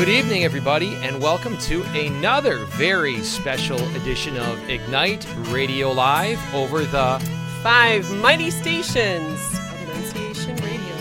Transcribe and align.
Good 0.00 0.08
evening, 0.08 0.44
everybody, 0.44 0.94
and 1.02 1.20
welcome 1.20 1.58
to 1.58 1.82
another 1.92 2.64
very 2.64 3.20
special 3.20 3.78
edition 3.96 4.34
of 4.38 4.70
Ignite 4.70 5.26
Radio 5.48 5.92
Live 5.92 6.40
over 6.54 6.86
the 6.86 7.18
five 7.62 8.10
mighty 8.12 8.50
stations 8.50 9.38
of 9.52 9.82
Annunciation 9.82 10.56
Radio. 10.56 10.96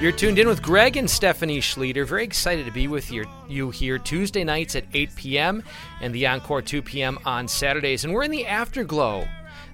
You're 0.00 0.12
tuned 0.12 0.38
in 0.38 0.48
with 0.48 0.62
Greg 0.62 0.96
and 0.96 1.08
Stephanie 1.10 1.60
Schlueter. 1.60 2.06
Very 2.06 2.24
excited 2.24 2.64
to 2.64 2.72
be 2.72 2.88
with 2.88 3.12
you, 3.12 3.26
you 3.46 3.68
here 3.68 3.98
Tuesday 3.98 4.42
nights 4.42 4.74
at 4.74 4.84
8 4.94 5.14
p.m. 5.16 5.62
and 6.00 6.14
the 6.14 6.26
encore 6.26 6.62
2 6.62 6.80
p.m. 6.80 7.18
on 7.26 7.46
Saturdays. 7.46 8.04
And 8.04 8.14
we're 8.14 8.22
in 8.22 8.30
the 8.30 8.46
afterglow 8.46 9.28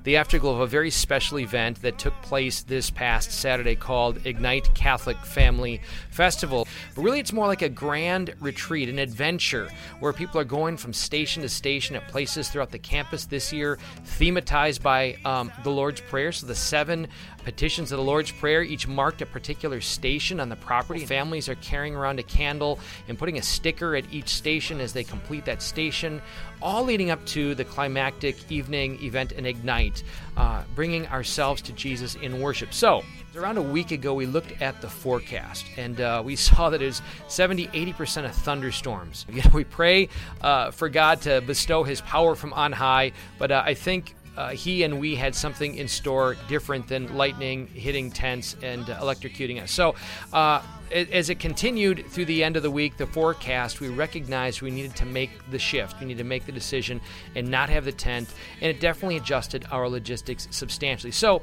the 0.06 0.16
afterglow 0.16 0.52
of 0.54 0.60
a 0.60 0.66
very 0.68 0.88
special 0.88 1.40
event 1.40 1.82
that 1.82 1.98
took 1.98 2.14
place 2.22 2.62
this 2.62 2.90
past 2.90 3.32
Saturday 3.32 3.74
called 3.74 4.24
Ignite 4.24 4.72
Catholic 4.72 5.16
Family 5.16 5.80
Festival. 6.10 6.68
But 6.94 7.02
really, 7.02 7.18
it's 7.18 7.32
more 7.32 7.48
like 7.48 7.62
a 7.62 7.68
grand 7.68 8.32
retreat, 8.38 8.88
an 8.88 9.00
adventure 9.00 9.68
where 9.98 10.12
people 10.12 10.40
are 10.40 10.44
going 10.44 10.76
from 10.76 10.92
station 10.92 11.42
to 11.42 11.48
station 11.48 11.96
at 11.96 12.06
places 12.06 12.48
throughout 12.48 12.70
the 12.70 12.78
campus 12.78 13.24
this 13.24 13.52
year, 13.52 13.80
thematized 14.04 14.80
by 14.80 15.16
um, 15.24 15.50
the 15.64 15.70
Lord's 15.70 16.00
Prayer. 16.02 16.30
So 16.30 16.46
the 16.46 16.54
seven 16.54 17.08
petitions 17.46 17.92
of 17.92 17.96
the 17.98 18.02
Lord's 18.02 18.32
Prayer 18.32 18.60
each 18.60 18.88
marked 18.88 19.22
a 19.22 19.26
particular 19.26 19.80
station 19.80 20.40
on 20.40 20.48
the 20.48 20.56
property. 20.56 21.06
Families 21.06 21.48
are 21.48 21.54
carrying 21.54 21.94
around 21.94 22.18
a 22.18 22.24
candle 22.24 22.80
and 23.06 23.16
putting 23.16 23.38
a 23.38 23.42
sticker 23.42 23.94
at 23.94 24.04
each 24.12 24.30
station 24.30 24.80
as 24.80 24.92
they 24.92 25.04
complete 25.04 25.44
that 25.44 25.62
station 25.62 26.20
all 26.62 26.84
leading 26.84 27.10
up 27.10 27.24
to 27.26 27.54
the 27.54 27.64
climactic 27.64 28.50
evening 28.50 29.02
event 29.02 29.32
and 29.32 29.46
Ignite, 29.46 30.02
uh, 30.36 30.62
bringing 30.74 31.06
ourselves 31.08 31.62
to 31.62 31.72
Jesus 31.72 32.14
in 32.16 32.40
worship. 32.40 32.72
So, 32.72 33.04
around 33.36 33.58
a 33.58 33.62
week 33.62 33.90
ago, 33.90 34.14
we 34.14 34.26
looked 34.26 34.60
at 34.62 34.80
the 34.80 34.88
forecast 34.88 35.66
and 35.76 36.00
uh, 36.00 36.22
we 36.24 36.36
saw 36.46 36.70
that 36.70 36.82
it 36.82 36.86
was 36.86 37.02
70 37.28 37.68
80% 37.68 38.24
of 38.24 38.34
thunderstorms. 38.34 39.26
You 39.28 39.42
know, 39.44 39.50
we 39.52 39.64
pray 39.64 40.08
uh, 40.40 40.70
for 40.70 40.88
God 40.88 41.20
to 41.22 41.40
bestow 41.40 41.84
His 41.84 42.00
power 42.00 42.34
from 42.34 42.52
on 42.52 42.72
high, 42.72 43.12
but 43.38 43.50
uh, 43.50 43.62
I 43.64 43.74
think 43.74 44.14
uh, 44.36 44.50
he 44.50 44.82
and 44.82 45.00
we 45.00 45.14
had 45.14 45.34
something 45.34 45.74
in 45.74 45.88
store 45.88 46.36
different 46.48 46.88
than 46.88 47.16
lightning 47.16 47.66
hitting 47.68 48.10
tents 48.10 48.56
and 48.62 48.88
uh, 48.88 48.98
electrocuting 49.00 49.62
us. 49.62 49.70
So, 49.70 49.94
uh, 50.32 50.62
as 50.92 51.30
it 51.30 51.40
continued 51.40 52.04
through 52.10 52.26
the 52.26 52.44
end 52.44 52.56
of 52.56 52.62
the 52.62 52.70
week, 52.70 52.96
the 52.96 53.06
forecast, 53.06 53.80
we 53.80 53.88
recognized 53.88 54.62
we 54.62 54.70
needed 54.70 54.94
to 54.96 55.04
make 55.04 55.30
the 55.50 55.58
shift. 55.58 55.98
We 55.98 56.06
needed 56.06 56.18
to 56.18 56.28
make 56.28 56.46
the 56.46 56.52
decision 56.52 57.00
and 57.34 57.50
not 57.50 57.70
have 57.70 57.84
the 57.84 57.92
tent, 57.92 58.28
and 58.60 58.70
it 58.70 58.80
definitely 58.80 59.16
adjusted 59.16 59.66
our 59.72 59.88
logistics 59.88 60.46
substantially. 60.50 61.10
So, 61.10 61.42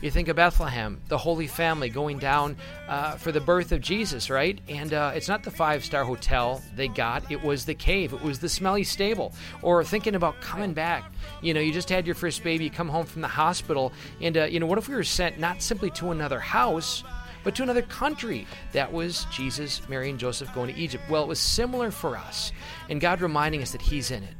you 0.00 0.10
think 0.10 0.28
of 0.28 0.36
Bethlehem, 0.36 1.00
the 1.08 1.18
Holy 1.18 1.46
Family 1.46 1.90
going 1.90 2.18
down 2.18 2.56
uh, 2.88 3.12
for 3.16 3.32
the 3.32 3.40
birth 3.40 3.72
of 3.72 3.80
Jesus, 3.80 4.30
right? 4.30 4.58
And 4.68 4.94
uh, 4.94 5.12
it's 5.14 5.28
not 5.28 5.42
the 5.42 5.50
five 5.50 5.84
star 5.84 6.04
hotel 6.04 6.62
they 6.74 6.88
got, 6.88 7.30
it 7.30 7.42
was 7.42 7.66
the 7.66 7.74
cave, 7.74 8.12
it 8.12 8.22
was 8.22 8.38
the 8.38 8.48
smelly 8.48 8.84
stable. 8.84 9.34
Or 9.62 9.84
thinking 9.84 10.14
about 10.14 10.40
coming 10.40 10.72
back. 10.72 11.12
You 11.42 11.52
know, 11.52 11.60
you 11.60 11.72
just 11.72 11.88
had 11.88 12.06
your 12.06 12.14
first 12.14 12.42
baby, 12.42 12.64
you 12.64 12.70
come 12.70 12.88
home 12.88 13.06
from 13.06 13.22
the 13.22 13.28
hospital, 13.28 13.92
and, 14.20 14.36
uh, 14.36 14.44
you 14.44 14.58
know, 14.58 14.66
what 14.66 14.78
if 14.78 14.88
we 14.88 14.94
were 14.94 15.04
sent 15.04 15.38
not 15.38 15.60
simply 15.62 15.90
to 15.90 16.10
another 16.10 16.40
house? 16.40 17.04
but 17.42 17.54
to 17.54 17.62
another 17.62 17.80
country. 17.80 18.46
That 18.72 18.92
was 18.92 19.26
Jesus, 19.32 19.80
Mary, 19.88 20.10
and 20.10 20.18
Joseph 20.18 20.52
going 20.54 20.74
to 20.74 20.78
Egypt. 20.78 21.04
Well, 21.08 21.22
it 21.22 21.28
was 21.28 21.40
similar 21.40 21.90
for 21.90 22.16
us, 22.16 22.52
and 22.90 23.00
God 23.00 23.22
reminding 23.22 23.62
us 23.62 23.72
that 23.72 23.80
He's 23.80 24.10
in 24.10 24.22
it. 24.22 24.36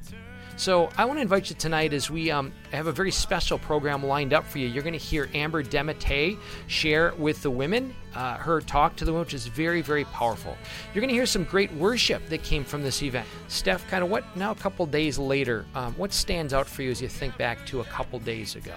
So 0.61 0.91
I 0.99 1.07
want 1.07 1.17
to 1.17 1.23
invite 1.23 1.49
you 1.49 1.57
tonight 1.57 1.95
as 1.95 2.11
we 2.11 2.31
um, 2.31 2.53
have 2.71 2.87
a 2.87 2.93
very 2.93 3.11
special 3.11 3.59
program 3.59 4.05
lined 4.05 4.35
up 4.35 4.45
for 4.45 4.59
you. 4.59 4.69
You're 4.69 4.83
going 4.83 4.93
to 4.93 4.99
hear 4.99 5.27
Amber 5.33 5.63
Demate 5.63 6.39
share 6.67 7.15
with 7.15 7.41
the 7.41 7.49
women, 7.49 7.95
uh, 8.15 8.37
her 8.37 8.61
talk 8.61 8.95
to 8.97 9.07
the 9.07 9.11
women, 9.11 9.25
which 9.25 9.33
is 9.33 9.47
very, 9.47 9.81
very 9.81 10.05
powerful. 10.05 10.55
You're 10.93 11.01
going 11.01 11.09
to 11.09 11.15
hear 11.15 11.25
some 11.25 11.45
great 11.45 11.73
worship 11.73 12.29
that 12.29 12.43
came 12.43 12.63
from 12.63 12.83
this 12.83 13.03
event. 13.03 13.27
Steph, 13.49 13.89
kind 13.89 14.05
of 14.05 14.11
what 14.11 14.37
now, 14.37 14.51
a 14.51 14.55
couple 14.55 14.85
days 14.85 15.19
later, 15.19 15.65
um, 15.75 15.95
what 15.95 16.13
stands 16.13 16.53
out 16.53 16.69
for 16.69 16.83
you 16.83 16.91
as 16.91 17.01
you 17.01 17.09
think 17.09 17.39
back 17.39 17.65
to 17.69 17.81
a 17.81 17.85
couple 17.85 18.19
days 18.19 18.55
ago? 18.55 18.75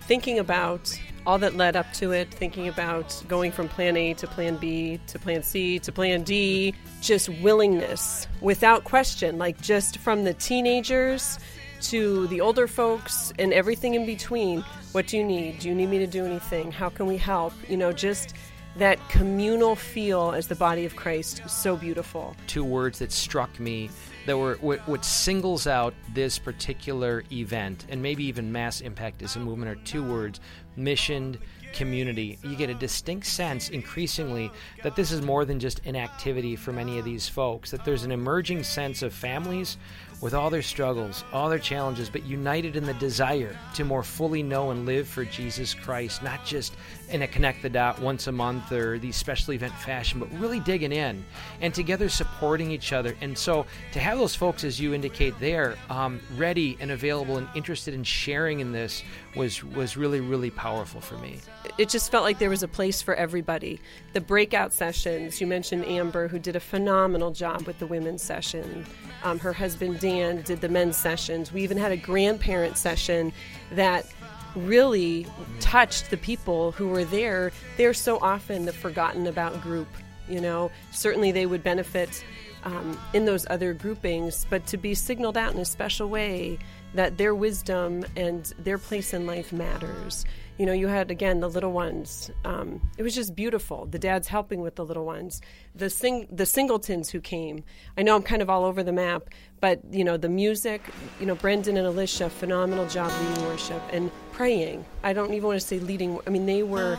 Thinking 0.00 0.38
about 0.38 0.98
all 1.26 1.38
that 1.38 1.56
led 1.56 1.76
up 1.76 1.92
to 1.94 2.12
it, 2.12 2.32
thinking 2.32 2.68
about 2.68 3.22
going 3.28 3.52
from 3.52 3.68
plan 3.68 3.96
A 3.96 4.14
to 4.14 4.26
plan 4.26 4.56
B 4.56 5.00
to 5.06 5.18
plan 5.18 5.42
C 5.42 5.78
to 5.78 5.92
plan 5.92 6.22
D, 6.22 6.74
just 7.00 7.28
willingness 7.28 8.26
without 8.40 8.84
question, 8.84 9.38
like 9.38 9.60
just 9.60 9.98
from 9.98 10.24
the 10.24 10.34
teenagers 10.34 11.38
to 11.82 12.26
the 12.28 12.40
older 12.40 12.68
folks 12.68 13.32
and 13.38 13.52
everything 13.52 13.94
in 13.94 14.06
between. 14.06 14.64
What 14.92 15.06
do 15.06 15.16
you 15.16 15.24
need? 15.24 15.60
Do 15.60 15.68
you 15.68 15.74
need 15.74 15.88
me 15.88 15.98
to 15.98 16.06
do 16.06 16.24
anything? 16.24 16.70
How 16.70 16.88
can 16.88 17.06
we 17.06 17.16
help? 17.16 17.52
You 17.68 17.76
know, 17.76 17.92
just 17.92 18.34
that 18.76 18.98
communal 19.08 19.74
feel 19.74 20.32
as 20.32 20.48
the 20.48 20.54
body 20.54 20.84
of 20.84 20.96
Christ 20.96 21.42
so 21.46 21.76
beautiful. 21.76 22.34
Two 22.46 22.64
words 22.64 23.00
that 23.00 23.12
struck 23.12 23.60
me 23.60 23.90
that 24.26 24.38
were 24.38 24.56
what, 24.60 25.04
singles 25.04 25.66
out 25.66 25.94
this 26.14 26.38
particular 26.38 27.24
event 27.32 27.86
and 27.88 28.00
maybe 28.00 28.24
even 28.24 28.52
mass 28.52 28.80
impact 28.80 29.22
as 29.22 29.36
a 29.36 29.40
movement 29.40 29.70
are 29.70 29.82
two 29.84 30.02
words 30.02 30.40
missioned 30.76 31.38
community. 31.72 32.38
You 32.42 32.54
get 32.56 32.70
a 32.70 32.74
distinct 32.74 33.26
sense 33.26 33.70
increasingly 33.70 34.50
that 34.82 34.94
this 34.96 35.10
is 35.10 35.22
more 35.22 35.44
than 35.44 35.58
just 35.58 35.80
inactivity 35.84 36.56
for 36.56 36.72
many 36.72 36.98
of 36.98 37.04
these 37.04 37.28
folks, 37.28 37.70
that 37.70 37.84
there's 37.84 38.04
an 38.04 38.12
emerging 38.12 38.62
sense 38.62 39.02
of 39.02 39.12
families 39.12 39.78
with 40.22 40.34
all 40.34 40.50
their 40.50 40.62
struggles, 40.62 41.24
all 41.32 41.50
their 41.50 41.58
challenges, 41.58 42.08
but 42.08 42.22
united 42.24 42.76
in 42.76 42.86
the 42.86 42.94
desire 42.94 43.58
to 43.74 43.84
more 43.84 44.04
fully 44.04 44.40
know 44.40 44.70
and 44.70 44.86
live 44.86 45.08
for 45.08 45.24
Jesus 45.24 45.74
Christ, 45.74 46.22
not 46.22 46.46
just 46.46 46.76
in 47.10 47.22
a 47.22 47.26
connect 47.26 47.60
the 47.60 47.68
dot 47.68 48.00
once 48.00 48.28
a 48.28 48.32
month 48.32 48.70
or 48.70 49.00
these 49.00 49.16
special 49.16 49.52
event 49.52 49.74
fashion, 49.74 50.20
but 50.20 50.32
really 50.38 50.60
digging 50.60 50.92
in 50.92 51.24
and 51.60 51.74
together 51.74 52.08
supporting 52.08 52.70
each 52.70 52.92
other. 52.92 53.16
And 53.20 53.36
so 53.36 53.66
to 53.92 53.98
have 53.98 54.16
those 54.16 54.36
folks, 54.36 54.62
as 54.62 54.80
you 54.80 54.94
indicate 54.94 55.38
there, 55.40 55.76
um, 55.90 56.20
ready 56.36 56.78
and 56.78 56.92
available 56.92 57.36
and 57.36 57.48
interested 57.56 57.92
in 57.92 58.04
sharing 58.04 58.60
in 58.60 58.70
this 58.70 59.02
was 59.34 59.64
was 59.64 59.96
really 59.96 60.20
really 60.20 60.50
powerful 60.50 61.00
for 61.00 61.16
me. 61.18 61.38
It 61.78 61.88
just 61.88 62.12
felt 62.12 62.22
like 62.22 62.38
there 62.38 62.50
was 62.50 62.62
a 62.62 62.68
place 62.68 63.02
for 63.02 63.14
everybody. 63.16 63.80
The 64.12 64.20
breakout 64.20 64.72
sessions, 64.72 65.40
you 65.40 65.48
mentioned 65.48 65.84
Amber, 65.84 66.28
who 66.28 66.38
did 66.38 66.54
a 66.54 66.60
phenomenal 66.60 67.32
job 67.32 67.66
with 67.66 67.80
the 67.80 67.86
women's 67.86 68.22
session. 68.22 68.86
Um, 69.24 69.38
her 69.38 69.52
husband 69.52 70.00
Dan 70.00 70.42
did 70.42 70.60
the 70.60 70.68
men's 70.68 70.96
sessions. 70.96 71.52
We 71.52 71.62
even 71.62 71.76
had 71.76 71.92
a 71.92 71.96
grandparent 71.96 72.76
session 72.76 73.32
that 73.72 74.06
really 74.54 75.26
touched 75.60 76.10
the 76.10 76.16
people 76.16 76.72
who 76.72 76.88
were 76.88 77.04
there. 77.04 77.52
They're 77.76 77.94
so 77.94 78.18
often 78.20 78.64
the 78.64 78.72
forgotten 78.72 79.26
about 79.26 79.62
group. 79.62 79.88
You 80.28 80.40
know, 80.40 80.70
certainly 80.90 81.32
they 81.32 81.46
would 81.46 81.62
benefit 81.62 82.24
um, 82.64 82.98
in 83.12 83.24
those 83.24 83.46
other 83.50 83.74
groupings, 83.74 84.46
but 84.48 84.66
to 84.66 84.76
be 84.76 84.94
signaled 84.94 85.36
out 85.36 85.54
in 85.54 85.60
a 85.60 85.64
special 85.64 86.08
way 86.08 86.58
that 86.94 87.16
their 87.18 87.34
wisdom 87.34 88.04
and 88.16 88.52
their 88.58 88.78
place 88.78 89.14
in 89.14 89.26
life 89.26 89.52
matters. 89.52 90.24
You 90.58 90.66
know, 90.66 90.72
you 90.72 90.86
had 90.88 91.10
again 91.10 91.40
the 91.40 91.48
little 91.48 91.72
ones. 91.72 92.30
Um, 92.44 92.90
it 92.98 93.02
was 93.02 93.14
just 93.14 93.34
beautiful. 93.34 93.86
The 93.86 93.98
dads 93.98 94.28
helping 94.28 94.60
with 94.60 94.76
the 94.76 94.84
little 94.84 95.04
ones, 95.04 95.40
the 95.74 95.88
sing 95.88 96.28
the 96.30 96.46
singletons 96.46 97.10
who 97.10 97.20
came. 97.20 97.64
I 97.96 98.02
know 98.02 98.14
I'm 98.14 98.22
kind 98.22 98.42
of 98.42 98.50
all 98.50 98.64
over 98.64 98.82
the 98.82 98.92
map, 98.92 99.30
but 99.60 99.80
you 99.90 100.04
know 100.04 100.16
the 100.16 100.28
music. 100.28 100.82
You 101.20 101.26
know, 101.26 101.34
Brendan 101.34 101.76
and 101.76 101.86
Alicia, 101.86 102.28
phenomenal 102.30 102.86
job 102.86 103.10
leading 103.22 103.44
worship 103.46 103.82
and 103.92 104.10
praying. 104.32 104.84
I 105.02 105.12
don't 105.12 105.32
even 105.32 105.46
want 105.46 105.60
to 105.60 105.66
say 105.66 105.78
leading. 105.78 106.18
I 106.26 106.30
mean, 106.30 106.46
they 106.46 106.62
were 106.62 106.98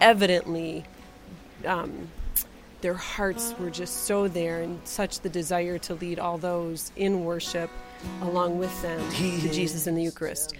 evidently. 0.00 0.84
Um, 1.66 2.08
their 2.80 2.94
hearts 2.94 3.54
were 3.58 3.70
just 3.70 4.04
so 4.04 4.28
there 4.28 4.62
and 4.62 4.78
such 4.84 5.20
the 5.20 5.28
desire 5.28 5.78
to 5.78 5.94
lead 5.94 6.20
all 6.20 6.38
those 6.38 6.92
in 6.94 7.24
worship 7.24 7.70
along 8.22 8.58
with 8.58 8.82
them 8.82 9.00
to 9.10 9.52
Jesus 9.52 9.86
in 9.86 9.94
the 9.94 10.02
Eucharist. 10.02 10.54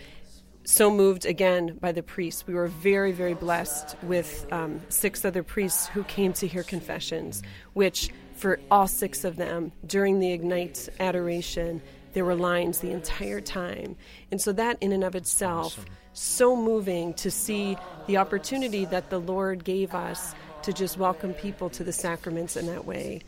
So 0.68 0.90
moved 0.90 1.24
again 1.24 1.78
by 1.80 1.92
the 1.92 2.02
priests. 2.02 2.46
We 2.46 2.52
were 2.52 2.66
very, 2.66 3.10
very 3.10 3.32
blessed 3.32 3.96
with 4.02 4.46
um, 4.52 4.82
six 4.90 5.24
other 5.24 5.42
priests 5.42 5.86
who 5.86 6.04
came 6.04 6.34
to 6.34 6.46
hear 6.46 6.62
confessions, 6.62 7.42
which 7.72 8.10
for 8.34 8.60
all 8.70 8.86
six 8.86 9.24
of 9.24 9.36
them 9.36 9.72
during 9.86 10.20
the 10.20 10.30
Ignite 10.30 10.90
adoration, 11.00 11.80
there 12.12 12.26
were 12.26 12.34
lines 12.34 12.80
the 12.80 12.90
entire 12.90 13.40
time. 13.40 13.96
And 14.30 14.42
so 14.42 14.52
that 14.52 14.76
in 14.82 14.92
and 14.92 15.04
of 15.04 15.14
itself, 15.14 15.78
awesome. 15.78 15.86
so 16.12 16.54
moving 16.54 17.14
to 17.14 17.30
see 17.30 17.78
the 18.06 18.18
opportunity 18.18 18.84
that 18.84 19.08
the 19.08 19.20
Lord 19.20 19.64
gave 19.64 19.94
us 19.94 20.34
to 20.64 20.74
just 20.74 20.98
welcome 20.98 21.32
people 21.32 21.70
to 21.70 21.82
the 21.82 21.94
sacraments 21.94 22.56
in 22.58 22.66
that 22.66 22.84
way. 22.84 23.22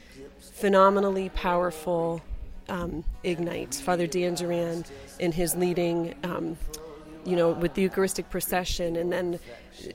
Phenomenally 0.57 1.31
powerful 1.31 2.21
um, 2.69 3.03
Ignite. 3.25 3.77
Father 3.77 4.07
Dan 4.07 4.35
Duran 4.35 4.85
in 5.19 5.33
his 5.33 5.57
leading, 5.57 6.15
um, 6.23 6.59
you 7.25 7.37
know, 7.37 7.51
with 7.51 7.75
the 7.75 7.83
Eucharistic 7.83 8.31
procession, 8.31 8.97
and 8.97 9.13
then 9.13 9.39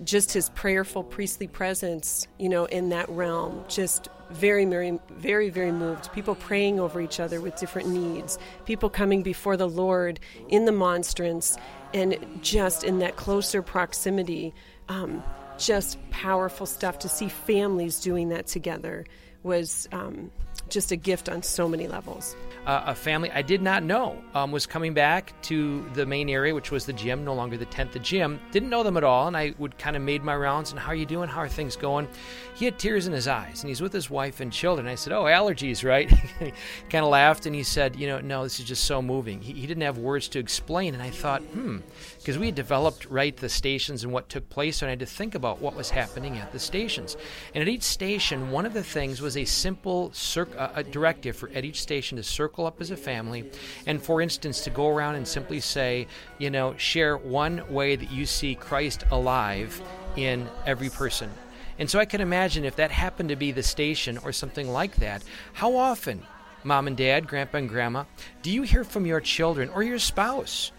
just 0.04 0.32
his 0.34 0.50
prayerful 0.50 1.04
priestly 1.04 1.48
presence, 1.48 2.28
you 2.40 2.50
know, 2.50 2.66
in 2.66 2.90
that 2.90 3.10
realm. 3.10 3.64
Just 3.68 4.10
very, 4.32 4.66
very, 4.66 5.00
very, 5.12 5.50
very 5.50 5.72
moved. 5.72 6.12
People 6.14 6.36
praying 6.36 6.80
over 6.80 7.00
each 7.02 7.20
other 7.20 7.42
with 7.42 7.56
different 7.58 7.90
needs. 7.90 8.38
People 8.66 8.90
coming 8.90 9.22
before 9.22 9.58
the 9.58 9.70
Lord 9.70 10.20
in 10.50 10.66
the 10.66 10.72
monstrance, 10.72 11.58
and 11.94 12.18
just 12.42 12.84
in 12.84 13.00
that 13.00 13.16
closer 13.16 13.62
proximity. 13.62 14.54
Um, 14.90 15.24
just 15.58 15.98
powerful 16.12 16.66
stuff 16.66 17.00
to 17.00 17.10
see 17.10 17.30
families 17.30 18.00
doing 18.02 18.30
that 18.30 18.48
together 18.48 19.06
was 19.44 19.88
um, 19.92 20.32
just 20.70 20.92
a 20.92 20.96
gift 20.96 21.30
on 21.30 21.44
so 21.44 21.68
many 21.68 21.88
levels. 21.88 22.36
Uh, 22.66 22.84
a 22.88 22.96
family 22.96 23.30
I 23.32 23.44
did 23.44 23.62
not 23.62 23.84
know 23.84 24.20
um, 24.34 24.52
was 24.52 24.66
coming 24.66 24.96
back 24.96 25.40
to 25.44 25.88
the 25.94 26.06
main 26.06 26.30
area, 26.30 26.56
which 26.56 26.72
was 26.72 26.86
the 26.86 26.94
gym, 26.94 27.24
no 27.24 27.36
longer 27.36 27.58
the 27.58 27.66
tent, 27.66 27.92
the 27.92 28.00
gym. 28.00 28.40
Didn't 28.52 28.70
know 28.70 28.82
them 28.82 28.98
at 28.98 29.04
all, 29.04 29.28
and 29.28 29.38
I 29.38 29.54
would 29.60 29.78
kind 29.78 29.96
of 29.96 30.02
made 30.02 30.24
my 30.24 30.36
rounds 30.36 30.72
and 30.72 30.80
how 30.80 30.92
are 30.92 30.96
you 30.96 31.06
doing? 31.06 31.30
How 31.30 31.42
are 31.42 31.48
things 31.48 31.76
going? 31.76 32.08
He 32.56 32.66
had 32.66 32.80
tears 32.80 33.06
in 33.06 33.14
his 33.14 33.28
eyes, 33.28 33.62
and 33.62 33.70
he's 33.70 33.82
with 33.82 33.94
his 33.94 34.10
wife 34.10 34.40
and 34.40 34.52
children. 34.52 34.88
I 34.88 34.96
said, 34.96 35.14
"Oh, 35.14 35.26
allergies, 35.26 35.84
right?" 35.84 36.10
kind 36.90 37.06
of 37.06 37.10
laughed, 37.10 37.46
and 37.46 37.54
he 37.54 37.64
said, 37.64 37.96
"You 37.96 38.08
know, 38.08 38.20
no, 38.20 38.44
this 38.44 38.60
is 38.60 38.66
just 38.66 38.86
so 38.86 39.02
moving." 39.02 39.42
He, 39.42 39.54
he 39.54 39.68
didn't 39.68 39.84
have 39.84 40.00
words 40.00 40.28
to 40.30 40.40
explain, 40.40 40.94
and 40.94 41.04
I 41.04 41.12
thought, 41.12 41.42
hmm, 41.42 41.80
because 42.26 42.40
we 42.40 42.48
had 42.48 42.56
developed 42.56 43.06
right 43.06 43.38
the 43.38 43.48
stations 43.48 44.04
and 44.04 44.12
what 44.12 44.30
took 44.30 44.50
place, 44.50 44.82
and 44.82 44.88
I 44.88 44.94
had 44.94 45.00
to 45.02 45.06
think 45.06 45.36
about 45.36 45.62
what 45.62 45.76
was 45.76 45.92
happening 45.92 46.40
at 46.40 46.52
the 46.52 46.58
stations. 46.58 47.16
And 47.54 47.62
at 47.62 47.68
each 47.68 47.84
station, 47.84 48.50
one 48.50 48.66
of 48.66 48.74
the 48.74 48.82
things 48.82 49.22
was 49.22 49.38
a 49.38 49.46
simple 49.46 50.12
circ- 50.12 50.58
uh, 50.58 50.70
a 50.74 50.84
directive 50.84 51.36
for 51.36 51.50
at 51.50 51.64
each 51.64 51.84
station 51.84 52.18
to 52.18 52.24
circle 52.24 52.66
up 52.66 52.82
as 52.82 52.90
a 52.90 52.98
family, 52.98 53.52
and 53.86 54.02
for 54.02 54.22
instance, 54.22 54.64
to 54.64 54.72
go 54.72 54.90
around 54.90 55.14
and 55.14 55.28
simply 55.28 55.60
say, 55.60 56.08
you 56.40 56.50
know, 56.50 56.76
share 56.78 57.16
one 57.16 57.62
way 57.72 57.96
that 57.96 58.12
you 58.12 58.26
see 58.26 58.56
Christ 58.56 59.04
alive 59.12 59.80
in 60.16 60.50
every 60.66 60.90
person. 60.90 61.30
And 61.78 61.88
so 61.88 62.00
I 62.00 62.06
can 62.06 62.22
imagine 62.22 62.66
if 62.66 62.78
that 62.78 62.90
happened 62.90 63.30
to 63.30 63.36
be 63.36 63.52
the 63.52 63.62
station 63.62 64.18
or 64.18 64.32
something 64.32 64.68
like 64.68 64.96
that, 64.96 65.24
how 65.54 65.76
often, 65.76 66.24
mom 66.64 66.88
and 66.88 66.98
dad, 66.98 67.28
grandpa 67.28 67.60
and 67.60 67.70
grandma, 67.70 68.06
do 68.42 68.50
you 68.50 68.64
hear 68.64 68.84
from 68.84 69.06
your 69.06 69.22
children 69.22 69.70
or 69.70 69.84
your 69.84 70.00
spouse? 70.00 70.72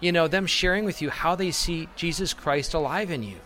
You 0.00 0.12
know, 0.12 0.28
them 0.28 0.46
sharing 0.46 0.84
with 0.84 1.02
you 1.02 1.10
how 1.10 1.34
they 1.34 1.50
see 1.50 1.88
Jesus 1.96 2.32
Christ 2.32 2.74
alive 2.74 3.10
in 3.10 3.22
you. 3.22 3.36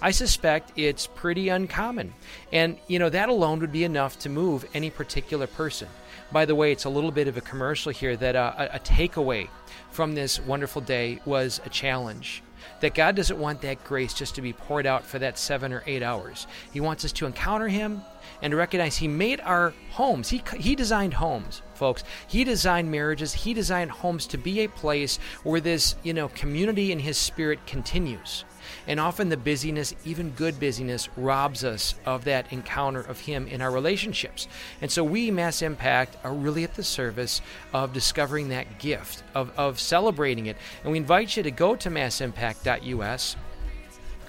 I 0.00 0.10
suspect 0.10 0.72
it's 0.74 1.06
pretty 1.06 1.48
uncommon. 1.48 2.12
And, 2.52 2.76
you 2.88 2.98
know, 2.98 3.08
that 3.08 3.28
alone 3.28 3.60
would 3.60 3.70
be 3.70 3.84
enough 3.84 4.18
to 4.20 4.28
move 4.28 4.66
any 4.74 4.90
particular 4.90 5.46
person. 5.46 5.88
By 6.32 6.44
the 6.44 6.56
way, 6.56 6.72
it's 6.72 6.86
a 6.86 6.90
little 6.90 7.12
bit 7.12 7.28
of 7.28 7.36
a 7.36 7.40
commercial 7.40 7.92
here 7.92 8.16
that 8.16 8.34
uh, 8.34 8.52
a, 8.58 8.64
a 8.76 8.80
takeaway 8.80 9.48
from 9.92 10.14
this 10.14 10.40
wonderful 10.40 10.82
day 10.82 11.20
was 11.24 11.60
a 11.64 11.68
challenge. 11.68 12.42
That 12.80 12.94
God 12.94 13.14
doesn't 13.14 13.38
want 13.38 13.60
that 13.60 13.84
grace 13.84 14.12
just 14.12 14.34
to 14.34 14.42
be 14.42 14.52
poured 14.52 14.86
out 14.86 15.04
for 15.04 15.20
that 15.20 15.38
seven 15.38 15.72
or 15.72 15.84
eight 15.86 16.02
hours. 16.02 16.48
He 16.72 16.80
wants 16.80 17.04
us 17.04 17.12
to 17.12 17.26
encounter 17.26 17.68
Him 17.68 18.02
and 18.40 18.50
to 18.50 18.56
recognize 18.56 18.96
He 18.96 19.06
made 19.06 19.40
our 19.40 19.72
homes. 19.90 20.30
He, 20.30 20.42
he 20.56 20.74
designed 20.74 21.14
homes, 21.14 21.62
folks. 21.82 22.04
He 22.28 22.44
designed 22.44 22.92
marriages. 22.92 23.32
He 23.32 23.54
designed 23.54 23.90
homes 23.90 24.28
to 24.28 24.38
be 24.38 24.60
a 24.60 24.68
place 24.68 25.18
where 25.42 25.60
this, 25.60 25.96
you 26.04 26.14
know, 26.14 26.28
community 26.28 26.92
in 26.92 27.00
His 27.00 27.18
Spirit 27.18 27.66
continues. 27.66 28.44
And 28.86 29.00
often 29.00 29.30
the 29.30 29.36
busyness, 29.36 29.92
even 30.04 30.30
good 30.30 30.60
busyness, 30.60 31.08
robs 31.16 31.64
us 31.64 31.96
of 32.06 32.22
that 32.26 32.52
encounter 32.52 33.00
of 33.00 33.18
Him 33.18 33.48
in 33.48 33.60
our 33.60 33.72
relationships. 33.72 34.46
And 34.80 34.92
so 34.92 35.02
we, 35.02 35.32
Mass 35.32 35.60
Impact, 35.60 36.16
are 36.22 36.32
really 36.32 36.62
at 36.62 36.74
the 36.74 36.84
service 36.84 37.40
of 37.72 37.92
discovering 37.92 38.50
that 38.50 38.78
gift, 38.78 39.24
of, 39.34 39.50
of 39.56 39.80
celebrating 39.80 40.46
it. 40.46 40.56
And 40.84 40.92
we 40.92 40.98
invite 40.98 41.36
you 41.36 41.42
to 41.42 41.50
go 41.50 41.74
to 41.74 41.90
massimpact.us 41.90 43.36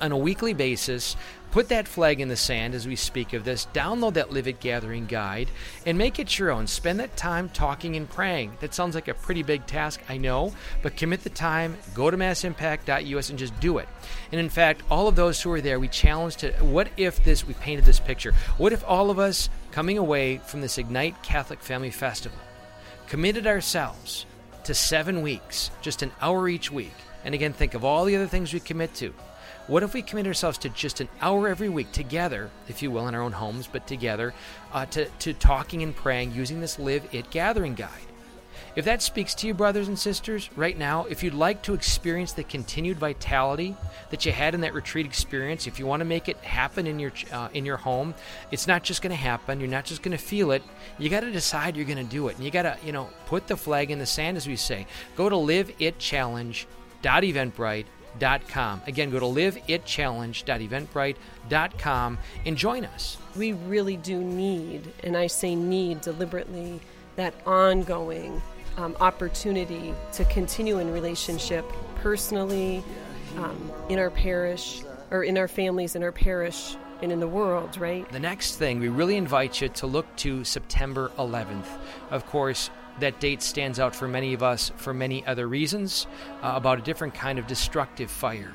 on 0.02 0.12
a 0.12 0.18
weekly 0.18 0.54
basis 0.54 1.16
Put 1.54 1.70
that 1.70 1.88
flag 1.88 2.20
in 2.20 2.30
the 2.30 2.36
sand 2.36 2.74
as 2.74 2.88
we 2.88 2.96
speak 2.96 3.34
of 3.34 3.44
this. 3.44 3.68
Download 3.76 4.16
that 4.16 4.32
Live 4.32 4.48
It 4.48 4.60
Gathering 4.60 5.06
guide 5.06 5.50
and 5.86 6.00
make 6.00 6.18
it 6.18 6.40
your 6.40 6.50
own. 6.50 6.66
Spend 6.66 7.00
that 7.00 7.16
time 7.16 7.48
talking 7.48 7.96
and 7.96 8.10
praying. 8.10 8.58
That 8.60 8.74
sounds 8.74 8.96
like 8.96 9.08
a 9.08 9.14
pretty 9.14 9.44
big 9.44 9.68
task, 9.68 10.02
I 10.10 10.18
know, 10.18 10.52
but 10.82 10.98
commit 10.98 11.24
the 11.24 11.30
time. 11.30 11.78
Go 11.94 12.10
to 12.10 12.18
massimpact.us 12.18 13.30
and 13.30 13.38
just 13.38 13.60
do 13.60 13.78
it. 13.78 13.88
And 14.32 14.42
in 14.42 14.50
fact, 14.50 14.82
all 14.90 15.08
of 15.08 15.16
those 15.16 15.40
who 15.40 15.52
are 15.52 15.62
there, 15.62 15.80
we 15.80 15.90
challenge 15.90 16.38
to 16.38 16.54
what 16.54 16.90
if 16.98 17.24
this, 17.24 17.46
we 17.46 17.54
painted 17.54 17.86
this 17.86 18.00
picture. 18.00 18.32
What 18.58 18.74
if 18.74 18.84
all 18.88 19.12
of 19.12 19.20
us 19.20 19.48
coming 19.70 20.00
away 20.00 20.40
from 20.48 20.62
this 20.62 20.80
Ignite 20.80 21.22
Catholic 21.22 21.62
Family 21.62 21.92
Festival 21.92 22.40
committed 23.08 23.46
ourselves 23.46 24.26
to 24.64 24.74
seven 24.74 25.22
weeks, 25.22 25.70
just 25.84 26.02
an 26.02 26.14
hour 26.20 26.50
each 26.50 26.72
week? 26.72 26.96
And 27.24 27.36
again, 27.36 27.54
think 27.54 27.76
of 27.76 27.86
all 27.86 28.06
the 28.06 28.16
other 28.16 28.26
things 28.26 28.52
we 28.56 28.60
commit 28.60 28.96
to 28.96 29.14
what 29.68 29.84
if 29.84 29.94
we 29.94 30.02
commit 30.02 30.28
ourselves 30.28 30.58
to 30.60 30.70
just 30.70 31.00
an 31.00 31.08
hour 31.22 31.48
every 31.48 31.70
week 31.70 31.92
together, 31.92 32.50
if 32.68 32.82
you 32.82 32.92
will, 32.92 33.08
in 33.08 33.16
our 33.16 33.22
own 33.22 33.32
homes, 33.32 33.70
but 33.72 33.88
together, 33.88 34.34
uh, 34.74 34.86
to, 34.88 35.06
to 35.06 35.34
talking 35.34 35.84
and 35.84 35.96
praying 35.96 36.34
using 36.34 36.60
this 36.60 36.78
Live 36.78 37.08
It 37.14 37.30
Gathering 37.30 37.76
Guide? 37.76 37.90
If 38.76 38.86
that 38.86 39.04
speaks 39.04 39.36
to 39.36 39.46
you, 39.48 39.54
brothers 39.54 39.88
and 39.88 39.98
sisters, 39.98 40.50
right 40.56 40.78
now, 40.78 41.06
if 41.06 41.24
you'd 41.24 41.36
like 41.36 41.62
to 41.64 41.74
experience 41.76 42.34
the 42.34 42.44
continued 42.44 42.98
vitality 42.98 43.78
that 44.10 44.26
you 44.26 44.32
had 44.32 44.56
in 44.56 44.62
that 44.62 44.74
retreat 44.74 45.06
experience, 45.06 45.68
if 45.68 45.78
you 45.78 45.86
want 45.86 46.00
to 46.02 46.06
make 46.06 46.28
it 46.28 46.38
happen 46.38 46.88
in 46.88 46.98
your 46.98 47.12
uh, 47.32 47.50
in 47.54 47.66
your 47.66 47.78
home, 47.78 48.16
it's 48.50 48.66
not 48.66 48.82
just 48.84 49.04
going 49.04 49.12
to 49.12 49.16
happen. 49.16 49.60
You're 49.60 49.70
not 49.70 49.86
just 49.86 50.02
going 50.02 50.18
to 50.18 50.24
feel 50.24 50.50
it. 50.52 50.64
You 50.98 51.08
got 51.10 51.20
to 51.20 51.30
decide 51.30 51.78
you're 51.78 51.86
going 51.86 52.00
to 52.00 52.04
do 52.04 52.30
it, 52.30 52.36
and 52.36 52.44
you 52.44 52.50
got 52.50 52.64
to 52.64 52.76
you 52.84 52.92
know 52.92 53.10
put 53.28 53.46
the 53.46 53.56
flag 53.56 53.92
in 53.92 54.00
the 54.00 54.08
sand, 54.08 54.38
as 54.38 54.48
we 54.48 54.56
say. 54.56 54.88
Go 55.16 55.30
to 55.30 55.36
liveitchallenge.eventbrite 55.36 57.86
liveitchallenge.com. 58.20 58.82
Again, 58.88 59.10
go 59.10 59.20
to 59.20 59.26
liveitchallenge.eventbrite.com 59.26 62.18
and 62.46 62.58
join 62.58 62.86
us. 62.86 63.18
We 63.36 63.54
really 63.54 63.98
do 63.98 64.20
need, 64.20 64.92
and 65.04 65.18
I 65.18 65.28
say 65.28 65.56
need 65.56 66.02
deliberately, 66.02 66.80
that 67.16 67.34
ongoing 67.46 68.42
um, 68.78 68.98
opportunity 69.00 69.94
to 70.14 70.26
continue 70.26 70.80
in 70.80 70.92
relationship 70.92 71.64
personally, 71.96 72.84
um, 73.38 73.72
in 73.90 74.00
our 74.00 74.10
parish, 74.10 74.82
or 75.12 75.24
in 75.24 75.38
our 75.38 75.48
families, 75.48 75.96
in 75.96 76.02
our 76.04 76.12
parish, 76.12 76.76
and 77.02 77.12
in 77.12 77.20
the 77.20 77.28
world, 77.28 77.78
right? 77.78 78.10
The 78.12 78.20
next 78.20 78.56
thing, 78.56 78.80
we 78.80 78.88
really 78.88 79.18
invite 79.18 79.62
you 79.62 79.70
to 79.70 79.88
look 79.88 80.06
to 80.18 80.44
September 80.44 81.12
11th. 81.18 81.66
Of 82.10 82.26
course, 82.26 82.70
that 83.00 83.20
date 83.20 83.42
stands 83.42 83.80
out 83.80 83.96
for 83.96 84.08
many 84.08 84.34
of 84.34 84.44
us 84.44 84.72
for 84.78 84.94
many 84.94 85.26
other 85.26 85.48
reasons 85.48 86.08
uh, 86.42 86.54
about 86.56 86.80
a 86.80 86.82
different 86.82 87.14
kind 87.14 87.40
of 87.40 87.48
destructive 87.48 88.10
fire. 88.10 88.54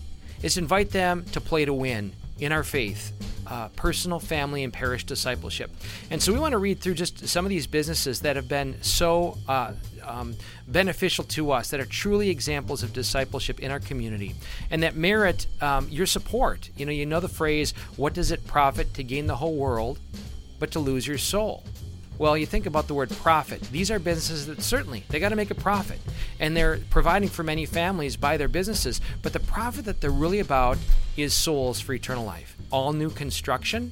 is 0.43 0.59
invite 0.59 0.91
them 0.91 1.25
to 1.33 1.41
play 1.41 1.65
to 1.65 1.73
win 1.73 2.13
in 2.39 2.53
our 2.53 2.63
faith 2.63 3.15
uh, 3.47 3.69
personal, 3.69 4.19
family, 4.21 4.65
and 4.65 4.73
parish 4.73 5.05
discipleship. 5.05 5.71
And 6.11 6.23
so 6.23 6.33
we 6.33 6.39
want 6.39 6.53
to 6.53 6.59
read 6.59 6.81
through 6.81 6.95
just 6.95 7.29
some 7.29 7.45
of 7.45 7.51
these 7.51 7.67
businesses 7.67 8.21
that 8.21 8.37
have 8.37 8.49
been 8.49 8.83
so 8.83 9.39
uh, 9.49 9.73
um, 10.05 10.35
beneficial 10.67 11.25
to 11.25 11.53
us, 11.53 11.71
that 11.71 11.81
are 11.81 11.87
truly 11.87 12.31
examples 12.31 12.83
of 12.83 12.93
discipleship 12.93 13.61
in 13.61 13.71
our 13.71 13.81
community, 13.81 14.35
and 14.71 14.83
that 14.83 14.97
merit 14.97 15.47
um, 15.61 15.89
your 15.89 16.07
support. 16.07 16.71
You 16.77 16.87
know, 16.87 16.93
you 16.93 17.07
know 17.07 17.21
the 17.21 17.29
phrase, 17.29 17.73
"What 17.97 18.15
does 18.15 18.31
it 18.31 18.47
profit 18.47 18.95
to 18.95 19.03
gain 19.03 19.27
the 19.27 19.37
whole 19.37 19.57
world, 19.57 19.99
but 20.59 20.71
to 20.73 20.79
lose 20.79 21.07
your 21.07 21.19
soul?" 21.19 21.65
Well, 22.23 22.39
you 22.39 22.47
think 22.47 22.67
about 22.67 22.87
the 22.87 22.95
word 22.95 23.11
profit. 23.11 23.63
These 23.73 23.91
are 23.91 23.99
businesses 23.99 24.47
that 24.47 24.63
certainly 24.63 25.03
they 25.09 25.19
got 25.19 25.31
to 25.31 25.37
make 25.37 25.51
a 25.51 25.57
profit, 25.57 25.99
and 26.39 26.57
they're 26.57 26.79
providing 26.89 27.29
for 27.29 27.43
many 27.43 27.67
families 27.67 28.17
by 28.17 28.37
their 28.37 28.47
businesses. 28.47 29.01
But 29.23 29.33
the 29.33 29.41
profit 29.41 29.87
that 29.87 30.01
they're 30.01 30.09
really 30.09 30.39
about 30.39 30.79
is 31.17 31.35
souls 31.35 31.81
for 31.81 31.95
eternal 31.95 32.25
life. 32.25 32.57
All 32.71 32.93
new 32.93 33.11
construction, 33.11 33.91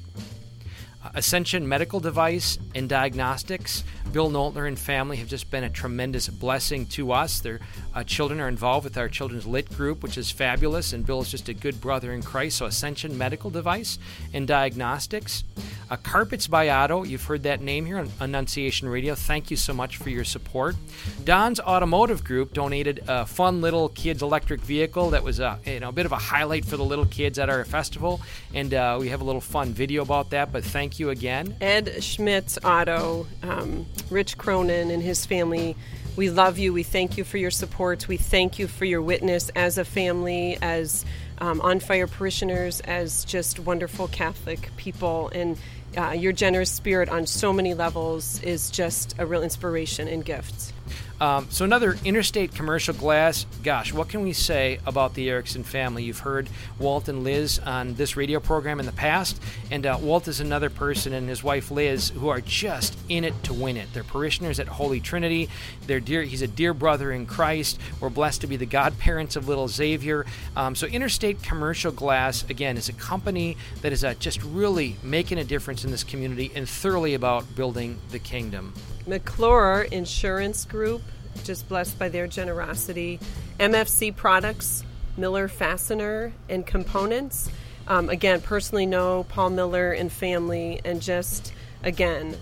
Ascension 1.15 1.67
Medical 1.67 2.01
Device 2.01 2.59
and 2.75 2.89
Diagnostics. 2.89 3.85
Bill 4.13 4.31
Noltner 4.31 4.67
and 4.67 4.79
family 4.79 5.17
have 5.19 5.29
just 5.29 5.51
been 5.51 5.65
a 5.65 5.71
tremendous 5.71 6.29
blessing 6.29 6.87
to 6.87 7.13
us. 7.13 7.41
Their 7.41 7.61
uh, 7.95 8.05
children 8.05 8.41
are 8.41 8.49
involved 8.49 8.85
with 8.85 8.99
our 8.99 9.09
children's 9.09 9.47
lit 9.47 9.69
group, 9.75 10.03
which 10.03 10.19
is 10.19 10.31
fabulous, 10.31 10.93
and 10.93 11.07
Bill 11.07 11.21
is 11.23 11.31
just 11.31 11.49
a 11.49 11.55
good 11.55 11.81
brother 11.81 12.13
in 12.13 12.23
Christ. 12.23 12.59
So, 12.59 12.67
Ascension 12.67 13.17
Medical 13.17 13.51
Device 13.51 13.99
and 14.35 14.47
Diagnostics. 14.47 15.45
Uh, 15.91 15.97
Carpets 15.97 16.47
by 16.47 16.69
Otto, 16.69 17.03
you've 17.03 17.25
heard 17.25 17.43
that 17.43 17.61
name 17.61 17.85
here 17.85 17.99
on 17.99 18.09
Annunciation 18.21 18.89
Radio. 18.89 19.17
Thank 19.17 19.51
you 19.51 19.57
so 19.57 19.73
much 19.73 19.97
for 19.97 20.11
your 20.11 20.25
support. 20.25 20.77
Don's 21.25 21.59
Automotive 21.59 22.23
Group 22.23 22.53
donated 22.53 23.03
a 23.09 23.27
fun 23.27 23.61
little 23.61 23.89
kids 23.89 24.23
electric 24.23 24.61
vehicle 24.61 25.11
that 25.11 25.25
was 25.25 25.41
a, 25.41 25.59
you 25.67 25.81
know, 25.81 25.89
a 25.89 25.93
bit 25.93 26.07
of 26.07 26.13
a 26.13 26.17
highlight 26.17 26.65
for 26.65 26.77
the 26.77 26.85
little 26.85 27.07
kids 27.07 27.39
at 27.39 27.49
our 27.49 27.65
festival, 27.65 28.21
and 28.55 28.73
uh, 28.73 28.99
we 29.01 29.09
have 29.09 29.21
a 29.21 29.25
little 29.25 29.41
fun 29.41 29.73
video 29.73 30.03
about 30.03 30.31
that. 30.31 30.53
But 30.53 30.63
thank 30.65 30.90
you 30.99 31.11
again. 31.11 31.57
Ed 31.61 32.03
Schmidt 32.03 32.59
Auto, 32.65 33.27
um, 33.43 33.87
Rich 34.11 34.39
Cronin 34.39 34.91
and 34.91 35.03
his 35.03 35.27
family. 35.27 35.77
We 36.17 36.31
love 36.31 36.59
you. 36.59 36.73
We 36.73 36.83
thank 36.83 37.17
you 37.17 37.25
for 37.25 37.39
your 37.39 37.51
support. 37.51 38.09
We 38.09 38.17
thank 38.17 38.59
you 38.59 38.67
for 38.67 38.85
your 38.85 39.01
witness 39.01 39.51
as 39.51 39.79
a 39.79 39.85
family, 39.85 40.59
as 40.61 41.05
um, 41.39 41.61
on 41.61 41.81
fire 41.81 42.07
parishioners, 42.07 42.81
as 42.81 43.25
just 43.25 43.61
wonderful 43.61 44.09
Catholic 44.09 44.71
people. 44.77 45.31
And 45.35 45.57
uh, 45.97 46.11
your 46.11 46.33
generous 46.33 46.71
spirit 46.71 47.09
on 47.09 47.27
so 47.27 47.53
many 47.53 47.75
levels 47.75 48.43
is 48.43 48.71
just 48.71 49.15
a 49.19 49.27
real 49.27 49.43
inspiration 49.43 50.09
and 50.09 50.25
gift. 50.25 50.73
Um, 51.21 51.49
so 51.51 51.67
another 51.67 51.99
interstate 52.03 52.55
commercial 52.55 52.95
glass. 52.95 53.45
Gosh, 53.63 53.93
what 53.93 54.09
can 54.09 54.23
we 54.23 54.33
say 54.33 54.79
about 54.87 55.13
the 55.13 55.29
Erickson 55.29 55.63
family? 55.63 56.05
You've 56.05 56.21
heard 56.21 56.49
Walt 56.79 57.09
and 57.09 57.23
Liz 57.23 57.59
on 57.59 57.95
this 57.95 58.17
radio 58.17 58.41
program 58.41 58.81
in 58.81 58.87
the 58.87 58.93
past, 58.93 59.39
and 59.71 59.85
uh, 59.85 59.99
Walt 60.01 60.29
is 60.29 60.41
another 60.41 60.71
person 60.71 61.13
and 61.13 61.29
his 61.29 61.45
wife 61.45 61.71
Liz 61.71 62.09
who 62.09 62.31
are 62.31 62.41
just 62.41 62.97
in 63.11 63.25
it 63.25 63.35
to 63.45 63.53
win 63.53 63.77
it. 63.77 63.93
They're 63.93 64.03
parishioners 64.03 64.59
at 64.59 64.67
Holy 64.67 64.99
Trinity. 64.99 65.51
They're 65.87 66.01
dear. 66.01 66.23
He's 66.23 66.41
a 66.41 66.49
dear 66.49 66.73
brother 66.73 67.13
in 67.13 67.27
Christ. 67.27 67.79
We're 68.01 68.09
blessed 68.09 68.41
to 68.41 68.47
be 68.47 68.57
the 68.57 68.65
godparents 68.65 69.37
of 69.37 69.47
little 69.47 69.69
Xavier. 69.69 70.25
Um, 70.57 70.75
so 70.75 70.87
Interstate 70.87 71.43
Commercial 71.43 71.93
Glass 71.93 72.49
again 72.49 72.79
is 72.79 72.89
a 72.89 72.95
company 72.95 73.59
that 73.83 73.93
is 73.93 74.05
uh, 74.05 74.15
just 74.15 74.43
really 74.43 74.97
making 75.03 75.39
a 75.39 75.45
difference 75.45 75.85
in 75.85 75.91
this 75.91 76.03
community 76.03 76.51
and 76.55 76.67
thoroughly 76.67 77.13
about 77.13 77.55
building 77.55 77.99
the 78.11 78.19
kingdom. 78.19 78.73
McClure 79.11 79.89
Insurance 79.91 80.65
Group, 80.65 81.03
just 81.43 81.69
blessed 81.69 81.99
by 81.99 82.09
their 82.09 82.29
generosity. 82.29 83.19
MFC 83.59 84.15
Products, 84.15 84.85
Miller 85.17 85.49
Fastener 85.49 86.33
and 86.49 86.65
Components. 86.65 87.51
Um, 87.89 88.09
again, 88.09 88.41
personally 88.41 88.87
know 88.87 89.27
Paul 89.29 89.51
Miller 89.51 89.91
and 89.91 90.13
family, 90.13 90.81
and 90.85 91.03
just 91.03 91.53
again, 91.83 92.37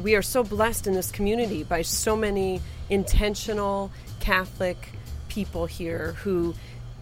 we 0.00 0.14
are 0.14 0.22
so 0.22 0.42
blessed 0.42 0.86
in 0.86 0.94
this 0.94 1.10
community 1.10 1.62
by 1.62 1.82
so 1.82 2.16
many 2.16 2.62
intentional 2.88 3.92
Catholic 4.20 4.78
people 5.28 5.66
here 5.66 6.12
who 6.22 6.54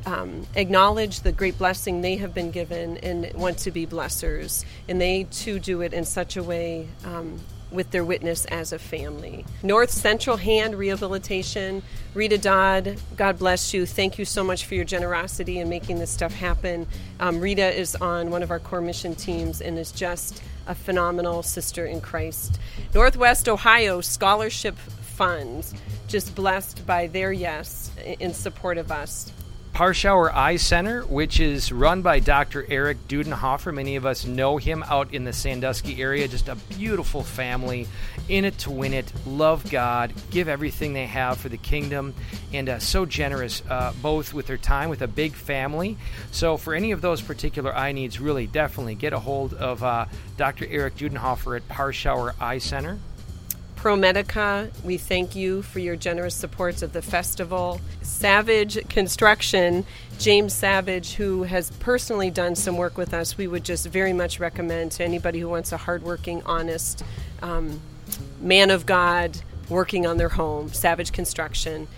um, 0.04 0.48
acknowledge 0.56 1.20
the 1.20 1.30
great 1.30 1.56
blessing 1.58 2.00
they 2.00 2.16
have 2.16 2.34
been 2.34 2.50
given 2.50 2.96
and 2.98 3.32
want 3.34 3.58
to 3.58 3.70
be 3.70 3.86
blessers. 3.86 4.64
And 4.88 5.00
they 5.00 5.28
too 5.30 5.60
do 5.60 5.80
it 5.80 5.92
in 5.92 6.04
such 6.04 6.36
a 6.36 6.42
way 6.42 6.88
um, 7.04 7.38
with 7.72 7.90
their 7.90 8.04
witness 8.04 8.44
as 8.46 8.72
a 8.72 8.78
family. 8.78 9.44
North 9.62 9.90
Central 9.90 10.36
Hand 10.36 10.74
Rehabilitation, 10.74 11.82
Rita 12.14 12.38
Dodd, 12.38 12.98
God 13.16 13.38
bless 13.38 13.72
you. 13.72 13.86
Thank 13.86 14.18
you 14.18 14.24
so 14.24 14.44
much 14.44 14.66
for 14.66 14.74
your 14.74 14.84
generosity 14.84 15.58
in 15.58 15.68
making 15.68 15.98
this 15.98 16.10
stuff 16.10 16.32
happen. 16.32 16.86
Um, 17.20 17.40
Rita 17.40 17.74
is 17.74 17.96
on 17.96 18.30
one 18.30 18.42
of 18.42 18.50
our 18.50 18.58
core 18.58 18.80
mission 18.80 19.14
teams 19.14 19.60
and 19.60 19.78
is 19.78 19.92
just 19.92 20.42
a 20.66 20.74
phenomenal 20.74 21.42
sister 21.42 21.86
in 21.86 22.00
Christ. 22.00 22.58
Northwest 22.94 23.48
Ohio 23.48 24.00
Scholarship 24.00 24.76
Fund, 24.76 25.72
just 26.08 26.34
blessed 26.34 26.86
by 26.86 27.06
their 27.06 27.32
yes 27.32 27.90
in 28.20 28.32
support 28.32 28.78
of 28.78 28.90
us. 28.92 29.32
Parschauer 29.74 30.30
Eye 30.34 30.56
Center, 30.56 31.00
which 31.06 31.40
is 31.40 31.72
run 31.72 32.02
by 32.02 32.20
Dr. 32.20 32.66
Eric 32.68 33.08
Dudenhofer. 33.08 33.72
Many 33.72 33.96
of 33.96 34.04
us 34.04 34.26
know 34.26 34.58
him 34.58 34.82
out 34.86 35.14
in 35.14 35.24
the 35.24 35.32
Sandusky 35.32 36.02
area. 36.02 36.28
Just 36.28 36.48
a 36.48 36.56
beautiful 36.56 37.22
family, 37.22 37.88
in 38.28 38.44
it 38.44 38.58
to 38.58 38.70
win 38.70 38.92
it, 38.92 39.10
love 39.24 39.68
God, 39.70 40.12
give 40.30 40.46
everything 40.46 40.92
they 40.92 41.06
have 41.06 41.38
for 41.38 41.48
the 41.48 41.56
kingdom, 41.56 42.14
and 42.52 42.68
uh, 42.68 42.78
so 42.80 43.06
generous, 43.06 43.62
uh, 43.70 43.94
both 44.02 44.34
with 44.34 44.46
their 44.46 44.58
time, 44.58 44.90
with 44.90 45.00
a 45.00 45.08
big 45.08 45.32
family. 45.32 45.96
So, 46.32 46.58
for 46.58 46.74
any 46.74 46.92
of 46.92 47.00
those 47.00 47.22
particular 47.22 47.74
eye 47.74 47.92
needs, 47.92 48.20
really 48.20 48.46
definitely 48.46 48.94
get 48.94 49.14
a 49.14 49.18
hold 49.18 49.54
of 49.54 49.82
uh, 49.82 50.04
Dr. 50.36 50.66
Eric 50.68 50.96
Dudenhofer 50.96 51.56
at 51.56 51.66
Parschauer 51.68 52.34
Eye 52.38 52.58
Center. 52.58 52.98
ProMedica, 53.82 54.70
we 54.84 54.96
thank 54.96 55.34
you 55.34 55.60
for 55.60 55.80
your 55.80 55.96
generous 55.96 56.36
supports 56.36 56.82
of 56.82 56.92
the 56.92 57.02
festival. 57.02 57.80
Savage 58.00 58.88
Construction, 58.88 59.84
James 60.20 60.52
Savage, 60.52 61.14
who 61.14 61.42
has 61.42 61.72
personally 61.80 62.30
done 62.30 62.54
some 62.54 62.76
work 62.76 62.96
with 62.96 63.12
us, 63.12 63.36
we 63.36 63.48
would 63.48 63.64
just 63.64 63.88
very 63.88 64.12
much 64.12 64.38
recommend 64.38 64.92
to 64.92 65.02
anybody 65.02 65.40
who 65.40 65.48
wants 65.48 65.72
a 65.72 65.76
hardworking, 65.76 66.44
honest 66.46 67.02
um, 67.42 67.80
man 68.40 68.70
of 68.70 68.86
God 68.86 69.36
working 69.68 70.06
on 70.06 70.16
their 70.16 70.28
home, 70.28 70.68
Savage 70.68 71.10
Construction. 71.10 71.88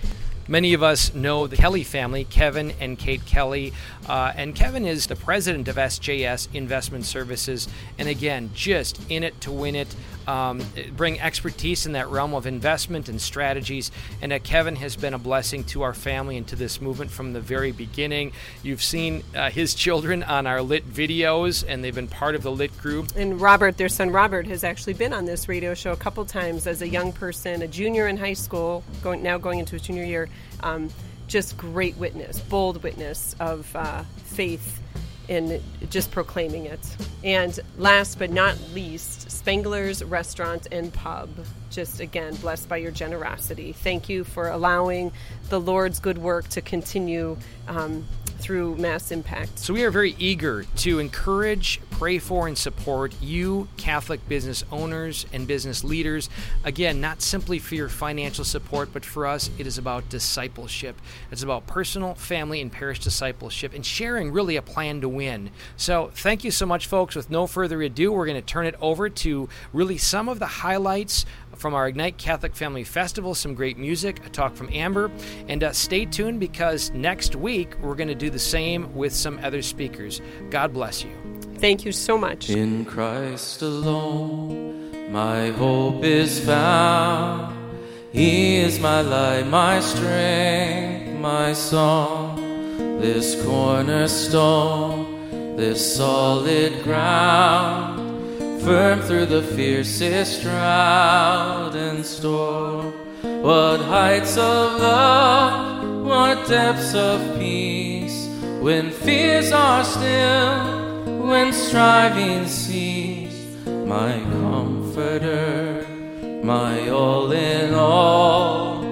Many 0.47 0.75
of 0.75 0.83
us 0.83 1.14
know 1.14 1.47
the 1.47 1.57
Kelly 1.57 1.85
family, 1.85 2.25
Kevin 2.25 2.73
and 2.79 2.99
Kate 2.99 3.25
Kelly. 3.25 3.73
Uh, 4.07 4.33
and 4.37 4.55
Kevin 4.55 4.85
is 4.85 5.07
the 5.07 5.17
president 5.17 5.69
of 5.69 5.76
SJS 5.76 6.49
Investment 6.53 7.07
Services. 7.07 7.67
And 7.99 8.09
again, 8.09 8.50
just 8.55 9.00
in 9.11 9.23
it 9.23 9.41
to 9.41 9.50
win 9.50 9.75
it, 9.75 9.95
um, 10.26 10.62
bring 10.97 11.21
expertise 11.21 11.87
in 11.87 11.93
that 11.93 12.09
realm 12.09 12.35
of 12.35 12.47
investment 12.47 13.09
and 13.09 13.21
strategies. 13.21 13.90
And 14.23 14.33
uh, 14.33 14.38
Kevin 14.38 14.76
has 14.76 14.97
been 14.97 15.14
a 15.14 15.19
blessing 15.19 15.64
to 15.64 15.83
our 15.83 15.95
family 15.95 16.37
and 16.37 16.47
to 16.49 16.57
this 16.57 16.81
movement 16.81 17.11
from 17.11 17.33
the 17.33 17.40
very 17.40 17.73
beginning. 17.73 18.33
You've 18.62 18.83
seen 18.83 19.23
uh, 19.35 19.50
his 19.50 19.75
children 19.75 20.23
on 20.23 20.47
our 20.47 20.62
lit 20.62 20.90
videos, 20.90 21.64
and 21.66 21.83
they've 21.83 21.95
been 21.95 22.09
part 22.09 22.35
of 22.35 22.43
the 22.43 22.52
lit 22.52 22.76
group. 22.78 23.09
And 23.16 23.40
Robert, 23.40 23.76
their 23.76 23.88
son 23.88 24.11
Robert, 24.11 24.47
has 24.47 24.64
actually 24.64 24.95
been 24.95 25.12
on 25.12 25.25
this 25.25 25.49
radio 25.49 25.75
show 25.75 25.93
a 25.93 25.97
couple 25.97 26.25
times 26.25 26.66
as 26.66 26.83
a 26.83 26.88
young 26.88 27.12
person, 27.12 27.62
a 27.62 27.69
junior 27.69 28.09
in 28.09 28.16
high 28.16 28.33
school, 28.33 28.83
going 29.02 29.23
now 29.23 29.38
going 29.38 29.59
into 29.59 29.73
his 29.73 29.83
junior 29.83 30.04
year 30.04 30.28
um, 30.64 30.90
just 31.26 31.57
great 31.57 31.97
witness, 31.97 32.40
bold 32.40 32.83
witness 32.83 33.35
of 33.40 33.75
uh, 33.76 34.02
faith 34.25 34.81
in 35.28 35.62
just 35.90 36.11
proclaiming 36.11 36.66
it. 36.66 36.97
And 37.23 37.59
last 37.78 38.19
but 38.19 38.31
not 38.31 38.57
least, 38.73 39.28
Spangler's 39.28 40.02
Restaurant 40.04 40.66
and 40.71 40.93
Pub. 40.93 41.31
Just 41.71 42.00
again, 42.00 42.35
blessed 42.37 42.69
by 42.69 42.76
your 42.76 42.93
generosity. 42.93 43.73
Thank 43.73 44.09
you 44.09 44.25
for 44.25 44.49
allowing 44.49 45.12
the 45.49 45.61
Lord's 45.61 45.99
good 45.99 46.19
work 46.19 46.49
to 46.49 46.61
continue 46.61 47.37
um, 47.69 48.07
through 48.45 48.77
Mass 48.77 49.11
Impact. 49.11 49.59
So, 49.59 49.73
we 49.73 49.85
are 49.85 49.91
very 49.91 50.15
eager 50.19 50.65
to 50.77 50.99
encourage, 50.99 51.81
pray 51.89 52.19
for, 52.19 52.47
and 52.47 52.59
support 52.59 53.15
you, 53.23 53.69
Catholic 53.79 54.29
business 54.29 54.63
owners 54.71 55.25
and 55.33 55.47
business 55.47 55.83
leaders. 55.83 56.29
Again, 56.63 57.01
not 57.01 57.23
simply 57.23 57.59
for 57.59 57.75
your 57.75 57.89
financial 57.89 58.45
support, 58.45 58.91
but 58.93 59.03
for 59.03 59.27
us, 59.27 59.49
it 59.57 59.67
is 59.67 59.79
about 59.79 60.11
discipleship. 60.11 61.01
It's 61.31 61.43
about 61.43 61.67
personal, 61.67 62.15
family, 62.17 62.61
and 62.61 62.71
parish 62.71 62.99
discipleship 62.99 63.73
and 63.73 63.85
sharing 63.85 64.31
really 64.31 64.57
a 64.57 64.63
plan 64.63 65.01
to 65.01 65.09
win. 65.09 65.49
So, 65.79 66.11
thank 66.13 66.45
you 66.45 66.51
so 66.51 66.67
much, 66.67 66.87
folks. 66.87 67.17
With 67.17 67.31
no 67.31 67.47
further 67.47 67.81
ado, 67.81 68.13
we're 68.13 68.27
going 68.27 68.37
to 68.41 68.47
turn 68.47 68.67
it 68.67 68.75
over 68.79 69.09
to 69.09 69.49
really 69.73 69.97
some 69.97 70.29
of 70.29 70.39
the 70.39 70.47
highlights 70.47 71.25
from 71.59 71.75
our 71.75 71.89
Ignite 71.89 72.19
Catholic 72.19 72.55
Family 72.55 72.85
Festival, 72.85 73.35
some 73.35 73.55
great 73.55 73.79
music, 73.79 74.25
a 74.27 74.29
talk 74.29 74.57
from 74.57 74.69
Amber. 74.73 75.11
And 75.49 75.65
uh, 75.65 75.73
stay 75.73 76.05
tuned 76.05 76.41
because 76.41 76.91
next 76.93 77.37
week 77.37 77.79
we're 77.81 77.95
going 77.95 78.09
to 78.09 78.15
do 78.15 78.31
the 78.31 78.39
same 78.39 78.95
with 78.95 79.13
some 79.13 79.39
other 79.43 79.63
speakers. 79.63 80.21
God 80.51 80.73
bless 80.73 81.05
you. 81.05 81.11
Thank 81.57 81.85
you 81.85 81.93
so 81.93 82.19
much. 82.19 82.51
In 82.51 82.85
Christ 82.85 83.63
alone, 83.63 85.13
my 85.13 85.51
hope 85.51 86.05
is 86.05 86.45
found. 86.45 87.55
He 88.13 88.57
is 88.57 88.79
my 88.79 89.01
light, 89.01 89.47
my 89.47 89.81
strength, 89.81 91.21
my 91.21 91.53
song. 91.53 92.37
This 93.01 93.43
cornerstone, 93.45 95.57
this 95.57 95.97
solid 95.97 96.83
ground 96.85 98.04
firm 98.64 99.02
through 99.02 99.26
the 99.26 99.42
fiercest 99.42 100.40
drought 100.40 101.75
and 101.75 102.04
storm. 102.04 102.94
What 103.42 103.80
heights 103.80 104.38
of 104.38 104.80
love, 104.80 106.06
what 106.06 106.49
depths 106.49 106.94
of 106.94 107.38
peace, 107.38 108.26
when 108.62 108.90
fears 108.90 109.52
are 109.52 109.85
still, 109.85 111.26
when 111.26 111.52
striving 111.52 112.47
cease. 112.47 113.44
My 113.66 114.18
comforter, 114.33 115.87
my 116.42 116.88
all 116.88 117.33
in 117.33 117.75
all, 117.75 118.83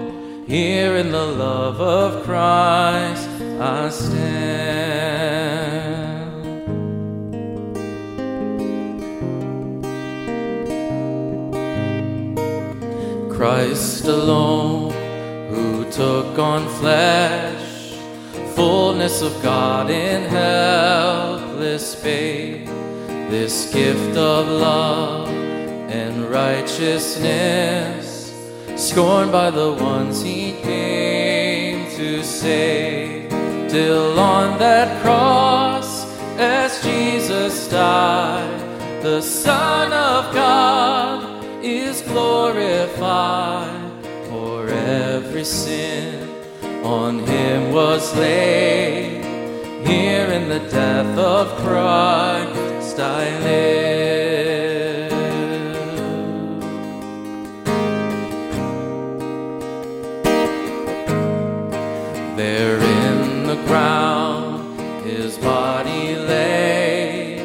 here 0.47 0.97
in 0.97 1.11
the 1.13 1.27
love 1.27 1.81
of 1.81 2.25
Christ 2.25 3.27
I 3.59 3.89
stand. 3.89 5.12
Christ 13.43 14.05
alone, 14.05 14.93
who 15.51 15.91
took 15.91 16.39
on 16.39 16.69
flesh, 16.79 17.99
fullness 18.55 19.21
of 19.21 19.33
God 19.43 19.91
in 19.91 20.23
helpless 20.31 21.97
babe, 21.97 22.69
this 23.33 23.75
gift 23.75 24.17
of 24.17 24.47
love 24.47 25.29
and 25.29 26.31
righteousness, 26.31 28.33
scorned 28.77 29.33
by 29.33 29.51
the 29.51 29.73
ones 29.73 30.23
he 30.23 30.53
came 30.63 31.91
to 31.97 32.23
save, 32.23 33.29
till 33.69 34.21
on 34.21 34.57
that 34.61 35.03
cross, 35.03 36.07
as 36.39 36.81
Jesus 36.81 37.67
died, 37.67 39.03
the 39.03 39.21
Son 39.21 39.93
of 39.93 40.33
God 40.33 41.32
glorified, 42.13 44.05
for 44.29 44.69
every 44.69 45.45
sin 45.45 46.29
on 46.85 47.21
him 47.21 47.73
was 47.73 48.15
laid. 48.17 49.25
Here 49.87 50.29
in 50.39 50.49
the 50.49 50.61
death 50.61 51.19
of 51.19 51.49
Christ 51.65 52.99
I 53.01 53.39
live. 53.41 53.93
There 62.37 62.79
in 62.79 63.47
the 63.47 63.57
ground 63.67 64.81
his 65.05 65.39
body 65.39 66.17
lay, 66.17 67.43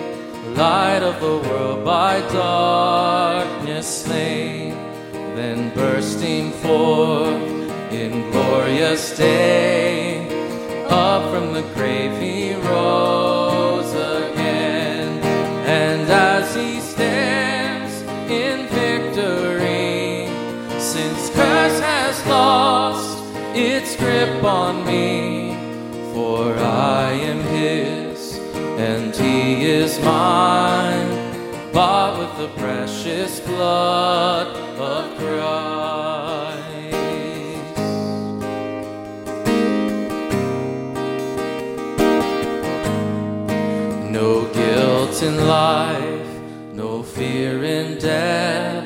light 0.56 1.04
of 1.04 1.20
the 1.20 1.38
world 1.48 1.86
by 1.86 2.22
then 2.22 3.27
bursting 6.18 6.52
forth 6.52 7.92
in 7.92 8.32
glorious 8.32 9.16
day, 9.16 10.28
up 10.90 11.32
from 11.32 11.54
the 11.54 11.62
grave 11.76 12.20
he 12.20 12.56
rose 12.56 13.94
again, 13.94 15.20
and 15.68 16.10
as 16.10 16.56
he 16.56 16.80
stands 16.80 18.02
in 18.32 18.66
victory, 18.70 20.28
since 20.80 21.30
curse 21.36 21.80
has 21.80 22.26
lost 22.26 23.24
its 23.56 23.96
grip 23.96 24.44
on 24.44 24.84
me, 24.88 25.54
for 26.16 26.52
I 26.58 27.12
am 27.12 27.42
his 27.44 28.38
and 28.80 29.16
he 29.16 29.66
is 29.66 30.00
mine, 30.00 31.72
bought 31.72 32.18
with 32.18 32.38
the 32.40 32.60
precious 32.60 33.40
blood 33.42 34.67
in 45.22 45.48
life, 45.48 46.28
no 46.74 47.02
fear 47.02 47.64
in 47.64 47.98
death. 47.98 48.86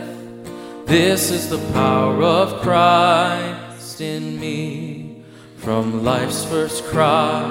This 0.85 1.29
is 1.31 1.49
the 1.49 1.57
power 1.73 2.23
of 2.23 2.61
Christ 2.61 3.99
in 4.01 4.39
me, 4.39 5.23
from 5.57 6.03
life's 6.03 6.45
first 6.45 6.85
cry 6.85 7.41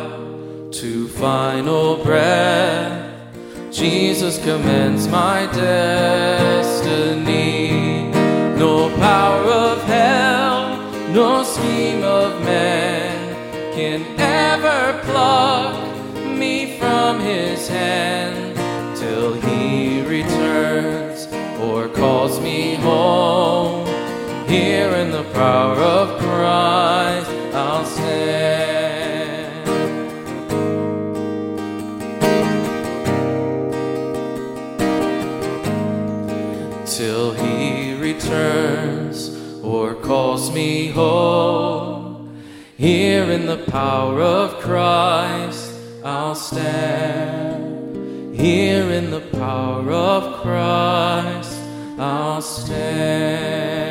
to 0.73 1.09
final 1.09 2.03
breath. 2.03 3.11
Jesus 3.71 4.39
commends 4.45 5.07
my 5.09 5.47
destiny. 5.53 6.91
No 8.59 8.89
power 8.97 9.51
of 9.51 9.83
hell, 9.85 10.91
no 11.11 11.43
scheme 11.43 12.03
of 12.05 12.43
man 12.45 13.35
can 13.75 14.10
Here 42.81 43.31
in 43.31 43.45
the 43.45 43.63
power 43.67 44.23
of 44.23 44.59
Christ 44.61 45.71
I'll 46.03 46.35
stand. 46.35 48.35
Here 48.35 48.91
in 48.91 49.11
the 49.11 49.21
power 49.21 49.93
of 49.93 50.41
Christ 50.41 51.61
I'll 51.99 52.41
stand. 52.41 53.90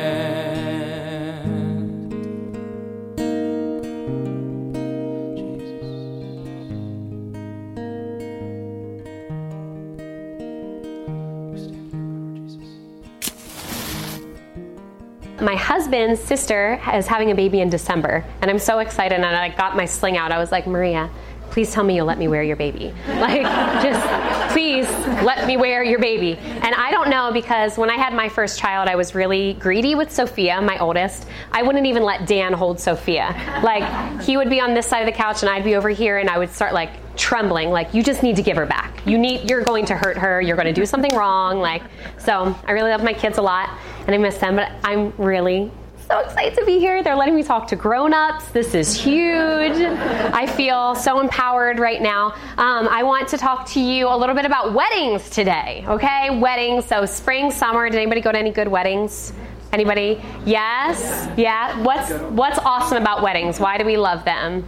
My 15.40 15.56
husband's 15.56 16.20
sister 16.20 16.80
is 16.92 17.06
having 17.06 17.30
a 17.30 17.34
baby 17.34 17.60
in 17.60 17.70
December, 17.70 18.24
and 18.42 18.50
I'm 18.50 18.58
so 18.58 18.80
excited. 18.80 19.16
And 19.16 19.24
I 19.24 19.48
got 19.48 19.76
my 19.76 19.86
sling 19.86 20.16
out. 20.16 20.32
I 20.32 20.38
was 20.38 20.52
like, 20.52 20.66
Maria, 20.66 21.10
please 21.50 21.72
tell 21.72 21.82
me 21.82 21.96
you'll 21.96 22.06
let 22.06 22.18
me 22.18 22.28
wear 22.28 22.42
your 22.42 22.56
baby. 22.56 22.92
Like, 23.20 23.42
just 23.82 24.52
please 24.52 24.88
let 25.22 25.46
me 25.46 25.56
wear 25.56 25.82
your 25.84 25.98
baby. 25.98 26.36
And 26.38 26.74
I 26.74 26.90
don't 26.90 27.10
know 27.10 27.30
because 27.32 27.76
when 27.76 27.90
I 27.90 27.96
had 27.96 28.14
my 28.14 28.28
first 28.28 28.58
child, 28.58 28.88
I 28.88 28.96
was 28.96 29.14
really 29.14 29.54
greedy 29.54 29.94
with 29.94 30.10
Sophia, 30.10 30.60
my 30.60 30.78
oldest. 30.78 31.26
I 31.52 31.62
wouldn't 31.62 31.86
even 31.86 32.02
let 32.02 32.26
Dan 32.26 32.52
hold 32.52 32.80
Sophia. 32.80 33.34
Like, 33.62 34.22
he 34.22 34.36
would 34.36 34.48
be 34.48 34.60
on 34.60 34.74
this 34.74 34.86
side 34.86 35.00
of 35.00 35.06
the 35.06 35.16
couch, 35.16 35.42
and 35.42 35.50
I'd 35.50 35.64
be 35.64 35.76
over 35.76 35.90
here, 35.90 36.18
and 36.18 36.30
I 36.30 36.38
would 36.38 36.50
start 36.50 36.72
like 36.72 36.90
trembling 37.20 37.70
like 37.70 37.92
you 37.92 38.02
just 38.02 38.22
need 38.22 38.34
to 38.34 38.42
give 38.42 38.56
her 38.56 38.66
back. 38.66 39.06
You 39.06 39.18
need 39.18 39.48
you're 39.48 39.62
going 39.62 39.84
to 39.86 39.96
hurt 39.96 40.16
her 40.16 40.40
you're 40.40 40.56
going 40.56 40.72
to 40.72 40.80
do 40.80 40.86
something 40.86 41.14
wrong 41.14 41.60
like 41.60 41.82
so 42.18 42.56
i 42.66 42.72
really 42.72 42.90
love 42.90 43.04
my 43.04 43.12
kids 43.12 43.38
a 43.38 43.42
lot 43.42 43.70
and 44.06 44.14
i 44.14 44.18
miss 44.18 44.38
them 44.38 44.56
but 44.56 44.72
i'm 44.84 45.12
really 45.16 45.70
so 46.10 46.18
excited 46.18 46.58
to 46.58 46.64
be 46.64 46.80
here. 46.80 47.04
They're 47.04 47.14
letting 47.14 47.36
me 47.36 47.44
talk 47.44 47.68
to 47.68 47.76
grown-ups. 47.76 48.48
This 48.48 48.74
is 48.74 48.92
huge. 48.92 49.76
I 49.76 50.44
feel 50.44 50.96
so 50.96 51.20
empowered 51.20 51.78
right 51.78 52.02
now. 52.02 52.32
Um, 52.58 52.88
i 52.88 53.04
want 53.04 53.28
to 53.28 53.38
talk 53.38 53.64
to 53.68 53.80
you 53.80 54.08
a 54.08 54.16
little 54.16 54.34
bit 54.34 54.44
about 54.44 54.74
weddings 54.74 55.30
today 55.30 55.84
okay? 55.86 56.30
Weddings 56.30 56.84
so 56.84 57.06
spring 57.06 57.52
summer 57.52 57.88
did 57.88 57.96
anybody 57.96 58.20
go 58.20 58.32
to 58.32 58.38
any 58.38 58.50
good 58.50 58.66
weddings? 58.66 59.32
Anybody? 59.72 60.20
Yes? 60.44 61.28
Yeah? 61.36 61.80
What's 61.84 62.10
what's 62.32 62.58
awesome 62.58 62.98
about 62.98 63.22
weddings? 63.22 63.60
Why 63.60 63.78
do 63.78 63.84
we 63.84 63.96
love 63.96 64.24
them 64.24 64.66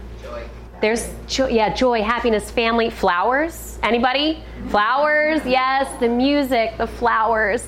there's 0.83 1.09
joy, 1.27 1.47
yeah, 1.47 1.73
joy, 1.73 2.03
happiness, 2.03 2.51
family, 2.51 2.89
flowers. 2.89 3.79
Anybody? 3.83 4.43
Flowers, 4.67 5.39
yes, 5.45 5.87
the 6.01 6.09
music, 6.09 6.77
the 6.77 6.85
flowers. 6.85 7.65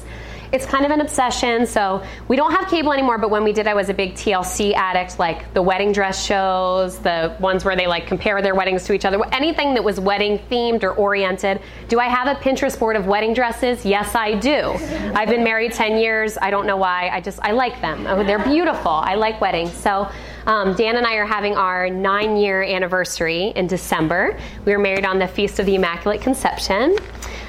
It's 0.52 0.66
kind 0.66 0.84
of 0.84 0.92
an 0.92 1.00
obsession. 1.00 1.66
So 1.66 2.04
we 2.28 2.36
don't 2.36 2.52
have 2.52 2.68
cable 2.70 2.92
anymore, 2.92 3.18
but 3.18 3.30
when 3.30 3.46
we 3.46 3.54
did, 3.54 3.68
I 3.68 3.74
was 3.74 3.88
a 3.88 3.94
big 3.94 4.16
TLC 4.16 4.74
addict, 4.74 5.18
like 5.18 5.54
the 5.54 5.62
wedding 5.62 5.94
dress 5.94 6.26
shows, 6.26 7.00
the 7.00 7.38
ones 7.40 7.64
where 7.64 7.78
they 7.78 7.88
like 7.88 8.06
compare 8.06 8.42
their 8.42 8.54
weddings 8.54 8.84
to 8.84 8.94
each 8.94 9.06
other, 9.06 9.18
anything 9.32 9.76
that 9.76 9.84
was 9.86 9.98
wedding 9.98 10.38
themed 10.52 10.84
or 10.84 10.92
oriented. 10.92 11.62
Do 11.88 12.02
I 12.02 12.10
have 12.10 12.28
a 12.28 12.38
Pinterest 12.42 12.78
board 12.78 12.98
of 12.98 13.08
wedding 13.08 13.34
dresses? 13.34 13.86
Yes, 13.86 14.14
I 14.14 14.36
do. 14.36 14.74
I've 15.16 15.30
been 15.30 15.44
married 15.46 15.72
10 15.72 16.00
years. 16.00 16.38
I 16.42 16.50
don't 16.50 16.68
know 16.68 16.78
why. 16.78 17.08
I 17.14 17.22
just, 17.22 17.40
I 17.42 17.52
like 17.52 17.80
them. 17.80 18.08
Oh, 18.08 18.26
they're 18.26 18.44
beautiful. 18.44 18.92
I 18.92 19.16
like 19.16 19.40
weddings. 19.40 19.72
So 19.72 20.10
um, 20.46 20.74
Dan 20.76 20.96
and 20.98 21.06
I 21.06 21.16
are 21.16 21.26
having 21.26 21.56
our 21.56 21.90
nine 21.90 22.38
year 22.38 22.64
anniversary 22.64 23.54
in 23.56 23.68
December. 23.68 24.38
We 24.66 24.72
were 24.72 24.80
married 24.80 25.06
on 25.06 25.20
the 25.20 25.28
Feast 25.28 25.60
of 25.60 25.66
the 25.66 25.76
Immaculate 25.76 26.22
Conception. 26.22 26.98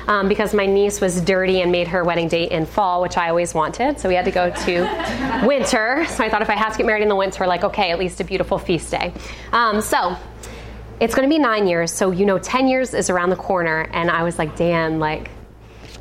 Um, 0.09 0.29
because 0.29 0.55
my 0.55 0.67
niece 0.67 1.01
was 1.01 1.21
dirty 1.21 1.63
and 1.63 1.73
made 1.73 1.89
her 1.89 2.05
wedding 2.05 2.29
date 2.29 2.53
in 2.53 2.65
fall, 2.65 3.03
which 3.03 3.17
I 3.17 3.29
always 3.29 3.55
wanted. 3.55 3.99
So 3.99 4.09
we 4.09 4.15
had 4.15 4.25
to 4.27 4.31
go 4.31 4.51
to 4.51 5.43
winter. 5.45 6.07
So 6.07 6.23
I 6.23 6.31
thought 6.31 6.43
if 6.43 6.49
I 6.49 6.55
had 6.55 6.71
to 6.71 6.79
get 6.79 6.87
married 6.87 7.03
in 7.03 7.09
the 7.09 7.17
winter, 7.17 7.45
like, 7.45 7.65
okay, 7.65 7.91
at 7.91 7.99
least 7.99 8.21
a 8.21 8.25
beautiful 8.25 8.57
feast 8.57 8.93
day. 8.93 9.13
Um, 9.51 9.81
so 9.81 10.17
it's 11.01 11.13
going 11.13 11.29
to 11.29 11.35
be 11.35 11.41
nine 11.41 11.67
years. 11.67 11.91
So, 11.91 12.13
you 12.13 12.25
know, 12.25 12.39
10 12.39 12.69
years 12.69 12.95
is 12.95 13.11
around 13.11 13.31
the 13.31 13.37
corner. 13.37 13.89
And 13.93 14.09
I 14.09 14.23
was 14.23 14.39
like, 14.39 14.55
Dan, 14.55 15.01
like, 15.01 15.29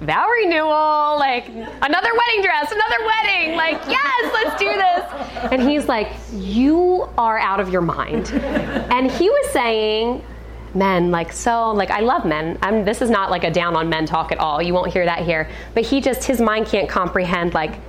vow 0.02 0.28
renewal, 0.42 1.18
like 1.18 1.48
another 1.48 2.10
wedding 2.14 2.42
dress, 2.44 2.72
another 2.72 3.06
wedding, 3.06 3.56
like, 3.56 3.80
yes, 3.88 4.34
let's 4.34 4.60
do 4.60 4.68
this. 4.68 5.52
And 5.52 5.62
he's 5.62 5.88
like, 5.88 6.10
You 6.34 7.10
are 7.18 7.38
out 7.38 7.60
of 7.60 7.70
your 7.70 7.82
mind. 7.82 8.32
And 8.92 9.10
he 9.12 9.30
was 9.30 9.52
saying, 9.52 10.24
Men, 10.74 11.10
like, 11.10 11.32
so, 11.32 11.72
like, 11.72 11.90
I 11.90 12.02
love 12.02 12.26
men. 12.26 12.58
I'm, 12.62 12.84
this 12.84 13.02
is 13.02 13.10
not 13.10 13.32
like 13.32 13.46
a 13.46 13.52
down 13.52 13.76
on 13.76 13.88
men 13.88 14.06
talk 14.06 14.34
at 14.34 14.40
all. 14.40 14.62
You 14.62 14.74
won't 14.74 14.92
hear 14.92 15.06
that 15.06 15.20
here. 15.20 15.50
But 15.74 15.86
he 15.86 16.02
just, 16.02 16.26
his 16.26 16.42
mind 16.42 16.68
can't 16.68 16.90
comprehend, 16.90 17.54
like, 17.54 17.80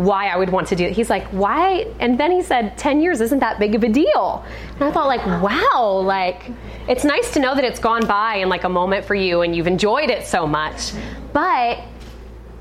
why 0.00 0.28
I 0.28 0.36
would 0.38 0.48
want 0.48 0.66
to 0.68 0.76
do 0.76 0.84
it. 0.84 0.92
He's 0.92 1.10
like, 1.10 1.26
why? 1.26 1.86
And 2.00 2.18
then 2.18 2.30
he 2.30 2.42
said, 2.42 2.78
10 2.78 3.02
years 3.02 3.20
isn't 3.20 3.40
that 3.40 3.58
big 3.58 3.74
of 3.74 3.84
a 3.84 3.88
deal. 3.88 4.42
And 4.76 4.84
I 4.84 4.90
thought, 4.90 5.06
like, 5.06 5.24
wow, 5.26 6.00
like, 6.02 6.50
it's 6.88 7.04
nice 7.04 7.34
to 7.34 7.38
know 7.38 7.54
that 7.54 7.64
it's 7.64 7.78
gone 7.78 8.06
by 8.06 8.36
in 8.36 8.48
like 8.48 8.64
a 8.64 8.68
moment 8.68 9.04
for 9.04 9.14
you 9.14 9.42
and 9.42 9.54
you've 9.54 9.66
enjoyed 9.66 10.08
it 10.08 10.26
so 10.26 10.46
much. 10.46 10.92
But 11.34 11.80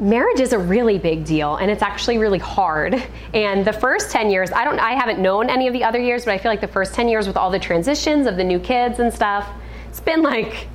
marriage 0.02 0.41
is 0.41 0.52
a 0.52 0.60
really 0.60 0.97
big 0.97 1.23
deal 1.23 1.56
and 1.56 1.71
it's 1.71 1.82
actually 1.82 2.17
really 2.17 2.39
hard 2.39 3.02
and 3.34 3.65
the 3.65 3.73
first 3.73 4.10
10 4.12 4.32
years 4.32 4.49
i 4.54 4.63
don't 4.63 4.80
i 4.80 4.93
haven't 4.93 5.19
known 5.19 5.49
any 5.49 5.67
of 5.67 5.73
the 5.73 5.84
other 5.84 5.99
years 5.99 6.23
but 6.23 6.32
i 6.32 6.38
feel 6.38 6.49
like 6.49 6.62
the 6.62 6.67
first 6.69 6.93
10 6.93 7.10
years 7.10 7.28
with 7.28 7.36
all 7.36 7.52
the 7.52 7.60
transitions 7.60 8.25
of 8.25 8.38
the 8.38 8.43
new 8.43 8.60
kids 8.60 8.99
and 8.99 9.13
stuff 9.13 9.45
it's 9.89 9.99
been 9.99 10.21
like 10.21 10.69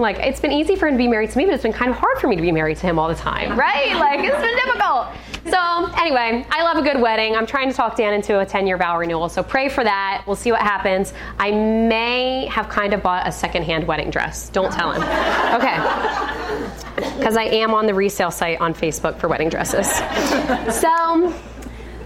like 0.00 0.18
it's 0.18 0.40
been 0.40 0.52
easy 0.52 0.76
for 0.76 0.88
him 0.88 0.94
to 0.94 0.98
be 0.98 1.08
married 1.08 1.30
to 1.30 1.38
me 1.38 1.44
but 1.44 1.54
it's 1.54 1.62
been 1.62 1.72
kind 1.72 1.90
of 1.90 1.96
hard 1.96 2.18
for 2.18 2.28
me 2.28 2.36
to 2.36 2.42
be 2.42 2.52
married 2.52 2.76
to 2.78 2.86
him 2.86 2.98
all 2.98 3.08
the 3.08 3.14
time. 3.14 3.58
Right 3.58 3.94
like 3.94 4.20
it's 4.20 4.40
been 4.40 4.56
difficult. 4.56 5.08
So 5.44 6.00
anyway 6.00 6.44
i 6.50 6.62
love 6.62 6.76
a 6.76 6.82
good 6.82 7.00
wedding. 7.00 7.36
I'm 7.36 7.46
trying 7.46 7.68
to 7.70 7.74
talk 7.74 7.96
dan 7.96 8.14
into 8.14 8.40
a 8.40 8.46
10 8.46 8.66
year 8.66 8.76
vow 8.76 8.98
renewal 8.98 9.28
so 9.28 9.42
pray 9.42 9.68
for 9.68 9.84
that. 9.84 10.24
We'll 10.26 10.36
see 10.36 10.52
what 10.52 10.62
happens. 10.62 11.12
I 11.38 11.50
may 11.50 12.46
have 12.46 12.68
kind 12.68 12.94
of 12.94 13.02
bought 13.02 13.26
a 13.26 13.32
secondhand 13.32 13.86
wedding 13.86 14.10
dress. 14.10 14.48
Don't 14.48 14.72
tell 14.72 14.92
him. 14.92 15.02
Okay. 15.60 16.26
Because 17.20 17.36
I 17.36 17.44
am 17.44 17.72
on 17.72 17.86
the 17.86 17.94
resale 17.94 18.30
site 18.30 18.60
on 18.60 18.74
Facebook 18.74 19.18
for 19.18 19.28
wedding 19.28 19.48
dresses. 19.48 19.86
so, 20.80 21.34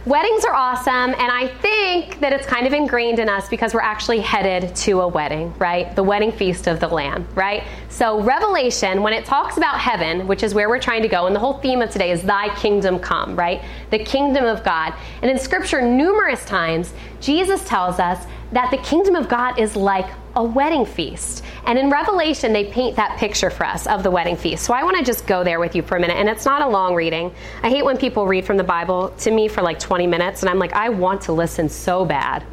weddings 0.07 0.45
are 0.45 0.55
awesome, 0.55 1.15
and 1.15 1.33
I 1.33 1.49
think 1.63 2.21
that 2.21 2.33
it's 2.33 2.47
kind 2.47 2.67
of 2.67 2.73
ingrained 2.73 3.19
in 3.19 3.29
us 3.29 3.49
because 3.49 3.73
we're 3.73 3.81
actually 3.81 4.21
headed 4.21 4.75
to 4.77 5.01
a 5.01 5.09
wedding, 5.09 5.55
right? 5.59 5.95
The 5.97 6.03
wedding 6.03 6.31
feast 6.31 6.67
of 6.67 6.79
the 6.79 6.89
Lamb, 6.89 7.27
right? 7.35 7.65
So, 7.89 8.21
Revelation, 8.21 9.03
when 9.03 9.15
it 9.15 9.25
talks 9.25 9.57
about 9.57 9.81
heaven, 9.81 10.27
which 10.27 10.43
is 10.43 10.55
where 10.55 10.69
we're 10.69 10.81
trying 10.81 11.03
to 11.03 11.09
go, 11.09 11.27
and 11.27 11.35
the 11.35 11.41
whole 11.41 11.59
theme 11.59 11.81
of 11.81 11.91
today 11.91 12.11
is 12.11 12.23
Thy 12.23 12.55
kingdom 12.57 12.99
come, 12.99 13.35
right? 13.35 13.63
The 13.91 13.99
kingdom 13.99 14.45
of 14.45 14.63
God. 14.63 14.93
And 15.23 15.31
in 15.31 15.39
Scripture, 15.39 15.81
numerous 15.81 16.45
times, 16.45 16.93
Jesus 17.21 17.65
tells 17.67 17.99
us 17.99 18.27
that 18.55 18.71
the 18.71 18.79
kingdom 18.79 19.17
of 19.17 19.29
God 19.29 19.59
is 19.59 19.75
like 19.75 20.07
a 20.37 20.45
wedding 20.45 20.87
feast. 20.87 21.43
And 21.67 21.77
in 21.77 21.91
Revelation, 21.91 22.53
they 22.53 22.65
paint 22.65 22.97
that 22.97 23.19
picture 23.19 23.51
for 23.51 23.67
us 23.67 23.87
of 23.89 24.05
the 24.05 24.13
wedding 24.13 24.37
feast. 24.37 24.65
So 24.65 24.73
I 24.73 24.85
want 24.85 24.97
to 24.97 25.03
just 25.03 25.27
go 25.27 25.43
there 25.43 25.59
with 25.59 25.75
you 25.75 25.83
for 25.83 25.97
a 25.97 26.01
minute. 26.01 26.17
And 26.17 26.29
it's 26.29 26.45
not 26.45 26.63
a 26.63 26.69
long 26.69 26.95
reading. 26.95 27.35
I 27.65 27.69
hate 27.69 27.85
when 27.85 27.97
people 27.97 28.29
read 28.29 28.45
from 28.45 28.57
the 28.57 28.65
Bible 28.65 29.11
to 29.19 29.31
me 29.31 29.49
for 29.49 29.61
like 29.61 29.81
20 29.81 30.07
minutes, 30.07 30.43
and 30.43 30.51
I'm 30.51 30.61
like, 30.61 30.73
I 30.73 30.91
want 30.91 31.23
to 31.23 31.33
listen 31.33 31.69
so 31.69 32.05
bad. 32.05 32.45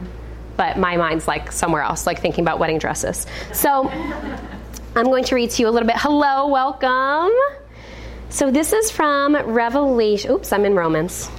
But 0.57 0.77
my 0.77 0.97
mind's 0.97 1.27
like 1.27 1.51
somewhere 1.51 1.83
else, 1.83 2.07
like 2.07 2.19
thinking 2.19 2.43
about 2.43 2.57
wedding 2.57 2.79
dresses. 2.79 3.27
So 3.53 3.87
I'm 3.89 5.05
going 5.05 5.23
to 5.25 5.35
read 5.35 5.51
to 5.51 5.61
you 5.61 5.69
a 5.69 5.71
little 5.71 5.87
bit. 5.87 5.97
Hello, 5.99 6.47
welcome. 6.47 7.31
So 8.29 8.49
this 8.49 8.73
is 8.73 8.89
from 8.89 9.35
Revelation. 9.35 10.31
Oops, 10.31 10.51
I'm 10.51 10.65
in 10.65 10.73
Romans 10.73 11.29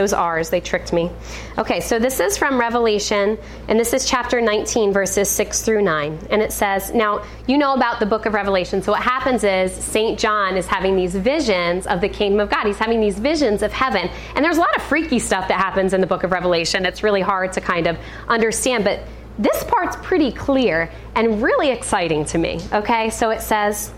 those 0.00 0.14
R's, 0.14 0.48
they 0.48 0.60
tricked 0.60 0.94
me. 0.94 1.10
Okay, 1.58 1.80
so 1.80 1.98
this 1.98 2.20
is 2.20 2.38
from 2.38 2.58
Revelation, 2.58 3.36
and 3.68 3.78
this 3.78 3.92
is 3.92 4.06
chapter 4.06 4.40
19, 4.40 4.94
verses 4.94 5.28
6 5.28 5.60
through 5.60 5.82
9. 5.82 6.26
And 6.30 6.40
it 6.40 6.52
says, 6.52 6.90
Now, 6.94 7.22
you 7.46 7.58
know 7.58 7.74
about 7.74 8.00
the 8.00 8.06
book 8.06 8.24
of 8.24 8.32
Revelation. 8.32 8.80
So 8.80 8.92
what 8.92 9.02
happens 9.02 9.44
is 9.44 9.72
St. 9.72 10.18
John 10.18 10.56
is 10.56 10.66
having 10.66 10.96
these 10.96 11.14
visions 11.14 11.86
of 11.86 12.00
the 12.00 12.08
kingdom 12.08 12.40
of 12.40 12.48
God. 12.48 12.66
He's 12.66 12.78
having 12.78 12.98
these 12.98 13.18
visions 13.18 13.62
of 13.62 13.72
heaven. 13.72 14.08
And 14.34 14.42
there's 14.42 14.56
a 14.56 14.60
lot 14.60 14.74
of 14.74 14.82
freaky 14.82 15.18
stuff 15.18 15.48
that 15.48 15.58
happens 15.58 15.92
in 15.92 16.00
the 16.00 16.06
book 16.06 16.24
of 16.24 16.32
Revelation. 16.32 16.86
It's 16.86 17.02
really 17.02 17.20
hard 17.20 17.52
to 17.52 17.60
kind 17.60 17.86
of 17.86 17.98
understand, 18.26 18.84
but 18.84 19.00
this 19.38 19.62
part's 19.64 19.96
pretty 19.96 20.32
clear 20.32 20.90
and 21.14 21.42
really 21.42 21.70
exciting 21.70 22.24
to 22.26 22.38
me. 22.38 22.58
Okay, 22.72 23.10
so 23.10 23.28
it 23.28 23.42
says, 23.42 23.92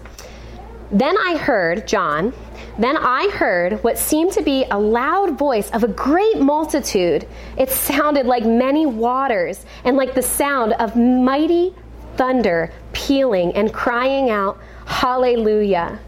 Then 0.92 1.16
I 1.16 1.38
heard, 1.38 1.88
John, 1.88 2.34
then 2.78 2.98
I 2.98 3.30
heard 3.30 3.82
what 3.82 3.96
seemed 3.96 4.32
to 4.32 4.42
be 4.42 4.66
a 4.70 4.78
loud 4.78 5.38
voice 5.38 5.70
of 5.70 5.84
a 5.84 5.88
great 5.88 6.38
multitude. 6.38 7.26
It 7.56 7.70
sounded 7.70 8.26
like 8.26 8.44
many 8.44 8.84
waters 8.84 9.64
and 9.84 9.96
like 9.96 10.14
the 10.14 10.22
sound 10.22 10.74
of 10.74 10.94
mighty 10.94 11.74
thunder 12.16 12.70
pealing 12.92 13.54
and 13.54 13.72
crying 13.72 14.28
out, 14.28 14.60
Hallelujah. 14.84 15.98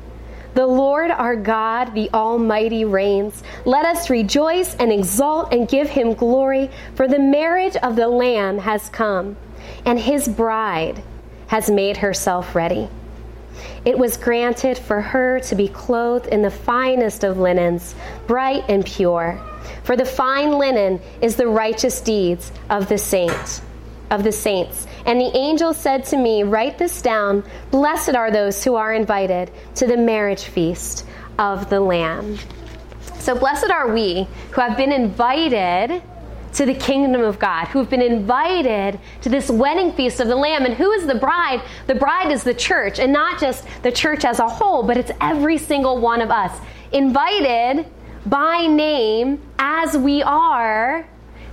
The 0.52 0.66
Lord 0.66 1.10
our 1.10 1.34
God, 1.34 1.94
the 1.94 2.10
Almighty, 2.12 2.84
reigns. 2.84 3.42
Let 3.64 3.86
us 3.86 4.10
rejoice 4.10 4.76
and 4.76 4.92
exult 4.92 5.52
and 5.52 5.66
give 5.66 5.88
him 5.88 6.12
glory, 6.12 6.70
for 6.94 7.08
the 7.08 7.18
marriage 7.18 7.76
of 7.76 7.96
the 7.96 8.06
Lamb 8.06 8.58
has 8.58 8.88
come, 8.90 9.36
and 9.84 9.98
his 9.98 10.28
bride 10.28 11.02
has 11.46 11.70
made 11.70 11.96
herself 11.96 12.54
ready. 12.54 12.88
It 13.84 13.98
was 13.98 14.16
granted 14.16 14.78
for 14.78 15.00
her 15.00 15.40
to 15.40 15.54
be 15.54 15.68
clothed 15.68 16.26
in 16.26 16.42
the 16.42 16.50
finest 16.50 17.24
of 17.24 17.38
linens, 17.38 17.94
bright 18.26 18.64
and 18.68 18.84
pure. 18.84 19.40
For 19.82 19.96
the 19.96 20.04
fine 20.04 20.58
linen 20.58 21.00
is 21.20 21.36
the 21.36 21.48
righteous 21.48 22.00
deeds 22.00 22.52
of 22.70 22.88
the 22.88 22.98
saints. 22.98 23.62
Of 24.10 24.24
the 24.24 24.32
saints. 24.32 24.86
And 25.06 25.20
the 25.20 25.36
angel 25.36 25.74
said 25.74 26.04
to 26.06 26.16
me, 26.16 26.42
Write 26.42 26.78
this 26.78 27.02
down. 27.02 27.44
Blessed 27.70 28.14
are 28.14 28.30
those 28.30 28.62
who 28.62 28.74
are 28.76 28.92
invited 28.92 29.50
to 29.76 29.86
the 29.86 29.96
marriage 29.96 30.44
feast 30.44 31.06
of 31.38 31.68
the 31.70 31.80
Lamb. 31.80 32.38
So 33.18 33.34
blessed 33.34 33.70
are 33.70 33.92
we 33.92 34.28
who 34.50 34.60
have 34.60 34.76
been 34.76 34.92
invited 34.92 36.02
to 36.54 36.66
the 36.66 36.74
kingdom 36.74 37.20
of 37.20 37.38
God, 37.38 37.66
who 37.68 37.80
have 37.80 37.90
been 37.90 38.02
invited 38.02 38.98
to 39.22 39.28
this 39.28 39.50
wedding 39.50 39.92
feast 39.92 40.20
of 40.20 40.28
the 40.28 40.36
Lamb. 40.36 40.64
And 40.64 40.74
who 40.74 40.92
is 40.92 41.06
the 41.06 41.14
bride? 41.14 41.62
The 41.86 41.94
bride 41.94 42.30
is 42.30 42.42
the 42.44 42.54
church, 42.54 42.98
and 42.98 43.12
not 43.12 43.40
just 43.40 43.66
the 43.82 43.92
church 43.92 44.24
as 44.24 44.38
a 44.38 44.48
whole, 44.48 44.82
but 44.82 44.96
it's 44.96 45.10
every 45.20 45.58
single 45.58 45.98
one 45.98 46.20
of 46.20 46.30
us. 46.30 46.58
Invited 46.92 47.86
by 48.26 48.66
name 48.66 49.40
as 49.58 49.96
we 49.96 50.22
are 50.22 51.06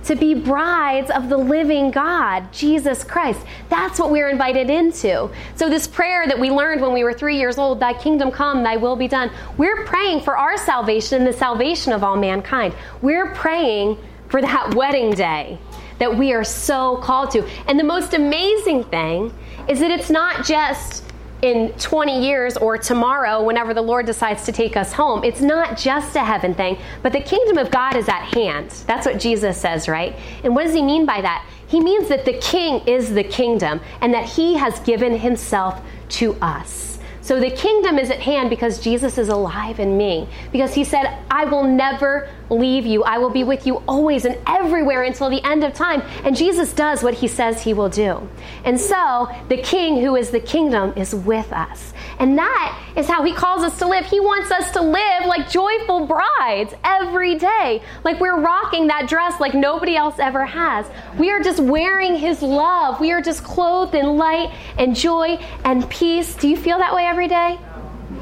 to 0.04 0.16
be 0.16 0.34
brides 0.34 1.10
of 1.10 1.28
the 1.28 1.36
living 1.36 1.90
God, 1.90 2.52
Jesus 2.52 3.04
Christ. 3.04 3.40
That's 3.68 3.98
what 3.98 4.10
we're 4.10 4.28
invited 4.28 4.68
into. 4.68 5.30
So, 5.54 5.68
this 5.68 5.86
prayer 5.86 6.26
that 6.26 6.38
we 6.38 6.50
learned 6.50 6.80
when 6.80 6.92
we 6.92 7.04
were 7.04 7.12
three 7.12 7.38
years 7.38 7.58
old, 7.58 7.80
Thy 7.80 7.92
kingdom 7.92 8.30
come, 8.30 8.62
Thy 8.62 8.76
will 8.76 8.96
be 8.96 9.08
done, 9.08 9.30
we're 9.56 9.84
praying 9.84 10.22
for 10.22 10.36
our 10.36 10.56
salvation 10.56 11.18
and 11.18 11.26
the 11.26 11.32
salvation 11.32 11.92
of 11.92 12.02
all 12.02 12.16
mankind. 12.16 12.74
We're 13.00 13.32
praying 13.32 13.98
for 14.32 14.40
that 14.40 14.74
wedding 14.74 15.10
day 15.10 15.58
that 15.98 16.16
we 16.16 16.32
are 16.32 16.42
so 16.42 16.96
called 16.96 17.30
to. 17.30 17.46
And 17.68 17.78
the 17.78 17.84
most 17.84 18.14
amazing 18.14 18.82
thing 18.84 19.32
is 19.68 19.78
that 19.80 19.90
it's 19.90 20.08
not 20.08 20.46
just 20.46 21.04
in 21.42 21.70
20 21.74 22.24
years 22.24 22.56
or 22.56 22.78
tomorrow, 22.78 23.42
whenever 23.42 23.74
the 23.74 23.82
Lord 23.82 24.06
decides 24.06 24.46
to 24.46 24.52
take 24.52 24.74
us 24.74 24.90
home. 24.92 25.22
It's 25.22 25.42
not 25.42 25.76
just 25.76 26.16
a 26.16 26.24
heaven 26.24 26.54
thing, 26.54 26.78
but 27.02 27.12
the 27.12 27.20
kingdom 27.20 27.58
of 27.58 27.70
God 27.70 27.94
is 27.94 28.08
at 28.08 28.22
hand. 28.34 28.70
That's 28.86 29.06
what 29.06 29.20
Jesus 29.20 29.58
says, 29.58 29.86
right? 29.86 30.16
And 30.44 30.54
what 30.54 30.64
does 30.64 30.74
he 30.74 30.82
mean 30.82 31.04
by 31.04 31.20
that? 31.20 31.46
He 31.66 31.80
means 31.80 32.08
that 32.08 32.24
the 32.24 32.38
king 32.38 32.80
is 32.86 33.12
the 33.12 33.24
kingdom 33.24 33.80
and 34.00 34.14
that 34.14 34.24
he 34.24 34.54
has 34.54 34.80
given 34.80 35.18
himself 35.18 35.82
to 36.10 36.36
us. 36.36 36.92
So 37.22 37.38
the 37.38 37.50
kingdom 37.50 38.00
is 38.00 38.10
at 38.10 38.18
hand 38.18 38.50
because 38.50 38.80
Jesus 38.80 39.16
is 39.16 39.28
alive 39.28 39.78
in 39.78 39.96
me. 39.96 40.28
Because 40.50 40.74
he 40.74 40.82
said, 40.82 41.18
I 41.30 41.44
will 41.44 41.62
never 41.62 42.28
leave 42.52 42.86
you. 42.86 43.02
I 43.04 43.18
will 43.18 43.30
be 43.30 43.44
with 43.44 43.66
you 43.66 43.82
always 43.88 44.24
and 44.24 44.38
everywhere 44.46 45.02
until 45.02 45.30
the 45.30 45.44
end 45.46 45.64
of 45.64 45.74
time. 45.74 46.02
And 46.24 46.36
Jesus 46.36 46.72
does 46.72 47.02
what 47.02 47.14
he 47.14 47.28
says 47.28 47.62
he 47.62 47.74
will 47.74 47.88
do. 47.88 48.28
And 48.64 48.80
so 48.80 49.28
the 49.48 49.56
king 49.56 50.00
who 50.00 50.16
is 50.16 50.30
the 50.30 50.40
kingdom 50.40 50.92
is 50.96 51.14
with 51.14 51.52
us. 51.52 51.92
And 52.18 52.38
that 52.38 52.78
is 52.96 53.08
how 53.08 53.22
he 53.24 53.32
calls 53.32 53.62
us 53.62 53.78
to 53.78 53.86
live. 53.86 54.04
He 54.04 54.20
wants 54.20 54.50
us 54.50 54.70
to 54.72 54.80
live 54.80 55.26
like 55.26 55.50
joyful 55.50 56.06
brides 56.06 56.74
every 56.84 57.36
day. 57.36 57.82
Like 58.04 58.20
we're 58.20 58.40
rocking 58.40 58.86
that 58.88 59.08
dress 59.08 59.40
like 59.40 59.54
nobody 59.54 59.96
else 59.96 60.18
ever 60.18 60.44
has. 60.44 60.86
We 61.18 61.30
are 61.30 61.40
just 61.40 61.60
wearing 61.60 62.14
his 62.14 62.42
love. 62.42 63.00
We 63.00 63.12
are 63.12 63.22
just 63.22 63.42
clothed 63.44 63.94
in 63.94 64.16
light 64.16 64.54
and 64.78 64.94
joy 64.94 65.38
and 65.64 65.88
peace. 65.90 66.34
Do 66.34 66.48
you 66.48 66.56
feel 66.56 66.78
that 66.78 66.94
way 66.94 67.04
every 67.04 67.28
day? 67.28 67.58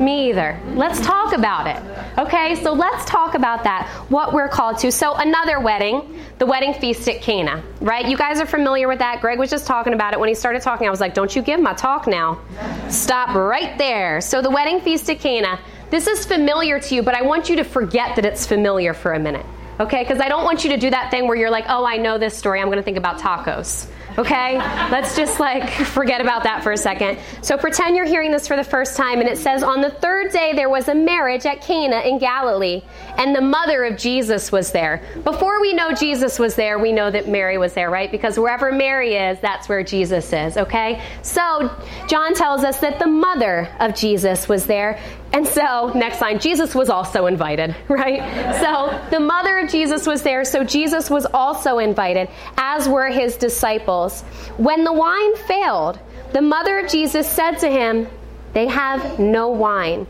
Me 0.00 0.30
either. 0.30 0.58
Let's 0.68 0.98
talk 1.04 1.34
about 1.34 1.66
it. 1.66 2.18
Okay, 2.18 2.54
so 2.62 2.72
let's 2.72 3.04
talk 3.04 3.34
about 3.34 3.64
that, 3.64 3.86
what 4.08 4.32
we're 4.32 4.48
called 4.48 4.78
to. 4.78 4.90
So, 4.90 5.12
another 5.14 5.60
wedding, 5.60 6.18
the 6.38 6.46
wedding 6.46 6.72
feast 6.72 7.06
at 7.06 7.20
Cana, 7.20 7.62
right? 7.82 8.08
You 8.08 8.16
guys 8.16 8.40
are 8.40 8.46
familiar 8.46 8.88
with 8.88 8.98
that. 9.00 9.20
Greg 9.20 9.38
was 9.38 9.50
just 9.50 9.66
talking 9.66 9.92
about 9.92 10.14
it. 10.14 10.18
When 10.18 10.30
he 10.30 10.34
started 10.34 10.62
talking, 10.62 10.86
I 10.86 10.90
was 10.90 11.00
like, 11.00 11.12
don't 11.12 11.36
you 11.36 11.42
give 11.42 11.60
my 11.60 11.74
talk 11.74 12.06
now. 12.06 12.40
Stop 12.88 13.34
right 13.34 13.76
there. 13.76 14.22
So, 14.22 14.40
the 14.40 14.48
wedding 14.48 14.80
feast 14.80 15.10
at 15.10 15.20
Cana, 15.20 15.60
this 15.90 16.06
is 16.06 16.24
familiar 16.24 16.80
to 16.80 16.94
you, 16.94 17.02
but 17.02 17.14
I 17.14 17.20
want 17.20 17.50
you 17.50 17.56
to 17.56 17.64
forget 17.64 18.16
that 18.16 18.24
it's 18.24 18.46
familiar 18.46 18.94
for 18.94 19.12
a 19.12 19.18
minute. 19.18 19.44
Okay, 19.80 20.02
because 20.02 20.20
I 20.20 20.28
don't 20.28 20.44
want 20.44 20.64
you 20.64 20.70
to 20.70 20.78
do 20.78 20.88
that 20.88 21.10
thing 21.10 21.28
where 21.28 21.36
you're 21.36 21.50
like, 21.50 21.66
oh, 21.68 21.84
I 21.84 21.98
know 21.98 22.16
this 22.16 22.36
story. 22.36 22.60
I'm 22.60 22.68
going 22.68 22.78
to 22.78 22.82
think 22.82 22.96
about 22.96 23.18
tacos. 23.18 23.86
Okay? 24.20 24.59
Let's 24.90 25.16
just 25.16 25.40
like 25.40 25.70
forget 25.70 26.20
about 26.20 26.42
that 26.42 26.62
for 26.62 26.72
a 26.72 26.76
second. 26.76 27.18
So 27.40 27.56
pretend 27.56 27.96
you're 27.96 28.04
hearing 28.04 28.30
this 28.30 28.46
for 28.46 28.54
the 28.54 28.64
first 28.64 28.94
time, 28.94 29.20
and 29.20 29.28
it 29.28 29.38
says, 29.38 29.62
On 29.62 29.80
the 29.80 29.88
third 29.88 30.30
day 30.30 30.52
there 30.52 30.68
was 30.68 30.88
a 30.88 30.94
marriage 30.94 31.46
at 31.46 31.62
Cana 31.62 32.00
in 32.00 32.18
Galilee, 32.18 32.83
and 33.16 33.35
the 33.35 33.40
mother 33.40 33.83
of 33.85 33.96
Jesus 33.96 34.52
was 34.52 34.72
there. 34.72 35.02
Before 35.24 35.59
we 35.62 35.72
know 35.72 35.92
Jesus 35.92 36.38
was 36.38 36.54
there, 36.54 36.78
we 36.78 36.92
know 36.92 37.11
that 37.11 37.28
Mary 37.28 37.56
was 37.56 37.72
there, 37.72 37.88
right? 37.88 38.11
Because 38.11 38.38
wherever 38.38 38.70
Mary 38.70 39.14
is, 39.14 39.40
that's 39.40 39.70
where 39.70 39.83
Jesus 39.83 40.30
is, 40.35 40.59
okay? 40.59 41.02
So 41.22 41.74
John 42.06 42.35
tells 42.35 42.62
us 42.62 42.78
that 42.80 42.98
the 42.98 43.06
mother 43.06 43.74
of 43.80 43.94
Jesus 43.94 44.48
was 44.48 44.66
there. 44.66 45.00
And 45.33 45.46
so, 45.46 45.92
next 45.94 46.20
line, 46.20 46.40
Jesus 46.40 46.74
was 46.74 46.90
also 46.90 47.26
invited, 47.26 47.76
right? 47.88 48.20
So, 48.61 49.00
the 49.11 49.20
mother 49.20 49.59
of 49.59 49.70
Jesus 49.70 50.06
was 50.06 50.22
there, 50.22 50.44
so 50.44 50.64
Jesus 50.64 51.09
was 51.09 51.24
also 51.26 51.78
invited, 51.78 52.28
as 52.56 52.88
were 52.88 53.09
his 53.09 53.37
disciples. 53.37 54.09
When 54.56 54.84
the 54.84 54.92
wine 54.92 55.36
failed, 55.36 55.98
the 56.32 56.42
mother 56.42 56.78
of 56.78 56.90
Jesus 56.90 57.28
said 57.28 57.58
to 57.58 57.68
him, 57.68 58.08
They 58.52 58.66
have 58.66 59.18
no 59.18 59.48
wine. 59.48 60.06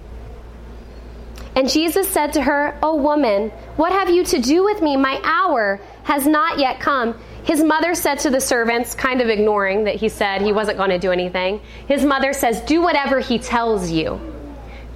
And 1.56 1.68
Jesus 1.68 2.08
said 2.08 2.32
to 2.34 2.42
her, 2.42 2.78
O 2.82 2.94
woman, 2.94 3.50
what 3.76 3.92
have 3.92 4.08
you 4.08 4.24
to 4.24 4.38
do 4.40 4.64
with 4.64 4.80
me? 4.80 4.96
My 4.96 5.20
hour 5.24 5.80
has 6.04 6.26
not 6.26 6.58
yet 6.58 6.80
come. 6.80 7.18
His 7.44 7.62
mother 7.62 7.94
said 7.94 8.20
to 8.20 8.30
the 8.30 8.40
servants, 8.40 8.94
kind 8.94 9.20
of 9.20 9.28
ignoring 9.28 9.84
that 9.84 9.96
he 9.96 10.08
said 10.08 10.42
he 10.42 10.52
wasn't 10.52 10.78
going 10.78 10.90
to 10.90 10.98
do 10.98 11.10
anything, 11.10 11.60
his 11.88 12.04
mother 12.04 12.32
says, 12.32 12.60
Do 12.62 12.80
whatever 12.80 13.18
he 13.18 13.38
tells 13.38 13.90
you. 13.90 14.20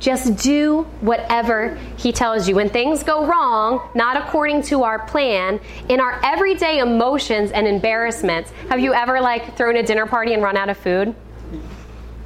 Just 0.05 0.37
do 0.37 0.83
whatever 1.01 1.79
he 1.97 2.13
tells 2.13 2.47
you. 2.47 2.57
When 2.57 2.69
things 2.69 3.03
go 3.03 3.25
wrong, 3.25 3.89
not 3.95 4.19
according 4.19 4.61
to 4.65 4.83
our 4.83 4.99
plan, 5.07 5.59
in 5.89 5.99
our 5.99 6.21
everyday 6.23 6.81
emotions 6.81 7.51
and 7.53 7.67
embarrassments, 7.67 8.51
have 8.69 8.81
you 8.81 8.93
ever 8.93 9.19
like 9.23 9.57
thrown 9.57 9.77
a 9.77 9.83
dinner 9.83 10.05
party 10.05 10.35
and 10.35 10.43
run 10.43 10.59
out 10.59 10.69
of 10.69 10.77
food? 10.77 11.15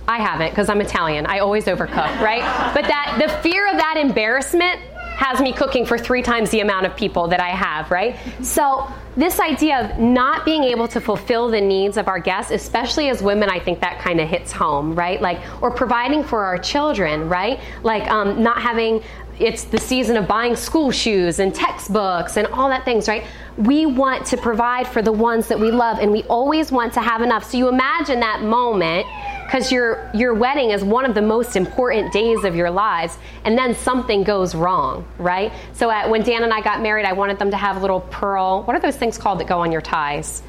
I 0.09 0.17
haven't 0.17 0.51
because 0.51 0.69
I'm 0.69 0.81
Italian. 0.81 1.27
I 1.27 1.39
always 1.39 1.67
overcook, 1.67 2.21
right? 2.21 2.43
But 2.75 2.83
that 2.89 3.17
the 3.25 3.49
fear 3.49 3.71
of 3.71 3.77
that 3.77 3.97
embarrassment 3.97 4.81
has 5.15 5.41
me 5.41 5.53
cooking 5.53 5.87
for 5.87 5.97
three 5.97 6.23
times 6.23 6.51
the 6.51 6.59
amount 6.59 6.87
of 6.87 6.97
people 6.97 7.29
that 7.29 7.39
I 7.39 7.51
have, 7.51 7.93
right? 7.93 8.17
So, 8.43 8.93
this 9.19 9.41
idea 9.41 9.81
of 9.81 9.99
not 9.99 10.45
being 10.45 10.63
able 10.63 10.87
to 10.87 11.01
fulfill 11.01 11.49
the 11.49 11.61
needs 11.61 11.97
of 11.97 12.07
our 12.07 12.21
guests, 12.21 12.53
especially 12.53 13.09
as 13.09 13.21
women, 13.21 13.51
I 13.51 13.59
think 13.59 13.81
that 13.81 13.99
kind 13.99 14.21
of 14.21 14.29
hits 14.29 14.53
home, 14.53 14.95
right? 14.95 15.21
Like, 15.21 15.41
or 15.61 15.73
providing 15.73 16.23
for 16.23 16.45
our 16.45 16.57
children, 16.57 17.29
right? 17.29 17.59
Like, 17.83 18.09
um, 18.09 18.41
not 18.45 18.63
having 18.63 19.03
it's 19.41 19.65
the 19.65 19.79
season 19.79 20.17
of 20.17 20.27
buying 20.27 20.57
school 20.57 20.91
shoes 20.91 21.39
and 21.39 21.55
textbooks 21.55 22.37
and 22.37 22.47
all 22.49 22.69
that 22.69 22.85
things, 22.85 23.09
right? 23.09 23.25
We 23.57 23.87
want 23.87 24.27
to 24.27 24.37
provide 24.37 24.87
for 24.87 25.03
the 25.03 25.13
ones 25.13 25.49
that 25.49 25.59
we 25.59 25.71
love 25.71 25.99
and 25.99 26.11
we 26.13 26.23
always 26.25 26.73
want 26.73 26.93
to 26.95 27.01
have 27.01 27.23
enough. 27.23 27.51
So 27.51 27.59
you 27.59 27.69
imagine 27.69 28.21
that 28.21 28.43
moment 28.43 29.07
because 29.45 29.73
your 29.73 30.11
your 30.13 30.35
wedding 30.35 30.71
is 30.71 30.85
one 30.85 31.05
of 31.05 31.15
the 31.15 31.23
most 31.23 31.57
important 31.57 32.13
days 32.13 32.45
of 32.45 32.55
your 32.55 32.71
lives 32.71 33.17
and 33.45 33.57
then 33.57 33.75
something 33.75 34.25
goes 34.25 34.55
wrong, 34.55 35.07
right? 35.19 35.53
So 35.73 35.91
at, 35.91 36.11
when 36.11 36.23
Dan 36.23 36.43
and 36.43 36.53
I 36.53 36.61
got 36.61 36.83
married, 36.83 37.07
I 37.07 37.13
wanted 37.13 37.39
them 37.39 37.51
to 37.51 37.57
have 37.57 37.77
a 37.77 37.81
little 37.81 38.01
pearl. 38.01 38.63
What 38.65 38.77
are 38.77 38.81
those 38.81 38.97
things 38.97 39.19
called 39.19 39.41
that 39.41 39.47
go 39.47 39.61
on 39.61 39.73
your 39.73 39.81
ties? 39.81 40.43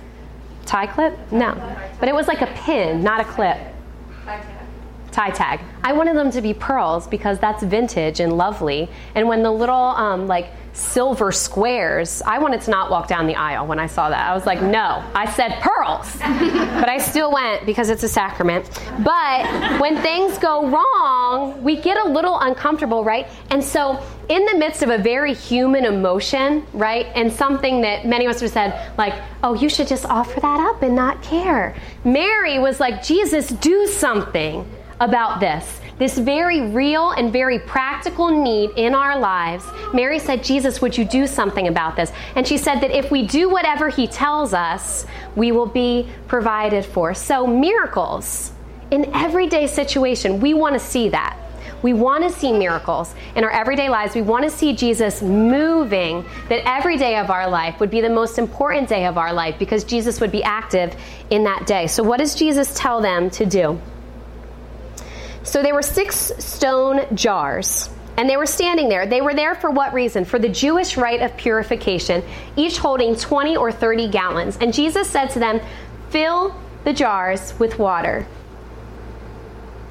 Tie 0.65 0.87
clip? 0.87 1.17
No. 1.31 1.55
But 1.99 2.09
it 2.09 2.15
was 2.15 2.27
like 2.27 2.41
a 2.41 2.47
pin, 2.47 3.03
not 3.03 3.21
a 3.21 3.23
clip 3.23 3.57
tie 5.19 5.31
tag. 5.31 5.59
I 5.83 5.91
wanted 5.91 6.15
them 6.15 6.31
to 6.31 6.41
be 6.41 6.53
pearls 6.53 7.05
because 7.07 7.39
that's 7.39 7.61
vintage 7.63 8.21
and 8.21 8.37
lovely. 8.37 8.89
And 9.15 9.27
when 9.27 9.43
the 9.43 9.51
little 9.51 9.75
um, 9.75 10.27
like 10.27 10.47
silver 10.71 11.33
squares, 11.33 12.21
I 12.21 12.39
wanted 12.39 12.61
to 12.61 12.71
not 12.71 12.89
walk 12.89 13.09
down 13.09 13.27
the 13.27 13.35
aisle 13.35 13.67
when 13.67 13.79
I 13.79 13.87
saw 13.87 14.09
that. 14.09 14.29
I 14.29 14.33
was 14.33 14.45
like, 14.45 14.61
no. 14.61 15.03
I 15.13 15.29
said 15.29 15.59
pearls, 15.59 16.15
but 16.19 16.87
I 16.87 16.99
still 16.99 17.33
went 17.33 17.65
because 17.65 17.89
it's 17.89 18.03
a 18.03 18.07
sacrament. 18.07 18.69
But 19.03 19.81
when 19.81 20.01
things 20.01 20.37
go 20.37 20.69
wrong, 20.69 21.61
we 21.63 21.75
get 21.75 21.97
a 21.97 22.07
little 22.07 22.39
uncomfortable, 22.39 23.03
right? 23.03 23.27
And 23.49 23.61
so 23.61 24.01
in 24.29 24.45
the 24.45 24.55
midst 24.55 24.83
of 24.83 24.89
a 24.89 24.97
very 24.97 25.33
human 25.33 25.83
emotion, 25.83 26.65
right, 26.71 27.07
and 27.13 27.33
something 27.33 27.81
that 27.81 28.05
many 28.05 28.25
of 28.25 28.33
us 28.33 28.39
have 28.39 28.51
said, 28.51 28.91
like, 28.97 29.21
oh, 29.43 29.53
you 29.53 29.67
should 29.67 29.87
just 29.87 30.05
offer 30.05 30.39
that 30.39 30.59
up 30.61 30.81
and 30.81 30.95
not 30.95 31.21
care. 31.21 31.75
Mary 32.05 32.57
was 32.57 32.79
like, 32.79 33.03
Jesus, 33.03 33.49
do 33.49 33.85
something 33.87 34.65
about 34.99 35.39
this. 35.39 35.79
This 35.97 36.17
very 36.17 36.61
real 36.61 37.11
and 37.11 37.31
very 37.31 37.59
practical 37.59 38.29
need 38.29 38.71
in 38.77 38.95
our 38.95 39.19
lives. 39.19 39.65
Mary 39.93 40.19
said, 40.19 40.43
Jesus, 40.43 40.81
would 40.81 40.97
you 40.97 41.03
do 41.03 41.27
something 41.27 41.67
about 41.67 41.95
this? 41.95 42.11
And 42.35 42.47
she 42.47 42.57
said 42.57 42.79
that 42.79 42.91
if 42.91 43.11
we 43.11 43.27
do 43.27 43.49
whatever 43.49 43.89
he 43.89 44.07
tells 44.07 44.53
us, 44.53 45.05
we 45.35 45.51
will 45.51 45.65
be 45.65 46.07
provided 46.27 46.85
for. 46.85 47.13
So, 47.13 47.45
miracles 47.45 48.51
in 48.91 49.13
everyday 49.13 49.67
situation, 49.67 50.39
we 50.39 50.53
want 50.53 50.73
to 50.73 50.79
see 50.79 51.09
that. 51.09 51.37
We 51.81 51.93
want 51.93 52.23
to 52.23 52.29
see 52.29 52.51
miracles 52.51 53.15
in 53.35 53.43
our 53.43 53.51
everyday 53.51 53.89
lives. 53.89 54.13
We 54.13 54.21
want 54.21 54.43
to 54.43 54.49
see 54.49 54.73
Jesus 54.73 55.21
moving, 55.21 56.25
that 56.49 56.61
every 56.65 56.97
day 56.97 57.17
of 57.17 57.29
our 57.29 57.49
life 57.49 57.79
would 57.79 57.89
be 57.89 58.01
the 58.01 58.09
most 58.09 58.37
important 58.37 58.89
day 58.89 59.05
of 59.05 59.17
our 59.17 59.31
life 59.31 59.57
because 59.57 59.83
Jesus 59.83 60.19
would 60.19 60.31
be 60.31 60.43
active 60.43 60.95
in 61.29 61.43
that 61.45 61.67
day. 61.67 61.87
So, 61.87 62.03
what 62.03 62.19
does 62.19 62.35
Jesus 62.35 62.73
tell 62.73 63.01
them 63.01 63.29
to 63.31 63.45
do? 63.45 63.79
So 65.43 65.61
there 65.61 65.73
were 65.73 65.81
six 65.81 66.31
stone 66.37 67.05
jars. 67.15 67.89
And 68.17 68.29
they 68.29 68.35
were 68.35 68.45
standing 68.45 68.89
there. 68.89 69.05
They 69.05 69.21
were 69.21 69.33
there 69.33 69.55
for 69.55 69.71
what 69.71 69.93
reason? 69.93 70.25
For 70.25 70.39
the 70.39 70.49
Jewish 70.49 70.97
rite 70.97 71.21
of 71.21 71.37
purification, 71.37 72.21
each 72.57 72.77
holding 72.77 73.15
20 73.15 73.55
or 73.55 73.71
30 73.71 74.09
gallons. 74.09 74.57
And 74.57 74.73
Jesus 74.73 75.09
said 75.09 75.27
to 75.27 75.39
them, 75.39 75.61
Fill 76.09 76.53
the 76.83 76.91
jars 76.91 77.57
with 77.59 77.79
water. 77.79 78.27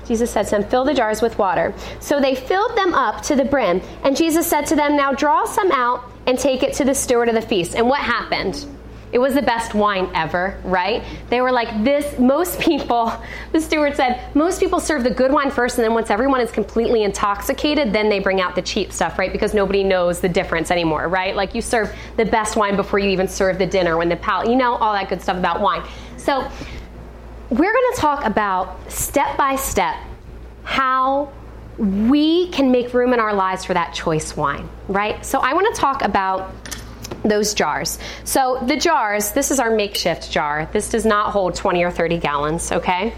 Jesus 0.06 0.30
said 0.30 0.44
to 0.44 0.50
them, 0.50 0.64
Fill 0.64 0.84
the 0.84 0.92
jars 0.92 1.22
with 1.22 1.38
water. 1.38 1.72
So 2.00 2.20
they 2.20 2.34
filled 2.34 2.76
them 2.76 2.92
up 2.92 3.22
to 3.22 3.34
the 3.34 3.46
brim. 3.46 3.80
And 4.04 4.14
Jesus 4.14 4.46
said 4.46 4.66
to 4.66 4.76
them, 4.76 4.94
Now 4.94 5.12
draw 5.12 5.46
some 5.46 5.72
out 5.72 6.04
and 6.26 6.38
take 6.38 6.62
it 6.62 6.74
to 6.74 6.84
the 6.84 6.94
steward 6.94 7.30
of 7.30 7.34
the 7.34 7.42
feast. 7.42 7.74
And 7.76 7.88
what 7.88 8.00
happened? 8.00 8.66
It 9.10 9.18
was 9.18 9.34
the 9.34 9.42
best 9.42 9.74
wine 9.74 10.10
ever, 10.14 10.60
right? 10.64 11.02
They 11.30 11.40
were 11.40 11.50
like, 11.50 11.84
this, 11.84 12.18
most 12.18 12.60
people, 12.60 13.12
the 13.52 13.60
steward 13.60 13.96
said, 13.96 14.34
most 14.34 14.60
people 14.60 14.80
serve 14.80 15.04
the 15.04 15.10
good 15.10 15.32
wine 15.32 15.50
first, 15.50 15.78
and 15.78 15.84
then 15.84 15.94
once 15.94 16.10
everyone 16.10 16.40
is 16.40 16.50
completely 16.50 17.04
intoxicated, 17.04 17.92
then 17.92 18.08
they 18.08 18.18
bring 18.18 18.40
out 18.40 18.54
the 18.54 18.62
cheap 18.62 18.92
stuff, 18.92 19.18
right? 19.18 19.32
Because 19.32 19.54
nobody 19.54 19.82
knows 19.82 20.20
the 20.20 20.28
difference 20.28 20.70
anymore, 20.70 21.08
right? 21.08 21.34
Like 21.34 21.54
you 21.54 21.62
serve 21.62 21.94
the 22.16 22.24
best 22.24 22.56
wine 22.56 22.76
before 22.76 22.98
you 22.98 23.08
even 23.08 23.28
serve 23.28 23.58
the 23.58 23.66
dinner 23.66 23.96
when 23.96 24.08
the 24.08 24.16
pal, 24.16 24.48
you 24.48 24.56
know, 24.56 24.76
all 24.76 24.92
that 24.92 25.08
good 25.08 25.22
stuff 25.22 25.36
about 25.36 25.60
wine. 25.60 25.82
So 26.16 26.48
we're 27.50 27.72
going 27.72 27.94
to 27.94 27.96
talk 27.96 28.24
about 28.24 28.90
step 28.92 29.36
by 29.38 29.56
step 29.56 29.96
how 30.64 31.32
we 31.78 32.48
can 32.48 32.70
make 32.70 32.92
room 32.92 33.12
in 33.14 33.20
our 33.20 33.32
lives 33.32 33.64
for 33.64 33.72
that 33.72 33.94
choice 33.94 34.36
wine, 34.36 34.68
right? 34.88 35.24
So 35.24 35.38
I 35.38 35.54
want 35.54 35.72
to 35.74 35.80
talk 35.80 36.02
about 36.02 36.52
those 37.28 37.54
jars. 37.54 37.98
So 38.24 38.62
the 38.66 38.76
jars, 38.76 39.32
this 39.32 39.50
is 39.50 39.60
our 39.60 39.70
makeshift 39.70 40.30
jar. 40.30 40.68
This 40.72 40.88
does 40.88 41.04
not 41.04 41.32
hold 41.32 41.54
20 41.54 41.82
or 41.82 41.90
30 41.90 42.18
gallons, 42.18 42.72
okay? 42.72 43.14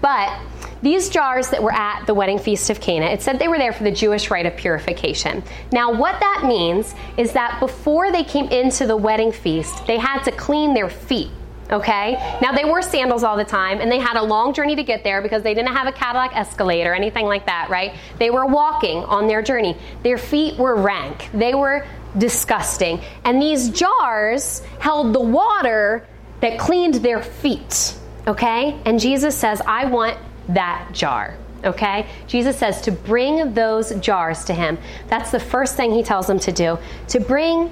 But 0.00 0.38
these 0.82 1.08
jars 1.08 1.48
that 1.48 1.62
were 1.62 1.72
at 1.72 2.04
the 2.04 2.12
wedding 2.12 2.38
feast 2.38 2.68
of 2.68 2.78
Cana, 2.78 3.06
it 3.06 3.22
said 3.22 3.38
they 3.38 3.48
were 3.48 3.56
there 3.56 3.72
for 3.72 3.84
the 3.84 3.90
Jewish 3.90 4.30
rite 4.30 4.44
of 4.44 4.54
purification. 4.54 5.42
Now, 5.72 5.90
what 5.90 6.20
that 6.20 6.44
means 6.44 6.94
is 7.16 7.32
that 7.32 7.58
before 7.58 8.12
they 8.12 8.22
came 8.22 8.48
into 8.48 8.86
the 8.86 8.96
wedding 8.96 9.32
feast, 9.32 9.86
they 9.86 9.96
had 9.96 10.22
to 10.24 10.32
clean 10.32 10.74
their 10.74 10.90
feet. 10.90 11.30
Okay? 11.70 12.38
Now 12.42 12.52
they 12.52 12.64
wore 12.64 12.82
sandals 12.82 13.24
all 13.24 13.36
the 13.36 13.44
time 13.44 13.80
and 13.80 13.90
they 13.90 13.98
had 13.98 14.16
a 14.16 14.22
long 14.22 14.52
journey 14.52 14.76
to 14.76 14.82
get 14.82 15.02
there 15.02 15.22
because 15.22 15.42
they 15.42 15.54
didn't 15.54 15.74
have 15.74 15.86
a 15.86 15.92
Cadillac 15.92 16.36
Escalade 16.36 16.86
or 16.86 16.94
anything 16.94 17.26
like 17.26 17.46
that, 17.46 17.70
right? 17.70 17.94
They 18.18 18.30
were 18.30 18.46
walking 18.46 18.98
on 19.04 19.26
their 19.26 19.42
journey. 19.42 19.76
Their 20.02 20.18
feet 20.18 20.58
were 20.58 20.76
rank. 20.76 21.30
They 21.32 21.54
were 21.54 21.86
disgusting. 22.16 23.00
And 23.24 23.40
these 23.40 23.70
jars 23.70 24.60
held 24.78 25.14
the 25.14 25.20
water 25.20 26.06
that 26.40 26.58
cleaned 26.58 26.94
their 26.94 27.22
feet. 27.22 27.96
Okay? 28.26 28.78
And 28.84 29.00
Jesus 29.00 29.36
says, 29.36 29.60
I 29.66 29.86
want 29.86 30.18
that 30.48 30.90
jar. 30.92 31.36
Okay? 31.64 32.06
Jesus 32.26 32.58
says 32.58 32.82
to 32.82 32.92
bring 32.92 33.54
those 33.54 33.90
jars 33.96 34.44
to 34.44 34.54
him. 34.54 34.78
That's 35.08 35.30
the 35.30 35.40
first 35.40 35.76
thing 35.76 35.92
he 35.92 36.02
tells 36.02 36.26
them 36.26 36.38
to 36.40 36.52
do. 36.52 36.78
To 37.08 37.20
bring 37.20 37.70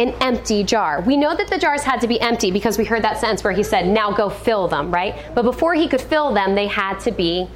an 0.00 0.14
empty 0.20 0.64
jar. 0.64 1.02
We 1.02 1.16
know 1.16 1.36
that 1.36 1.48
the 1.48 1.58
jars 1.58 1.82
had 1.82 2.00
to 2.00 2.08
be 2.08 2.20
empty 2.20 2.50
because 2.50 2.78
we 2.78 2.84
heard 2.84 3.02
that 3.02 3.18
sentence 3.18 3.44
where 3.44 3.52
he 3.52 3.62
said, 3.62 3.86
Now 3.86 4.10
go 4.10 4.30
fill 4.30 4.66
them, 4.66 4.90
right? 4.90 5.14
But 5.34 5.42
before 5.42 5.74
he 5.74 5.88
could 5.88 6.00
fill 6.00 6.32
them, 6.32 6.54
they 6.54 6.66
had 6.66 6.98
to 7.00 7.10
be 7.10 7.48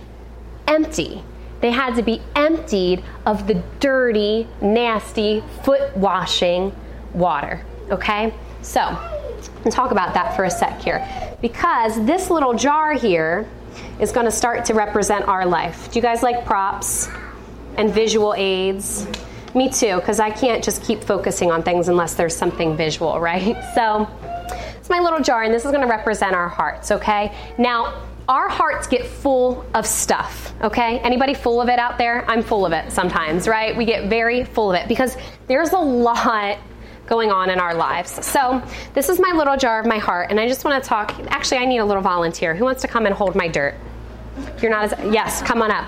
empty. 0.68 1.22
They 1.60 1.70
had 1.70 1.94
to 1.94 2.02
be 2.02 2.20
emptied 2.36 3.02
of 3.24 3.46
the 3.46 3.62
dirty, 3.80 4.46
nasty, 4.60 5.42
foot 5.62 5.96
washing 5.96 6.74
water. 7.14 7.64
Okay? 7.90 8.34
So, 8.60 8.80
let's 9.64 9.74
talk 9.74 9.90
about 9.90 10.12
that 10.12 10.36
for 10.36 10.44
a 10.44 10.50
sec 10.50 10.80
here. 10.82 11.06
Because 11.40 12.04
this 12.04 12.28
little 12.28 12.52
jar 12.52 12.92
here 12.92 13.48
is 13.98 14.12
going 14.12 14.26
to 14.26 14.32
start 14.32 14.66
to 14.66 14.74
represent 14.74 15.26
our 15.26 15.46
life. 15.46 15.90
Do 15.90 15.98
you 15.98 16.02
guys 16.02 16.22
like 16.22 16.44
props 16.44 17.08
and 17.78 17.90
visual 17.90 18.34
aids? 18.36 19.06
Me 19.54 19.70
too, 19.70 19.96
because 19.96 20.18
I 20.18 20.30
can't 20.30 20.64
just 20.64 20.82
keep 20.82 21.02
focusing 21.04 21.50
on 21.50 21.62
things 21.62 21.88
unless 21.88 22.14
there's 22.14 22.36
something 22.36 22.76
visual, 22.76 23.20
right? 23.20 23.56
So, 23.74 24.08
it's 24.78 24.90
my 24.90 25.00
little 25.00 25.20
jar, 25.20 25.42
and 25.42 25.54
this 25.54 25.64
is 25.64 25.70
going 25.70 25.82
to 25.82 25.88
represent 25.88 26.34
our 26.34 26.48
hearts, 26.48 26.90
okay? 26.90 27.34
Now, 27.56 28.02
our 28.28 28.48
hearts 28.48 28.86
get 28.86 29.06
full 29.06 29.64
of 29.74 29.86
stuff, 29.86 30.52
okay? 30.62 30.98
Anybody 31.00 31.34
full 31.34 31.60
of 31.60 31.68
it 31.68 31.78
out 31.78 31.96
there? 31.96 32.28
I'm 32.28 32.42
full 32.42 32.66
of 32.66 32.72
it 32.72 32.92
sometimes, 32.92 33.48
right? 33.48 33.74
We 33.76 33.84
get 33.84 34.10
very 34.10 34.44
full 34.44 34.72
of 34.72 34.78
it 34.78 34.86
because 34.88 35.16
there's 35.46 35.72
a 35.72 35.78
lot 35.78 36.58
going 37.06 37.30
on 37.30 37.50
in 37.50 37.60
our 37.60 37.74
lives. 37.74 38.24
So, 38.24 38.62
this 38.92 39.08
is 39.08 39.18
my 39.18 39.32
little 39.32 39.56
jar 39.56 39.80
of 39.80 39.86
my 39.86 39.98
heart, 39.98 40.30
and 40.30 40.38
I 40.38 40.46
just 40.48 40.64
want 40.64 40.82
to 40.82 40.88
talk. 40.88 41.14
Actually, 41.28 41.58
I 41.58 41.64
need 41.64 41.78
a 41.78 41.84
little 41.84 42.02
volunteer. 42.02 42.54
Who 42.54 42.64
wants 42.64 42.82
to 42.82 42.88
come 42.88 43.06
and 43.06 43.14
hold 43.14 43.34
my 43.34 43.48
dirt? 43.48 43.74
You're 44.60 44.70
not 44.70 44.92
as, 44.92 45.12
yes, 45.12 45.42
come 45.42 45.62
on 45.62 45.70
up. 45.70 45.86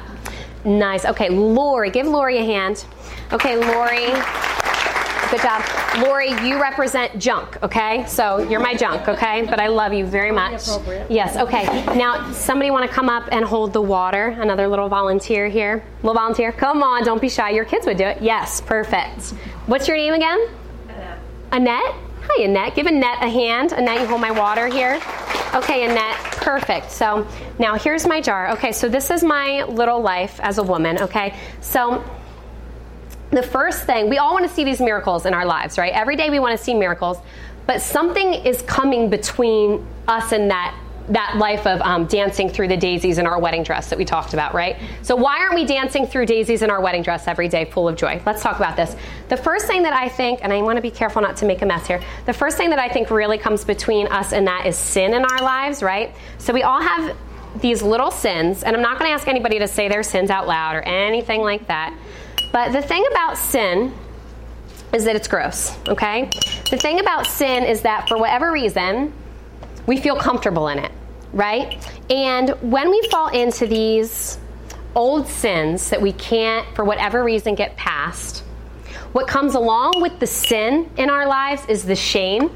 Nice. 0.65 1.05
Okay, 1.05 1.29
Lori, 1.29 1.91
give 1.91 2.07
Lori 2.07 2.39
a 2.39 2.45
hand. 2.45 2.85
Okay, 3.33 3.57
Lori. 3.57 4.07
Good 5.31 5.43
job. 5.43 5.63
Lori, 5.99 6.31
you 6.47 6.61
represent 6.63 7.19
junk, 7.19 7.61
okay? 7.63 8.07
So 8.07 8.39
you're 8.49 8.61
my 8.61 8.75
junk, 8.75 9.09
okay? 9.09 9.45
But 9.45 9.59
I 9.59 9.67
love 9.67 9.93
you 9.93 10.07
very 10.07 10.31
much. 10.31 10.69
Yes, 11.09 11.37
okay. 11.37 11.65
Now, 11.97 12.31
somebody 12.31 12.71
want 12.71 12.89
to 12.89 12.95
come 12.95 13.09
up 13.09 13.29
and 13.33 13.45
hold 13.45 13.73
the 13.73 13.83
water? 13.83 14.29
Another 14.29 14.69
little 14.69 14.89
volunteer 14.89 15.49
here. 15.49 15.83
Little 16.05 16.15
volunteer. 16.15 16.53
Come 16.53 16.85
on, 16.85 17.03
don't 17.03 17.21
be 17.21 17.29
shy. 17.29 17.51
Your 17.51 17.65
kids 17.65 17.87
would 17.87 17.97
do 17.97 18.05
it. 18.05 18.23
Yes, 18.23 18.61
perfect. 18.61 19.31
What's 19.67 19.89
your 19.89 19.97
name 19.97 20.15
again? 20.15 20.49
Annette. 20.89 21.19
Annette? 21.51 21.95
Hi, 22.29 22.45
Annette. 22.45 22.77
Give 22.77 22.87
Annette 22.87 23.23
a 23.23 23.29
hand. 23.29 23.73
Annette, 23.73 24.01
you 24.01 24.07
hold 24.07 24.21
my 24.21 24.31
water 24.31 24.69
here. 24.69 25.01
Okay, 25.55 25.85
Annette, 25.85 26.17
perfect. 26.37 26.93
So 26.93 27.27
now 27.59 27.75
here's 27.75 28.07
my 28.07 28.21
jar. 28.21 28.53
Okay, 28.53 28.71
so 28.71 28.89
this 28.89 29.11
is 29.11 29.25
my 29.25 29.65
little 29.65 30.01
life 30.01 30.39
as 30.41 30.59
a 30.59 30.63
woman, 30.63 30.99
okay? 31.03 31.35
So 31.61 32.05
the 33.31 33.43
first 33.43 33.85
thing, 33.85 34.09
we 34.09 34.19
all 34.19 34.33
want 34.33 34.49
to 34.49 34.55
see 34.55 34.65
these 34.65 34.81
miracles 34.81 35.27
in 35.27 35.35
our 35.35 35.45
lives, 35.45 35.79
right? 35.79 35.93
Every 35.93 36.17
day 36.17 36.31
we 36.31 36.39
want 36.39 36.57
to 36.57 36.63
see 36.63 36.75
miracles, 36.75 37.19
but 37.67 37.83
something 37.83 38.35
is 38.35 38.63
coming 38.63 39.11
between 39.11 39.85
us 40.07 40.33
and 40.33 40.51
that 40.51 40.75
that 41.09 41.37
life 41.37 41.67
of 41.67 41.81
um, 41.83 42.07
dancing 42.07 42.49
through 42.49 42.69
the 42.69 42.77
daisies 42.77 43.19
in 43.19 43.27
our 43.27 43.39
wedding 43.39 43.63
dress 43.63 43.91
that 43.91 43.99
we 43.99 44.05
talked 44.05 44.35
about, 44.35 44.55
right? 44.55 44.77
So, 45.03 45.15
why 45.15 45.39
aren't 45.39 45.55
we 45.55 45.65
dancing 45.65 46.07
through 46.07 46.27
daisies 46.27 46.63
in 46.63 46.71
our 46.71 46.81
wedding 46.81 47.03
dress 47.03 47.29
every 47.29 47.49
day 47.49 47.65
full 47.65 47.89
of 47.89 47.97
joy? 47.97 48.21
Let's 48.27 48.43
talk 48.43 48.57
about 48.57 48.77
this. 48.77 48.97
The 49.29 49.37
first 49.37 49.67
thing 49.67 49.83
that 49.85 49.93
I 49.93 50.09
think, 50.09 50.41
and 50.43 50.53
I 50.53 50.61
want 50.63 50.77
to 50.77 50.83
be 50.83 50.91
careful 50.91 51.23
not 51.23 51.37
to 51.39 51.47
make 51.47 51.63
a 51.63 51.67
mess 51.67 51.87
here, 51.87 52.03
the 52.27 52.33
first 52.33 52.57
thing 52.57 52.71
that 52.71 52.79
I 52.79 52.89
think 52.89 53.11
really 53.11 53.39
comes 53.39 53.65
between 53.65 54.09
us 54.09 54.33
and 54.33 54.47
that 54.47 54.67
is 54.67 54.77
sin 54.77 55.15
in 55.15 55.25
our 55.25 55.41
lives, 55.41 55.83
right? 55.83 56.13
So, 56.39 56.53
we 56.53 56.63
all 56.63 56.83
have 56.83 57.17
these 57.61 57.83
little 57.83 58.11
sins, 58.11 58.63
and 58.65 58.75
I'm 58.75 58.83
not 58.83 58.99
going 58.99 59.09
to 59.09 59.15
ask 59.15 59.29
anybody 59.29 59.59
to 59.61 59.69
say 59.69 59.89
their 59.89 60.03
sins 60.03 60.31
out 60.31 60.47
loud 60.47 60.75
or 60.75 60.83
anything 60.83 61.41
like 61.41 61.69
that. 61.69 61.97
But 62.57 62.73
the 62.73 62.81
thing 62.81 63.05
about 63.11 63.37
sin 63.37 63.93
is 64.95 65.05
that 65.05 65.15
it's 65.15 65.29
gross, 65.29 65.77
okay? 65.89 66.31
The 66.71 66.79
thing 66.79 67.01
about 67.01 67.27
sin 67.27 67.65
is 67.65 67.83
that 67.83 68.09
for 68.09 68.17
whatever 68.17 68.51
reason, 68.51 69.13
we 69.87 69.99
feel 69.99 70.17
comfortable 70.17 70.69
in 70.69 70.79
it, 70.79 70.91
right? 71.35 71.77
And 72.09 72.49
when 72.63 72.89
we 72.89 73.07
fall 73.11 73.29
into 73.29 73.67
these 73.67 74.39
old 74.95 75.27
sins 75.27 75.91
that 75.91 76.01
we 76.01 76.15
can't, 76.15 76.67
for 76.75 76.83
whatever 76.83 77.23
reason, 77.23 77.57
get 77.57 77.77
past, 77.77 78.39
what 79.13 79.29
comes 79.29 79.55
along 79.55 80.01
with 80.01 80.19
the 80.19 80.27
sin 80.27 80.89
in 80.97 81.11
our 81.11 81.27
lives 81.27 81.63
is 81.69 81.85
the 81.85 81.95
shame, 81.95 82.51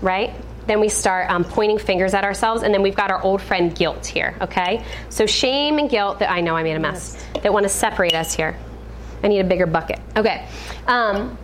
right? 0.00 0.32
Then 0.68 0.78
we 0.78 0.88
start 0.88 1.28
um, 1.28 1.42
pointing 1.42 1.78
fingers 1.78 2.14
at 2.14 2.22
ourselves, 2.22 2.62
and 2.62 2.72
then 2.72 2.80
we've 2.80 2.94
got 2.94 3.10
our 3.10 3.20
old 3.24 3.42
friend 3.42 3.74
guilt 3.74 4.06
here, 4.06 4.36
okay? 4.40 4.84
So 5.08 5.26
shame 5.26 5.78
and 5.80 5.90
guilt 5.90 6.20
that 6.20 6.30
I 6.30 6.40
know 6.42 6.54
I 6.54 6.62
made 6.62 6.76
a 6.76 6.78
mess 6.78 7.20
that 7.42 7.52
want 7.52 7.64
to 7.64 7.68
separate 7.68 8.14
us 8.14 8.32
here. 8.32 8.56
I 9.22 9.28
need 9.28 9.40
a 9.40 9.44
bigger 9.44 9.66
bucket. 9.66 10.00
Okay. 10.16 10.46
Um, 10.86 11.38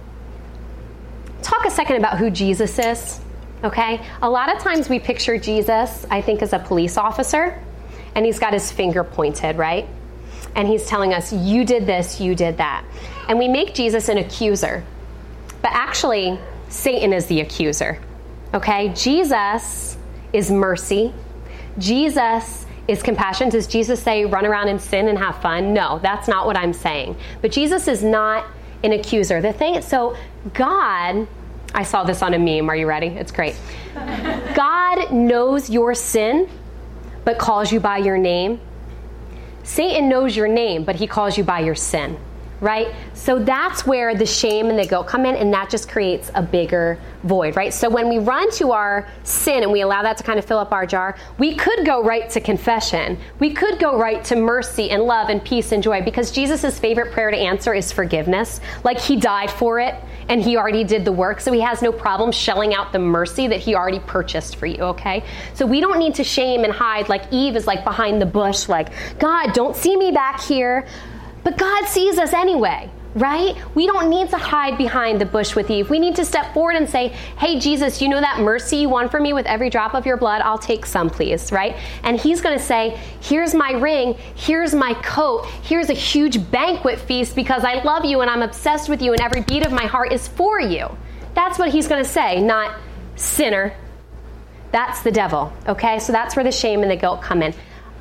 talk 1.43 1.65
a 1.65 1.71
second 1.71 1.97
about 1.97 2.19
who 2.19 2.31
Jesus 2.31 2.79
is. 2.79 3.21
Okay? 3.65 4.05
A 4.23 4.29
lot 4.29 4.55
of 4.55 4.62
times 4.62 4.89
we 4.89 4.99
picture 4.99 5.39
Jesus, 5.39 6.07
I 6.11 6.21
think, 6.21 6.43
as 6.43 6.53
a 6.53 6.59
police 6.59 6.97
officer, 6.97 7.61
and 8.15 8.25
he's 8.25 8.39
got 8.39 8.53
his 8.53 8.71
finger 8.71 9.05
pointed, 9.05 9.57
right? 9.57 9.89
And 10.55 10.67
he's 10.69 10.87
telling 10.87 11.12
us, 11.12 11.33
you 11.33 11.65
did 11.65 11.87
this, 11.87 12.21
you 12.21 12.35
did 12.35 12.59
that. 12.59 12.85
And 13.29 13.39
we 13.39 13.49
make 13.49 13.75
Jesus 13.75 14.09
an 14.09 14.19
accuser. 14.19 14.85
But 15.62 15.73
actually, 15.73 16.39
Satan 16.69 17.12
is 17.12 17.27
the 17.27 17.41
accuser. 17.41 17.99
Okay? 18.55 18.91
Jesus 18.91 19.97
is 20.33 20.51
mercy. 20.51 21.12
Jesus 21.79 22.65
is 22.88 23.03
compassion. 23.03 23.49
Does 23.49 23.66
Jesus 23.66 24.03
say 24.03 24.25
run 24.25 24.46
around 24.46 24.68
and 24.68 24.81
sin 24.81 25.09
and 25.09 25.18
have 25.18 25.40
fun? 25.42 25.75
No, 25.75 25.99
that's 26.01 26.29
not 26.29 26.46
what 26.46 26.57
I'm 26.57 26.72
saying. 26.72 27.16
But 27.42 27.53
Jesus 27.53 27.88
is 27.88 28.03
not 28.03 28.46
an 28.85 28.92
accuser. 28.92 29.40
The 29.40 29.53
thing 29.53 29.81
so 29.83 30.16
God 30.55 31.27
I 31.75 31.83
saw 31.83 32.05
this 32.05 32.22
on 32.22 32.33
a 32.33 32.38
meme. 32.38 32.70
Are 32.70 32.77
you 32.77 32.87
ready? 32.87 33.09
It's 33.09 33.33
great. 33.33 33.55
God 34.55 35.12
knows 35.12 35.68
your 35.68 35.94
sin, 35.94 36.49
but 37.25 37.38
calls 37.38 37.70
you 37.70 37.81
by 37.81 37.99
your 37.99 38.16
name. 38.16 38.61
Satan 39.62 40.09
knows 40.09 40.35
your 40.35 40.49
name, 40.49 40.85
but 40.85 40.96
he 40.96 41.07
calls 41.07 41.37
you 41.37 41.44
by 41.44 41.61
your 41.61 41.75
sin 41.75 42.16
right? 42.61 42.95
So 43.14 43.38
that's 43.38 43.87
where 43.87 44.14
the 44.14 44.27
shame 44.27 44.71
and 44.71 44.79
the 44.79 44.87
guilt 44.87 45.07
come 45.07 45.27
in, 45.27 45.35
and 45.35 45.53
that 45.53 45.71
just 45.71 45.88
creates 45.88 46.31
a 46.35 46.42
bigger 46.42 46.99
void, 47.25 47.57
right? 47.57 47.73
So 47.73 47.90
when 47.90 48.09
we 48.09 48.19
run 48.19 48.51
to 48.53 48.73
our 48.73 49.09
sin 49.25 49.62
and 49.62 49.73
we 49.73 49.81
allow 49.81 50.03
that 50.03 50.16
to 50.19 50.25
kind 50.25 50.38
of 50.38 50.45
fill 50.45 50.59
up 50.59 50.73
our 50.73 50.87
jar, 50.87 51.16
we 51.38 51.55
could 51.55 51.85
go 51.85 52.03
right 52.03 52.29
to 52.31 52.40
confession. 52.40 53.19
We 53.40 53.53
could 53.53 53.79
go 53.79 53.99
right 53.99 54.25
to 54.25 54.37
mercy 54.37 54.90
and 54.90 55.03
love 55.03 55.29
and 55.29 55.45
peace 55.45 55.73
and 55.73 55.83
joy 55.83 56.03
because 56.03 56.31
Jesus' 56.31 56.79
favorite 56.79 57.12
prayer 57.12 57.31
to 57.31 57.37
answer 57.37 57.75
is 57.75 57.92
forgiveness. 57.92 58.61
Like 58.85 59.01
he 59.01 59.16
died 59.16 59.51
for 59.51 59.81
it 59.81 59.95
and 60.29 60.42
he 60.42 60.57
already 60.57 60.85
did 60.85 61.05
the 61.05 61.12
work, 61.12 61.40
so 61.40 61.53
he 61.53 61.61
has 61.61 61.83
no 61.83 61.92
problem 61.92 62.33
shelling 62.33 62.75
out 62.75 62.92
the 62.92 62.99
mercy 62.99 63.47
that 63.49 63.61
he 63.61 63.75
already 63.75 64.01
purchased 64.01 64.57
for 64.57 64.66
you, 64.66 64.79
okay? 64.83 65.25
So 65.55 65.66
we 65.66 65.81
don't 65.81 65.99
need 65.99 66.14
to 66.16 66.25
shame 66.25 66.64
and 66.64 66.73
hide 66.73 67.09
like 67.09 67.33
Eve 67.33 67.55
is 67.55 67.66
like 67.66 67.85
behind 67.85 68.21
the 68.21 68.27
bush, 68.27 68.69
like, 68.69 68.88
God, 69.19 69.53
don't 69.53 69.77
see 69.77 69.97
me 69.97 70.11
back 70.11 70.40
here. 70.40 70.87
But 71.47 71.59
God 71.59 71.87
sees 71.87 72.19
us 72.19 72.33
anyway, 72.33 72.91
right? 73.15 73.55
We 73.77 73.87
don't 73.87 74.11
need 74.11 74.31
to 74.31 74.37
hide 74.37 74.77
behind 74.77 75.21
the 75.21 75.27
bush 75.27 75.55
with 75.55 75.71
Eve. 75.71 75.89
We 75.89 76.01
need 76.01 76.17
to 76.17 76.25
step 76.25 76.53
forward 76.53 76.75
and 76.75 76.91
say, 76.91 77.11
Hey, 77.39 77.61
Jesus, 77.61 78.03
you 78.03 78.09
know 78.09 78.21
that 78.21 78.41
mercy 78.41 78.79
you 78.79 78.89
won 78.89 79.09
for 79.09 79.21
me 79.21 79.33
with 79.33 79.47
every 79.47 79.71
drop 79.71 79.95
of 79.95 80.05
your 80.05 80.17
blood? 80.17 80.43
I'll 80.43 80.59
take 80.59 80.85
some, 80.85 81.09
please, 81.09 81.53
right? 81.53 81.77
And 82.03 82.19
He's 82.19 82.41
going 82.41 82.59
to 82.59 82.65
say, 82.65 82.99
Here's 83.21 83.55
my 83.55 83.71
ring, 83.71 84.17
here's 84.35 84.75
my 84.75 84.95
coat, 85.05 85.47
here's 85.63 85.89
a 85.89 85.93
huge 85.93 86.51
banquet 86.51 86.99
feast 86.99 87.37
because 87.37 87.63
I 87.63 87.81
love 87.85 88.05
you 88.05 88.23
and 88.23 88.29
I'm 88.29 88.43
obsessed 88.43 88.89
with 88.89 89.01
you 89.01 89.13
and 89.13 89.21
every 89.21 89.43
beat 89.43 89.65
of 89.65 89.71
my 89.71 89.87
heart 89.87 90.13
is 90.13 90.27
for 90.27 90.61
you. 90.61 90.89
That's 91.35 91.61
what 91.61 91.69
He's 91.71 91.87
going 91.87 92.03
to 92.03 92.11
say, 92.11 92.41
not 92.41 92.77
sinner. 93.15 93.73
That's 94.73 95.01
the 95.05 95.13
devil, 95.13 95.53
okay? 95.69 96.01
So 96.01 96.11
that's 96.11 96.35
where 96.35 96.45
the 96.45 96.51
shame 96.51 96.83
and 96.83 96.91
the 96.91 96.97
guilt 96.97 97.23
come 97.23 97.41
in. 97.41 97.55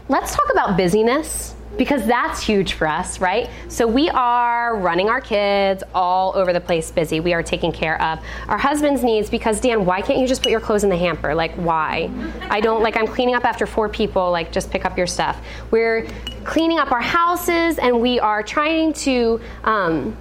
Let's 0.10 0.34
talk 0.34 0.52
about 0.52 0.78
busyness 0.78 1.54
because 1.78 2.06
that's 2.06 2.42
huge 2.42 2.74
for 2.74 2.88
us, 2.88 3.20
right? 3.20 3.50
So 3.68 3.88
we 3.88 4.10
are 4.10 4.78
running 4.78 5.10
our 5.10 5.22
kids 5.22 5.84
all 5.94 6.34
over 6.36 6.54
the 6.54 6.62
place 6.62 6.92
busy. 6.92 7.20
We 7.20 7.34
are 7.34 7.44
taking 7.44 7.72
care 7.72 8.02
of 8.02 8.20
our 8.48 8.58
husband's 8.58 9.04
needs 9.04 9.30
because 9.30 9.60
Dan, 9.60 9.86
why 9.86 10.02
can't 10.02 10.20
you 10.20 10.28
just 10.28 10.42
put 10.42 10.52
your 10.52 10.62
clothes 10.62 10.84
in 10.84 10.90
the 10.90 10.98
hamper? 10.98 11.36
Like 11.36 11.54
why? 11.56 12.10
I 12.50 12.62
don't 12.62 12.82
like 12.82 12.98
I'm 12.98 13.08
cleaning 13.08 13.36
up 13.36 13.46
after 13.46 13.66
four 13.66 13.90
people, 13.90 14.32
like 14.32 14.52
just 14.52 14.72
pick 14.72 14.86
up 14.86 14.98
your 14.98 15.08
stuff. 15.08 15.40
We're 15.72 16.08
cleaning 16.44 16.80
up 16.80 16.92
our 16.92 17.02
houses 17.02 17.78
and 17.78 18.00
we 18.00 18.20
are 18.20 18.44
trying 18.44 18.94
to 18.94 19.42
um, 19.64 20.16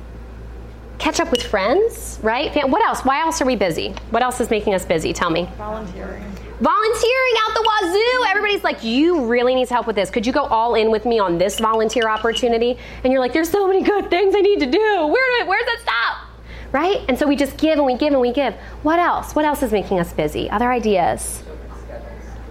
catch 0.99 1.21
up 1.21 1.31
with 1.31 1.43
friends, 1.43 2.19
right? 2.23 2.53
What 2.69 2.83
else? 2.83 3.05
Why 3.05 3.21
else 3.21 3.41
are 3.41 3.45
we 3.45 3.57
busy? 3.57 3.95
What 4.11 4.23
else 4.23 4.41
is 4.41 4.51
making 4.51 4.75
us 4.75 4.85
busy? 4.85 5.13
Tell 5.13 5.31
me. 5.31 5.49
Volunteering 5.57 6.34
volunteering 6.61 7.35
out 7.47 7.55
the 7.55 7.71
wazoo. 7.83 8.25
Everybody's 8.29 8.65
like, 8.65 8.85
you 8.85 9.27
really 9.27 9.55
need 9.55 9.69
help 9.69 9.87
with 9.87 9.97
this. 9.97 10.11
Could 10.11 10.27
you 10.27 10.33
go 10.33 10.45
all 10.45 10.75
in 10.75 10.91
with 10.91 11.05
me 11.05 11.19
on 11.19 11.39
this 11.39 11.59
volunteer 11.59 12.09
opportunity? 12.09 12.79
And 13.03 13.13
you're 13.13 13.21
like, 13.21 13.33
there's 13.33 13.51
so 13.51 13.67
many 13.67 13.83
good 13.83 14.11
things 14.11 14.35
I 14.35 14.41
need 14.41 14.61
to 14.61 14.71
do. 14.71 15.07
Where, 15.07 15.47
where's 15.47 15.67
it 15.69 15.81
stop? 15.81 16.29
Right? 16.73 17.03
And 17.09 17.19
so 17.19 17.27
we 17.27 17.37
just 17.37 17.57
give 17.57 17.79
and 17.79 17.87
we 17.87 17.97
give 17.97 18.13
and 18.13 18.21
we 18.21 18.33
give. 18.33 18.55
What 18.83 18.99
else? 18.99 19.35
What 19.35 19.45
else 19.45 19.63
is 19.63 19.73
making 19.73 20.01
us 20.01 20.13
busy? 20.13 20.51
Other 20.51 20.71
ideas? 20.71 21.43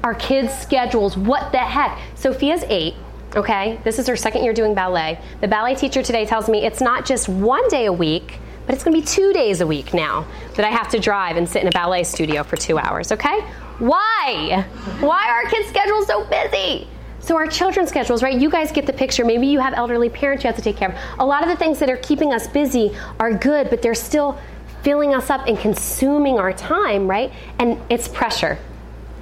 Our 0.04 0.13
kids' 0.16 0.58
schedules. 0.58 1.18
What 1.18 1.52
the 1.52 1.60
heck? 1.60 2.00
Sophia's 2.16 2.63
eight. 2.68 2.96
Okay, 3.36 3.80
this 3.84 3.98
is 3.98 4.08
her 4.08 4.16
second 4.16 4.44
year 4.44 4.54
doing 4.54 4.76
ballet. 4.76 5.20
The 5.42 5.48
ballet 5.48 5.76
teacher 5.76 6.04
today 6.04 6.26
tells 6.26 6.48
me 6.48 6.66
it's 6.66 6.82
not 6.82 7.06
just 7.06 7.28
one 7.28 7.68
day 7.68 7.86
a 7.86 7.94
week, 7.94 8.39
but 8.66 8.76
it's 8.76 8.84
gonna 8.84 8.96
be 8.96 9.02
two 9.02 9.34
days 9.34 9.60
a 9.60 9.68
week 9.68 9.94
now 9.94 10.28
that 10.56 10.66
I 10.66 10.70
have 10.70 10.88
to 10.89 11.00
drive 11.00 11.36
and 11.36 11.50
sit 11.50 11.63
in 11.63 11.68
a 11.68 11.72
ballet 11.72 12.04
studio 12.04 12.44
for 12.44 12.58
two 12.58 12.78
hours, 12.78 13.12
okay? 13.12 13.44
Why? 13.80 14.66
Why 15.00 15.30
are 15.30 15.44
our 15.44 15.50
kids' 15.50 15.70
schedules 15.70 16.08
so 16.08 16.26
busy? 16.26 16.88
So 17.20 17.38
our 17.38 17.48
children's 17.48 17.90
schedules, 17.90 18.22
right? 18.22 18.38
You 18.38 18.50
guys 18.50 18.72
get 18.72 18.86
the 18.86 18.94
picture. 18.94 19.24
Maybe 19.24 19.48
you 19.48 19.60
have 19.60 19.74
elderly 19.74 20.10
parents 20.10 20.44
you 20.44 20.50
have 20.50 20.58
to 20.58 20.62
take 20.62 20.76
care 20.76 20.90
of. 20.90 21.20
A 21.20 21.26
lot 21.26 21.42
of 21.42 21.50
the 21.50 21.56
things 21.56 21.80
that 21.80 21.90
are 21.90 21.98
keeping 21.98 22.34
us 22.34 22.48
busy 22.48 22.96
are 23.20 23.34
good, 23.34 23.70
but 23.70 23.82
they're 23.82 23.96
still 23.96 24.38
filling 24.84 25.16
us 25.16 25.30
up 25.30 25.48
and 25.48 25.58
consuming 25.58 26.38
our 26.38 26.52
time, 26.52 27.08
right? 27.08 27.32
And 27.60 27.80
it's 27.90 28.10
pressure. 28.10 28.58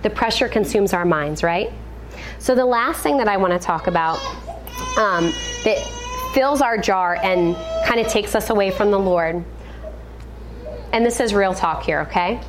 The 0.02 0.10
pressure 0.10 0.50
consumes 0.50 0.94
our 0.94 1.06
minds, 1.06 1.44
right? 1.44 1.72
So 2.40 2.56
the 2.56 2.66
last 2.66 3.04
thing 3.04 3.18
that 3.18 3.28
I 3.28 3.38
want 3.38 3.54
to 3.54 3.60
talk 3.60 3.86
about 3.86 4.18
um, 4.98 5.32
that 5.64 5.78
fills 6.34 6.62
our 6.62 6.78
jar 6.78 7.20
and 7.22 7.56
kind 7.86 8.00
of 8.00 8.08
takes 8.08 8.34
us 8.34 8.50
away 8.50 8.72
from 8.72 8.90
the 8.90 9.00
Lord, 9.00 9.44
and 10.92 11.06
this 11.06 11.20
is 11.20 11.34
real 11.36 11.54
talk 11.54 11.84
here, 11.84 12.02
okay? 12.02 12.42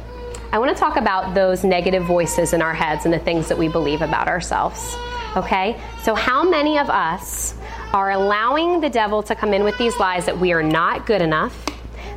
I 0.53 0.59
want 0.59 0.71
to 0.71 0.79
talk 0.79 0.97
about 0.97 1.35
those 1.35 1.65
negative 1.65 2.05
voices 2.05 2.53
in 2.53 2.61
our 2.61 2.75
heads 2.75 3.07
and 3.07 3.15
the 3.15 3.19
things 3.19 3.49
that 3.49 3.57
we 3.57 3.69
believe 3.69 4.03
about 4.03 4.29
ourselves. 4.29 4.95
Okay? 5.35 5.81
So, 6.03 6.15
how 6.15 6.47
many 6.47 6.79
of 6.79 6.91
us 6.91 7.55
are 7.95 8.11
allowing 8.11 8.81
the 8.81 8.91
devil 8.91 9.23
to 9.23 9.35
come 9.35 9.55
in 9.55 9.65
with 9.65 9.79
these 9.79 9.97
lies 9.99 10.27
that 10.27 10.39
we 10.39 10.53
are 10.53 10.63
not 10.63 11.07
good 11.07 11.23
enough, 11.23 11.59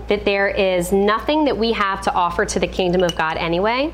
that 0.09 0.25
there 0.25 0.49
is 0.49 0.91
nothing 0.91 1.45
that 1.45 1.57
we 1.57 1.71
have 1.71 2.01
to 2.01 2.13
offer 2.13 2.43
to 2.43 2.59
the 2.59 2.67
kingdom 2.67 3.03
of 3.03 3.15
God 3.15 3.37
anyway? 3.37 3.93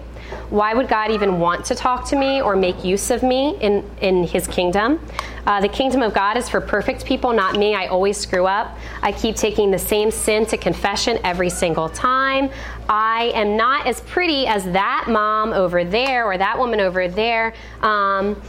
Why 0.52 0.74
would 0.74 0.90
God 0.90 1.12
even 1.12 1.40
want 1.40 1.64
to 1.68 1.76
talk 1.76 2.06
to 2.10 2.18
me 2.18 2.42
or 2.42 2.58
make 2.58 2.84
use 2.84 3.10
of 3.10 3.24
me 3.24 3.56
in, 3.62 3.90
in 4.02 4.26
His 4.26 4.48
kingdom? 4.48 5.00
Uh, 5.48 5.62
the 5.62 5.70
kingdom 5.70 6.02
of 6.02 6.14
God 6.14 6.36
is 6.36 6.50
for 6.50 6.60
perfect 6.60 7.06
people, 7.06 7.32
not 7.32 7.56
me. 7.56 7.74
I 7.74 7.88
always 7.88 8.18
screw 8.18 8.46
up. 8.46 8.78
I 9.02 9.14
keep 9.14 9.38
taking 9.38 9.72
the 9.72 9.80
same 9.80 10.12
sin 10.12 10.46
to 10.48 10.58
confession 10.58 11.20
every 11.24 11.50
single 11.50 11.88
time. 11.88 12.50
I 12.90 13.32
am 13.34 13.56
not 13.56 13.88
as 13.88 14.02
pretty 14.02 14.46
as 14.46 14.66
that 14.66 15.06
mom 15.08 15.54
over 15.54 15.86
there 15.86 16.26
or 16.26 16.38
that 16.38 16.60
woman 16.60 16.82
over 16.82 17.08
there. 17.08 17.54
Um, 17.82 18.42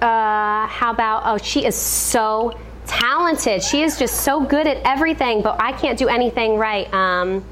uh, 0.00 0.68
how 0.68 0.92
about, 0.92 1.22
oh, 1.26 1.38
she 1.38 1.66
is 1.66 1.74
so 1.74 2.56
talented. 2.86 3.60
She 3.60 3.82
is 3.82 3.98
just 3.98 4.20
so 4.20 4.40
good 4.40 4.68
at 4.68 4.76
everything, 4.84 5.42
but 5.42 5.60
I 5.60 5.72
can't 5.72 5.98
do 5.98 6.06
anything 6.06 6.58
right. 6.58 6.92
Um, 6.94 7.44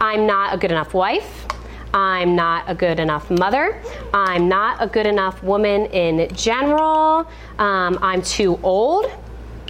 I'm 0.00 0.26
not 0.26 0.54
a 0.54 0.58
good 0.58 0.72
enough 0.72 0.92
wife. 0.92 1.45
I'm 1.94 2.36
not 2.36 2.64
a 2.68 2.74
good 2.74 3.00
enough 3.00 3.30
mother. 3.30 3.80
I'm 4.12 4.48
not 4.48 4.82
a 4.82 4.86
good 4.86 5.06
enough 5.06 5.42
woman 5.42 5.86
in 5.86 6.34
general. 6.34 7.26
Um, 7.58 7.98
I'm 8.02 8.22
too 8.22 8.58
old. 8.62 9.10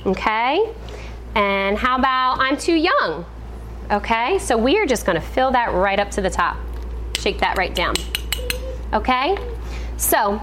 Okay? 0.05 0.73
And 1.35 1.77
how 1.77 1.99
about 1.99 2.39
I'm 2.41 2.57
too 2.57 2.75
young? 2.75 3.25
Okay? 3.91 4.39
So 4.39 4.57
we 4.57 4.79
are 4.79 4.87
just 4.87 5.05
going 5.07 5.21
to 5.21 5.27
fill 5.27 5.51
that 5.53 5.73
right 5.73 5.99
up 5.99 6.11
to 6.13 6.21
the 6.21 6.31
top. 6.31 6.57
Shake 7.19 7.39
that 7.41 7.59
right 7.59 7.75
down. 7.75 7.95
Okay? 8.93 9.37
So 9.97 10.41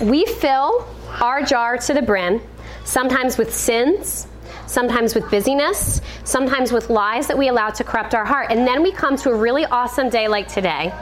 we 0.00 0.24
fill 0.24 0.86
our 1.20 1.42
jar 1.42 1.76
to 1.78 1.94
the 1.94 2.02
brim, 2.02 2.40
sometimes 2.84 3.38
with 3.38 3.54
sins, 3.54 4.26
sometimes 4.66 5.14
with 5.14 5.30
busyness, 5.30 6.00
sometimes 6.24 6.72
with 6.72 6.90
lies 6.90 7.26
that 7.26 7.36
we 7.36 7.48
allow 7.48 7.70
to 7.70 7.84
corrupt 7.84 8.14
our 8.14 8.24
heart. 8.24 8.50
And 8.50 8.66
then 8.66 8.82
we 8.82 8.92
come 8.92 9.16
to 9.18 9.30
a 9.30 9.34
really 9.34 9.64
awesome 9.66 10.08
day 10.08 10.28
like 10.28 10.48
today, 10.48 10.92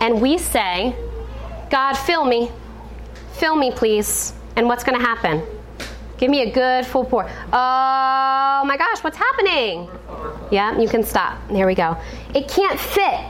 and 0.00 0.20
we 0.20 0.38
say, 0.38 0.94
God, 1.70 1.94
fill 1.94 2.24
me. 2.24 2.50
Fill 3.34 3.56
me, 3.56 3.70
please. 3.70 4.32
And 4.56 4.66
what's 4.66 4.84
going 4.84 4.98
to 4.98 5.04
happen? 5.04 5.42
Give 6.18 6.30
me 6.30 6.42
a 6.42 6.50
good 6.50 6.86
full 6.86 7.04
pour. 7.04 7.24
Oh 7.24 8.62
my 8.66 8.76
gosh, 8.78 9.04
what's 9.04 9.18
happening? 9.18 9.88
Yeah, 10.50 10.78
you 10.78 10.88
can 10.88 11.02
stop. 11.02 11.38
There 11.48 11.66
we 11.66 11.74
go. 11.74 11.96
It 12.34 12.48
can't 12.48 12.80
fit. 12.80 13.20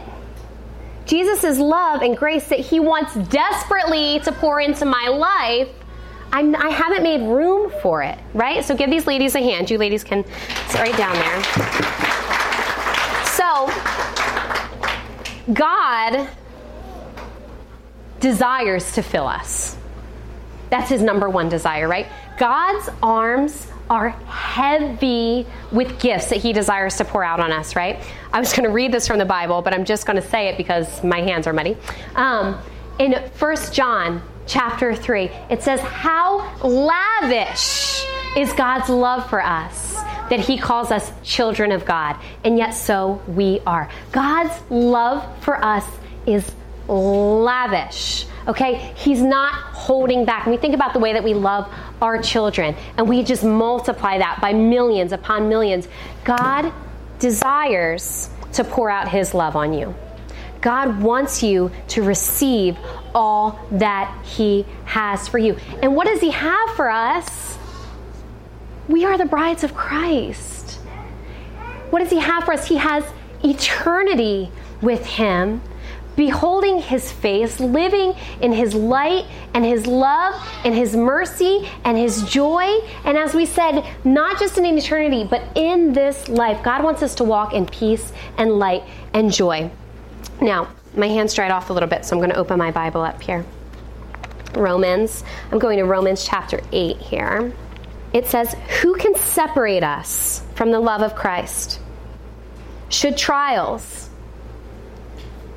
Jesus' 1.07 1.59
love 1.59 2.03
and 2.03 2.17
grace 2.17 2.49
that 2.49 2.61
He 2.61 2.79
wants 2.79 3.15
desperately 3.15 4.21
to 4.21 4.33
pour 4.33 4.61
into 4.61 4.85
my 4.85 5.09
life 5.09 5.69
I'm, 6.33 6.55
I 6.57 6.69
have 6.69 6.91
not 6.91 7.03
made 7.03 7.23
room 7.23 7.73
for 7.83 8.03
it, 8.03 8.19
right? 8.35 8.65
So 8.65 8.75
give 8.75 8.91
these 8.91 9.07
ladies 9.07 9.35
a 9.35 9.41
hand. 9.41 9.71
You 9.71 9.79
ladies 9.79 10.05
can 10.05 10.25
sit 10.69 10.81
right 10.81 10.97
down 10.97 11.15
there. 11.15 11.43
So, 13.25 13.71
God 15.53 16.29
desires 18.21 18.93
to 18.93 19.03
fill 19.03 19.27
us. 19.27 19.77
That's 20.71 20.91
his 20.91 21.03
number 21.03 21.29
one 21.29 21.49
desire, 21.49 21.87
right? 21.87 22.07
God's 22.39 22.89
arms 23.03 23.69
are 23.89 24.09
heavy 24.09 25.47
with 25.71 26.01
gifts 26.01 26.31
that 26.31 26.39
he 26.39 26.53
desires 26.53 26.97
to 26.97 27.05
pour 27.05 27.23
out 27.23 27.39
on 27.39 27.53
us, 27.53 27.77
right? 27.77 27.99
I 28.33 28.41
was 28.41 28.53
going 28.53 28.65
to 28.65 28.71
read 28.71 28.91
this 28.91 29.07
from 29.07 29.19
the 29.19 29.25
Bible, 29.25 29.63
but 29.63 29.73
I'm 29.73 29.85
just 29.85 30.07
going 30.07 30.21
to 30.21 30.29
say 30.29 30.49
it 30.49 30.57
because 30.57 31.05
my 31.05 31.21
hands 31.21 31.47
are 31.47 31.53
muddy. 31.53 31.77
Um, 32.17 32.61
in 32.99 33.15
First 33.35 33.73
John 33.73 34.23
chapter 34.47 34.95
3, 34.95 35.31
it 35.51 35.63
says, 35.63 35.81
How 35.81 36.57
lavish 36.63 38.05
is 38.37 38.53
God's 38.53 38.89
love 38.89 39.29
for 39.29 39.43
us 39.43 39.95
that 40.31 40.41
He 40.41 40.59
calls 40.59 40.91
us 40.91 41.13
children 41.23 41.73
of 41.73 41.85
God, 41.85 42.17
and 42.45 42.59
yet 42.59 42.73
so 42.73 43.23
we 43.29 43.61
are. 43.67 43.89
God's 44.13 44.55
love 44.71 45.25
for 45.43 45.63
us 45.65 45.85
is 46.27 46.51
lavish. 46.89 48.27
Okay? 48.47 48.93
He's 48.97 49.23
not 49.23 49.53
holding 49.55 50.25
back. 50.25 50.47
And 50.47 50.55
we 50.55 50.61
think 50.61 50.75
about 50.75 50.93
the 50.93 50.99
way 50.99 51.13
that 51.13 51.25
we 51.25 51.35
love 51.35 51.73
our 52.01 52.21
children, 52.21 52.75
and 52.97 53.09
we 53.09 53.23
just 53.23 53.45
multiply 53.45 54.19
that 54.19 54.41
by 54.41 54.53
millions 54.53 55.13
upon 55.13 55.49
millions. 55.49 55.89
God 56.25 56.73
desires 57.19 58.31
to 58.53 58.65
pour 58.65 58.91
out 58.91 59.09
His 59.09 59.35
love 59.35 59.57
on 59.57 59.73
you. 59.73 59.95
God 60.61 61.01
wants 61.01 61.43
you 61.43 61.71
to 61.89 62.03
receive 62.03 62.77
all 63.17 63.59
that 63.73 64.15
He 64.25 64.67
has 64.85 65.27
for 65.27 65.39
you. 65.39 65.57
And 65.83 65.97
what 65.97 66.07
does 66.07 66.21
He 66.21 66.31
have 66.31 66.71
for 66.77 66.91
us? 66.91 67.57
We 68.89 69.05
are 69.07 69.17
the 69.19 69.25
brides 69.25 69.65
of 69.65 69.75
Christ. 69.75 70.75
What 71.91 72.01
does 72.01 72.11
He 72.11 72.21
have 72.21 72.45
for 72.45 72.53
us? 72.53 72.69
He 72.69 72.77
has 72.77 73.05
eternity 73.43 74.53
with 74.83 75.07
Him, 75.07 75.63
beholding 76.15 76.79
His 76.79 77.11
face, 77.11 77.59
living 77.59 78.15
in 78.43 78.53
His 78.53 78.75
light 78.75 79.25
and 79.55 79.65
His 79.65 79.87
love 79.87 80.35
and 80.63 80.75
His 80.75 80.95
mercy 80.95 81.67
and 81.85 81.97
His 81.97 82.23
joy. 82.25 82.81
And 83.07 83.17
as 83.17 83.35
we 83.35 83.47
said, 83.47 83.83
not 84.05 84.39
just 84.39 84.59
in 84.59 84.67
eternity, 84.67 85.25
but 85.25 85.43
in 85.55 85.95
this 85.95 86.29
life, 86.29 86.63
God 86.63 86.85
wants 86.85 87.03
us 87.03 87.15
to 87.17 87.25
walk 87.25 87.55
in 87.55 87.65
peace 87.65 88.13
and 88.37 88.59
light 88.59 88.85
and 89.15 89.33
joy. 89.33 89.71
Now, 90.41 90.69
my 90.95 91.09
hands 91.09 91.35
dried 91.35 91.51
off 91.51 91.71
a 91.71 91.73
little 91.73 91.89
bit, 91.89 92.05
so 92.05 92.17
I'm 92.17 92.21
going 92.21 92.31
to 92.31 92.37
open 92.37 92.59
my 92.59 92.71
Bible 92.71 93.03
up 93.03 93.23
here. 93.23 93.45
Romans. 94.55 95.25
I'm 95.53 95.59
going 95.59 95.79
to 95.79 95.85
Romans 95.85 96.25
chapter 96.25 96.61
8 96.73 96.97
here. 96.97 97.53
It 98.13 98.27
says, 98.27 98.55
Who 98.81 98.97
can 98.97 99.15
separate 99.15 99.83
us 99.83 100.43
from 100.55 100.71
the 100.71 100.81
love 100.81 101.03
of 101.03 101.15
Christ? 101.15 101.81
Should 102.89 103.17
trials, 103.17 104.09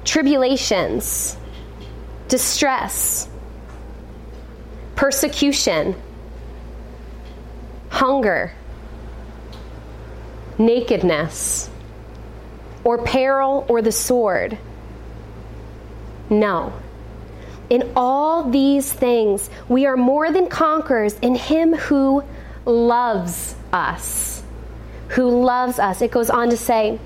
tribulations, 0.04 1.38
distress, 2.28 3.30
persecution, 4.96 5.96
hunger, 7.90 8.54
nakedness, 10.58 11.69
or 12.84 13.04
peril 13.04 13.66
or 13.68 13.82
the 13.82 13.92
sword? 13.92 14.58
No. 16.30 16.74
In 17.70 17.92
all 17.96 18.50
these 18.50 18.92
things, 18.92 19.50
we 19.68 19.86
are 19.86 19.98
more 19.98 20.32
than 20.32 20.48
conquerors 20.48 21.14
in 21.20 21.36
Him 21.36 21.74
who 21.74 22.24
loves 22.66 23.56
us. 23.72 24.44
Who 25.10 25.44
loves 25.44 25.80
us. 25.80 26.02
It 26.02 26.12
goes 26.12 26.30
on 26.30 26.50
to 26.50 26.58
say, 26.58 27.00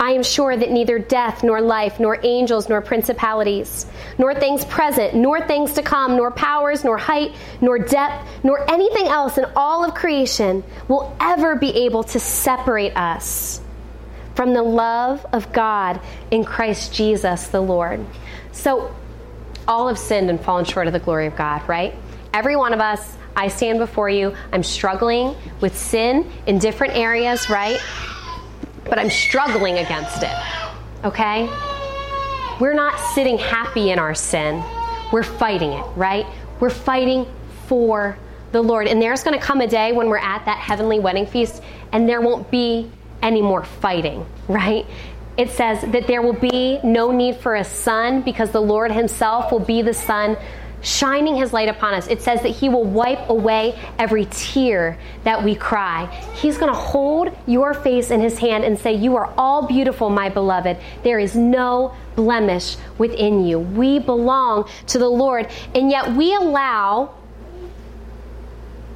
I 0.00 0.12
am 0.12 0.22
sure 0.22 0.56
that 0.56 0.70
neither 0.70 1.00
death, 1.00 1.42
nor 1.42 1.60
life, 1.60 1.98
nor 1.98 2.20
angels, 2.24 2.68
nor 2.68 2.80
principalities, 2.80 3.86
nor 4.16 4.32
things 4.32 4.64
present, 4.64 5.14
nor 5.14 5.40
things 5.40 5.72
to 5.72 5.82
come, 5.82 6.16
nor 6.16 6.30
powers, 6.30 6.84
nor 6.84 6.96
height, 6.96 7.34
nor 7.60 7.80
depth, 7.80 8.44
nor 8.44 8.70
anything 8.70 9.08
else 9.08 9.38
in 9.38 9.46
all 9.56 9.84
of 9.84 9.94
creation 9.94 10.62
will 10.86 11.16
ever 11.18 11.56
be 11.56 11.86
able 11.86 12.04
to 12.04 12.20
separate 12.20 12.96
us 12.96 13.60
from 14.38 14.52
the 14.52 14.62
love 14.62 15.26
of 15.32 15.52
God 15.52 16.00
in 16.30 16.44
Christ 16.44 16.94
Jesus 16.94 17.48
the 17.48 17.60
Lord. 17.60 18.06
So, 18.52 18.94
all 19.66 19.88
have 19.88 19.98
sinned 19.98 20.30
and 20.30 20.40
fallen 20.40 20.64
short 20.64 20.86
of 20.86 20.92
the 20.92 21.00
glory 21.00 21.26
of 21.26 21.34
God, 21.34 21.68
right? 21.68 21.92
Every 22.32 22.54
one 22.54 22.72
of 22.72 22.78
us, 22.78 23.16
I 23.34 23.48
stand 23.48 23.80
before 23.80 24.08
you. 24.08 24.32
I'm 24.52 24.62
struggling 24.62 25.34
with 25.60 25.76
sin 25.76 26.30
in 26.46 26.60
different 26.60 26.94
areas, 26.94 27.50
right? 27.50 27.80
But 28.84 29.00
I'm 29.00 29.10
struggling 29.10 29.78
against 29.78 30.22
it, 30.22 30.36
okay? 31.04 31.46
We're 32.60 32.74
not 32.74 32.96
sitting 33.16 33.38
happy 33.38 33.90
in 33.90 33.98
our 33.98 34.14
sin. 34.14 34.62
We're 35.12 35.24
fighting 35.24 35.72
it, 35.72 35.84
right? 35.96 36.26
We're 36.60 36.70
fighting 36.70 37.26
for 37.66 38.16
the 38.52 38.62
Lord. 38.62 38.86
And 38.86 39.02
there's 39.02 39.24
going 39.24 39.36
to 39.36 39.44
come 39.44 39.60
a 39.62 39.66
day 39.66 39.90
when 39.90 40.08
we're 40.08 40.18
at 40.18 40.44
that 40.44 40.58
heavenly 40.58 41.00
wedding 41.00 41.26
feast 41.26 41.60
and 41.90 42.08
there 42.08 42.20
won't 42.20 42.52
be 42.52 42.88
any 43.22 43.42
more 43.42 43.64
fighting, 43.64 44.26
right? 44.48 44.86
It 45.36 45.50
says 45.50 45.80
that 45.92 46.06
there 46.06 46.22
will 46.22 46.32
be 46.32 46.80
no 46.82 47.10
need 47.12 47.36
for 47.36 47.54
a 47.54 47.64
sun 47.64 48.22
because 48.22 48.50
the 48.50 48.62
Lord 48.62 48.90
Himself 48.90 49.52
will 49.52 49.60
be 49.60 49.82
the 49.82 49.94
sun 49.94 50.36
shining 50.80 51.36
his 51.36 51.52
light 51.52 51.68
upon 51.68 51.94
us. 51.94 52.06
It 52.06 52.22
says 52.22 52.42
that 52.42 52.50
he 52.50 52.68
will 52.68 52.84
wipe 52.84 53.28
away 53.28 53.78
every 53.98 54.26
tear 54.30 54.98
that 55.24 55.42
we 55.42 55.54
cry. 55.54 56.06
He's 56.34 56.58
going 56.58 56.72
to 56.72 56.78
hold 56.78 57.36
your 57.46 57.74
face 57.74 58.10
in 58.10 58.20
his 58.20 58.38
hand 58.38 58.64
and 58.64 58.78
say, 58.78 58.92
You 58.92 59.16
are 59.16 59.32
all 59.36 59.66
beautiful, 59.66 60.10
my 60.10 60.28
beloved. 60.28 60.76
There 61.02 61.18
is 61.18 61.34
no 61.34 61.94
blemish 62.14 62.76
within 62.96 63.44
you. 63.44 63.58
We 63.58 63.98
belong 63.98 64.68
to 64.88 64.98
the 64.98 65.08
Lord, 65.08 65.48
and 65.74 65.90
yet 65.90 66.12
we 66.12 66.34
allow 66.34 67.14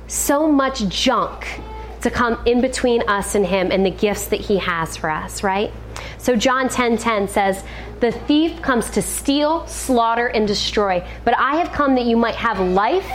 so 0.06 0.50
much 0.50 0.86
junk 0.88 1.60
to 2.02 2.10
come 2.10 2.38
in 2.46 2.60
between 2.60 3.02
us 3.08 3.34
and 3.34 3.46
him 3.46 3.70
and 3.70 3.84
the 3.84 3.90
gifts 3.90 4.26
that 4.26 4.40
he 4.40 4.58
has 4.58 4.96
for 4.96 5.10
us, 5.10 5.42
right? 5.42 5.72
So 6.18 6.36
John 6.36 6.68
10:10 6.68 6.98
10, 6.98 6.98
10 6.98 7.28
says, 7.28 7.64
"The 8.00 8.12
thief 8.12 8.62
comes 8.62 8.90
to 8.90 9.02
steal, 9.02 9.66
slaughter 9.66 10.26
and 10.26 10.46
destroy, 10.46 11.02
but 11.24 11.34
I 11.38 11.56
have 11.56 11.72
come 11.72 11.94
that 11.94 12.04
you 12.04 12.16
might 12.16 12.36
have 12.36 12.60
life 12.60 13.10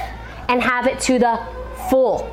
and 0.49 0.61
have 0.61 0.87
it 0.87 0.99
to 1.01 1.19
the 1.19 1.39
full." 1.89 2.29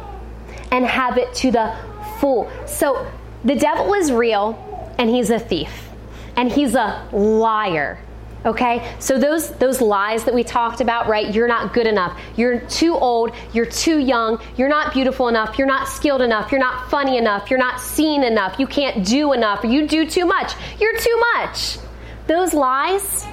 And 0.70 0.84
have 0.84 1.18
it 1.18 1.32
to 1.34 1.52
the 1.52 1.72
full. 2.18 2.48
So 2.66 3.06
the 3.44 3.54
devil 3.54 3.94
is 3.94 4.10
real 4.10 4.58
and 4.98 5.08
he's 5.08 5.30
a 5.30 5.38
thief. 5.38 5.90
And 6.36 6.50
he's 6.50 6.74
a 6.74 7.02
liar. 7.12 7.98
Okay? 8.44 8.94
So 8.98 9.18
those 9.18 9.50
those 9.52 9.80
lies 9.80 10.24
that 10.24 10.34
we 10.34 10.44
talked 10.44 10.80
about, 10.80 11.08
right? 11.08 11.34
You're 11.34 11.48
not 11.48 11.72
good 11.72 11.86
enough. 11.86 12.18
You're 12.36 12.60
too 12.60 12.94
old, 12.94 13.34
you're 13.52 13.66
too 13.66 13.98
young, 13.98 14.40
you're 14.56 14.68
not 14.68 14.92
beautiful 14.92 15.28
enough, 15.28 15.58
you're 15.58 15.66
not 15.66 15.88
skilled 15.88 16.22
enough, 16.22 16.52
you're 16.52 16.60
not 16.60 16.90
funny 16.90 17.16
enough, 17.16 17.50
you're 17.50 17.58
not 17.58 17.80
seen 17.80 18.22
enough, 18.22 18.58
you 18.58 18.66
can't 18.66 19.06
do 19.06 19.32
enough, 19.32 19.64
you 19.64 19.86
do 19.86 20.06
too 20.06 20.26
much. 20.26 20.52
You're 20.78 20.96
too 20.98 21.22
much. 21.34 21.78
Those 22.26 22.54
lies 22.54 23.26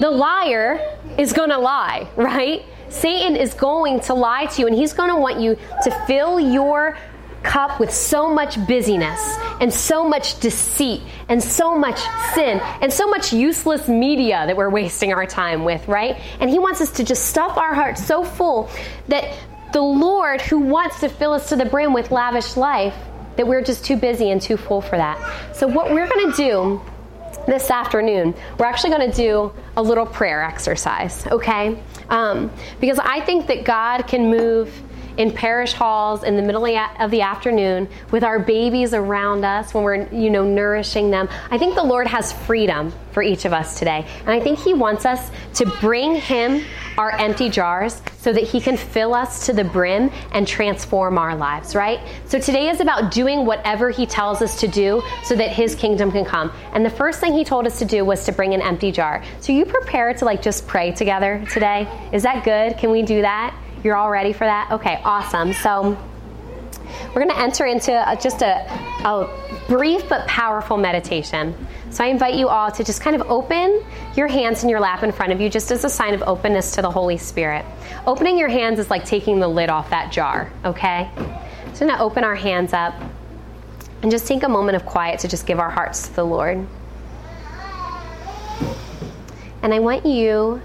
the 0.00 0.10
liar 0.10 0.96
is 1.18 1.32
going 1.32 1.50
to 1.50 1.58
lie, 1.58 2.08
right? 2.16 2.64
Satan 2.88 3.36
is 3.36 3.52
going 3.52 4.00
to 4.00 4.14
lie 4.14 4.46
to 4.46 4.62
you 4.62 4.66
and 4.66 4.74
he's 4.74 4.94
going 4.94 5.10
to 5.10 5.16
want 5.16 5.40
you 5.40 5.58
to 5.82 5.90
fill 6.06 6.40
your 6.40 6.96
cup 7.42 7.80
with 7.80 7.92
so 7.92 8.32
much 8.32 8.64
busyness 8.66 9.36
and 9.60 9.72
so 9.72 10.08
much 10.08 10.38
deceit 10.40 11.02
and 11.28 11.42
so 11.42 11.76
much 11.76 11.98
sin 12.34 12.60
and 12.80 12.92
so 12.92 13.06
much 13.06 13.32
useless 13.32 13.88
media 13.88 14.44
that 14.46 14.56
we're 14.56 14.70
wasting 14.80 15.12
our 15.12 15.26
time 15.26 15.64
with, 15.64 15.86
right? 15.88 16.20
And 16.40 16.50
He 16.50 16.58
wants 16.58 16.80
us 16.80 16.90
to 16.92 17.04
just 17.04 17.26
stuff 17.26 17.56
our 17.56 17.74
hearts 17.74 18.04
so 18.04 18.24
full 18.24 18.70
that 19.08 19.36
the 19.72 19.82
Lord, 19.82 20.40
who 20.40 20.58
wants 20.58 21.00
to 21.00 21.08
fill 21.08 21.32
us 21.32 21.48
to 21.50 21.56
the 21.56 21.64
brim 21.64 21.92
with 21.92 22.10
lavish 22.10 22.56
life, 22.56 22.94
that 23.36 23.46
we're 23.46 23.62
just 23.62 23.84
too 23.84 23.96
busy 23.96 24.30
and 24.30 24.42
too 24.42 24.56
full 24.56 24.80
for 24.80 24.96
that. 24.96 25.54
So, 25.54 25.66
what 25.66 25.92
we're 25.92 26.08
going 26.08 26.30
to 26.32 26.36
do 26.36 26.80
this 27.46 27.70
afternoon, 27.70 28.34
we're 28.58 28.66
actually 28.66 28.90
going 28.90 29.10
to 29.10 29.16
do 29.16 29.52
a 29.76 29.82
little 29.82 30.06
prayer 30.06 30.42
exercise, 30.42 31.26
okay? 31.28 31.80
Um, 32.10 32.50
because 32.80 32.98
I 32.98 33.20
think 33.20 33.46
that 33.46 33.64
God 33.64 34.06
can 34.06 34.30
move 34.30 34.72
in 35.18 35.32
parish 35.32 35.72
halls 35.72 36.22
in 36.22 36.36
the 36.36 36.42
middle 36.42 36.64
of 36.64 37.10
the 37.10 37.20
afternoon 37.20 37.88
with 38.12 38.24
our 38.24 38.38
babies 38.38 38.94
around 38.94 39.44
us 39.44 39.74
when 39.74 39.84
we're, 39.84 40.08
you 40.08 40.30
know, 40.30 40.44
nourishing 40.44 41.10
them. 41.10 41.28
I 41.50 41.58
think 41.58 41.74
the 41.74 41.82
Lord 41.82 42.06
has 42.06 42.32
freedom 42.32 42.92
for 43.12 43.22
each 43.22 43.44
of 43.44 43.52
us 43.52 43.78
today. 43.78 44.06
And 44.20 44.30
I 44.30 44.38
think 44.38 44.60
He 44.60 44.74
wants 44.74 45.04
us 45.04 45.30
to 45.54 45.66
bring 45.80 46.14
Him 46.14 46.64
our 46.96 47.10
empty 47.10 47.48
jars 47.48 48.00
so 48.18 48.32
that 48.32 48.44
He 48.44 48.60
can 48.60 48.76
fill 48.76 49.12
us 49.12 49.44
to 49.46 49.52
the 49.52 49.64
brim 49.64 50.10
and 50.30 50.46
transform 50.46 51.18
our 51.18 51.34
lives, 51.34 51.74
right? 51.74 52.00
So 52.26 52.38
today 52.38 52.68
is 52.68 52.80
about 52.80 53.10
doing 53.10 53.44
whatever 53.44 53.90
He 53.90 54.06
tells 54.06 54.40
us 54.40 54.60
to 54.60 54.68
do 54.68 55.02
so 55.24 55.34
that 55.34 55.50
His 55.50 55.74
kingdom 55.74 56.12
can 56.12 56.24
come. 56.24 56.52
And 56.72 56.86
the 56.86 56.90
first 56.90 57.18
thing 57.18 57.32
He 57.32 57.44
told 57.44 57.66
us 57.66 57.80
to 57.80 57.84
do 57.84 58.04
was 58.04 58.24
to 58.24 58.32
bring 58.32 58.54
an 58.54 58.62
empty 58.62 58.92
jar. 58.92 59.24
So 59.40 59.52
you 59.52 59.64
prepared 59.64 60.18
to 60.18 60.24
like 60.24 60.42
just 60.42 60.68
pray 60.68 60.92
together 60.92 61.44
today? 61.50 61.88
Is 62.12 62.22
that 62.22 62.44
good? 62.44 62.78
Can 62.78 62.92
we 62.92 63.02
do 63.02 63.22
that? 63.22 63.52
You're 63.88 63.96
all 63.96 64.10
ready 64.10 64.34
for 64.34 64.44
that? 64.44 64.70
Okay, 64.70 65.00
awesome. 65.02 65.54
So 65.54 65.96
we're 67.06 67.24
going 67.24 67.30
to 67.30 67.38
enter 67.38 67.64
into 67.64 67.90
a, 67.90 68.14
just 68.16 68.42
a, 68.42 68.70
a 69.02 69.64
brief 69.66 70.06
but 70.10 70.28
powerful 70.28 70.76
meditation. 70.76 71.56
So 71.88 72.04
I 72.04 72.08
invite 72.08 72.34
you 72.34 72.48
all 72.48 72.70
to 72.70 72.84
just 72.84 73.00
kind 73.00 73.16
of 73.16 73.30
open 73.30 73.82
your 74.14 74.28
hands 74.28 74.62
in 74.62 74.68
your 74.68 74.78
lap 74.78 75.04
in 75.04 75.10
front 75.10 75.32
of 75.32 75.40
you 75.40 75.48
just 75.48 75.70
as 75.70 75.84
a 75.84 75.88
sign 75.88 76.12
of 76.12 76.22
openness 76.24 76.72
to 76.72 76.82
the 76.82 76.90
Holy 76.90 77.16
Spirit. 77.16 77.64
Opening 78.06 78.36
your 78.36 78.50
hands 78.50 78.78
is 78.78 78.90
like 78.90 79.06
taking 79.06 79.40
the 79.40 79.48
lid 79.48 79.70
off 79.70 79.88
that 79.88 80.12
jar, 80.12 80.52
okay? 80.66 81.10
So 81.72 81.86
we're 81.86 81.86
going 81.86 81.96
to 81.96 82.00
open 82.00 82.24
our 82.24 82.36
hands 82.36 82.74
up 82.74 82.92
and 84.02 84.10
just 84.10 84.26
take 84.26 84.42
a 84.42 84.50
moment 84.50 84.76
of 84.76 84.84
quiet 84.84 85.20
to 85.20 85.28
just 85.28 85.46
give 85.46 85.58
our 85.58 85.70
hearts 85.70 86.08
to 86.08 86.14
the 86.14 86.26
Lord. 86.26 86.58
And 89.62 89.72
I 89.72 89.78
want 89.78 90.04
you 90.04 90.60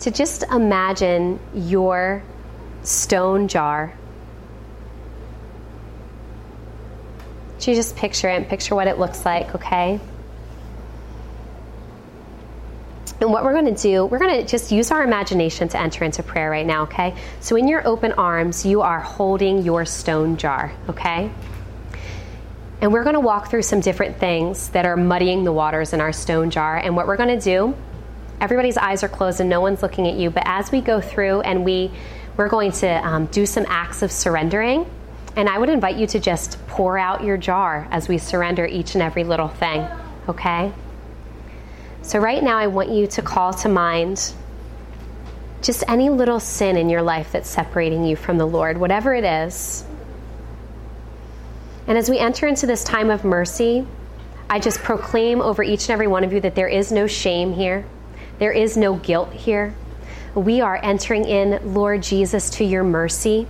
to 0.00 0.10
just 0.10 0.42
imagine 0.44 1.38
your 1.54 2.22
stone 2.86 3.48
jar. 3.48 3.92
You 7.60 7.74
just 7.74 7.96
picture 7.96 8.28
it 8.28 8.36
and 8.36 8.48
picture 8.48 8.76
what 8.76 8.86
it 8.86 8.96
looks 8.96 9.24
like, 9.24 9.56
okay? 9.56 9.98
And 13.20 13.32
what 13.32 13.42
we're 13.42 13.54
going 13.54 13.74
to 13.74 13.82
do, 13.82 14.06
we're 14.06 14.20
going 14.20 14.40
to 14.40 14.46
just 14.46 14.70
use 14.70 14.92
our 14.92 15.02
imagination 15.02 15.66
to 15.70 15.80
enter 15.80 16.04
into 16.04 16.22
prayer 16.22 16.48
right 16.48 16.64
now, 16.64 16.82
okay? 16.82 17.16
So 17.40 17.56
in 17.56 17.66
your 17.66 17.84
open 17.84 18.12
arms, 18.12 18.64
you 18.64 18.82
are 18.82 19.00
holding 19.00 19.64
your 19.64 19.84
stone 19.84 20.36
jar, 20.36 20.72
okay? 20.88 21.28
And 22.80 22.92
we're 22.92 23.02
going 23.02 23.14
to 23.14 23.20
walk 23.20 23.50
through 23.50 23.62
some 23.62 23.80
different 23.80 24.18
things 24.18 24.68
that 24.68 24.86
are 24.86 24.96
muddying 24.96 25.42
the 25.42 25.52
waters 25.52 25.92
in 25.92 26.00
our 26.00 26.12
stone 26.12 26.50
jar. 26.50 26.76
And 26.76 26.94
what 26.94 27.08
we're 27.08 27.16
going 27.16 27.36
to 27.36 27.44
do, 27.44 27.74
everybody's 28.40 28.76
eyes 28.76 29.02
are 29.02 29.08
closed 29.08 29.40
and 29.40 29.50
no 29.50 29.60
one's 29.60 29.82
looking 29.82 30.06
at 30.06 30.14
you, 30.14 30.30
but 30.30 30.44
as 30.46 30.70
we 30.70 30.80
go 30.80 31.00
through 31.00 31.40
and 31.40 31.64
we 31.64 31.90
we're 32.36 32.48
going 32.48 32.72
to 32.72 33.06
um, 33.06 33.26
do 33.26 33.46
some 33.46 33.64
acts 33.68 34.02
of 34.02 34.12
surrendering. 34.12 34.90
And 35.36 35.48
I 35.48 35.58
would 35.58 35.68
invite 35.68 35.96
you 35.96 36.06
to 36.08 36.20
just 36.20 36.64
pour 36.66 36.98
out 36.98 37.22
your 37.22 37.36
jar 37.36 37.86
as 37.90 38.08
we 38.08 38.18
surrender 38.18 38.66
each 38.66 38.94
and 38.94 39.02
every 39.02 39.24
little 39.24 39.48
thing, 39.48 39.86
okay? 40.28 40.72
So, 42.02 42.18
right 42.18 42.42
now, 42.42 42.56
I 42.56 42.68
want 42.68 42.90
you 42.90 43.06
to 43.08 43.22
call 43.22 43.52
to 43.54 43.68
mind 43.68 44.32
just 45.60 45.84
any 45.88 46.08
little 46.08 46.40
sin 46.40 46.76
in 46.76 46.88
your 46.88 47.02
life 47.02 47.32
that's 47.32 47.50
separating 47.50 48.04
you 48.04 48.16
from 48.16 48.38
the 48.38 48.46
Lord, 48.46 48.78
whatever 48.78 49.14
it 49.14 49.24
is. 49.24 49.84
And 51.86 51.98
as 51.98 52.08
we 52.08 52.18
enter 52.18 52.46
into 52.46 52.66
this 52.66 52.82
time 52.82 53.10
of 53.10 53.24
mercy, 53.24 53.86
I 54.48 54.58
just 54.60 54.78
proclaim 54.78 55.40
over 55.40 55.62
each 55.62 55.84
and 55.84 55.90
every 55.90 56.06
one 56.06 56.24
of 56.24 56.32
you 56.32 56.40
that 56.40 56.54
there 56.54 56.68
is 56.68 56.92
no 56.92 57.06
shame 57.06 57.52
here, 57.52 57.84
there 58.38 58.52
is 58.52 58.76
no 58.76 58.96
guilt 58.96 59.32
here 59.32 59.74
we 60.36 60.60
are 60.60 60.78
entering 60.82 61.24
in, 61.24 61.74
Lord 61.74 62.02
Jesus, 62.02 62.50
to 62.50 62.64
your 62.64 62.84
mercy. 62.84 63.46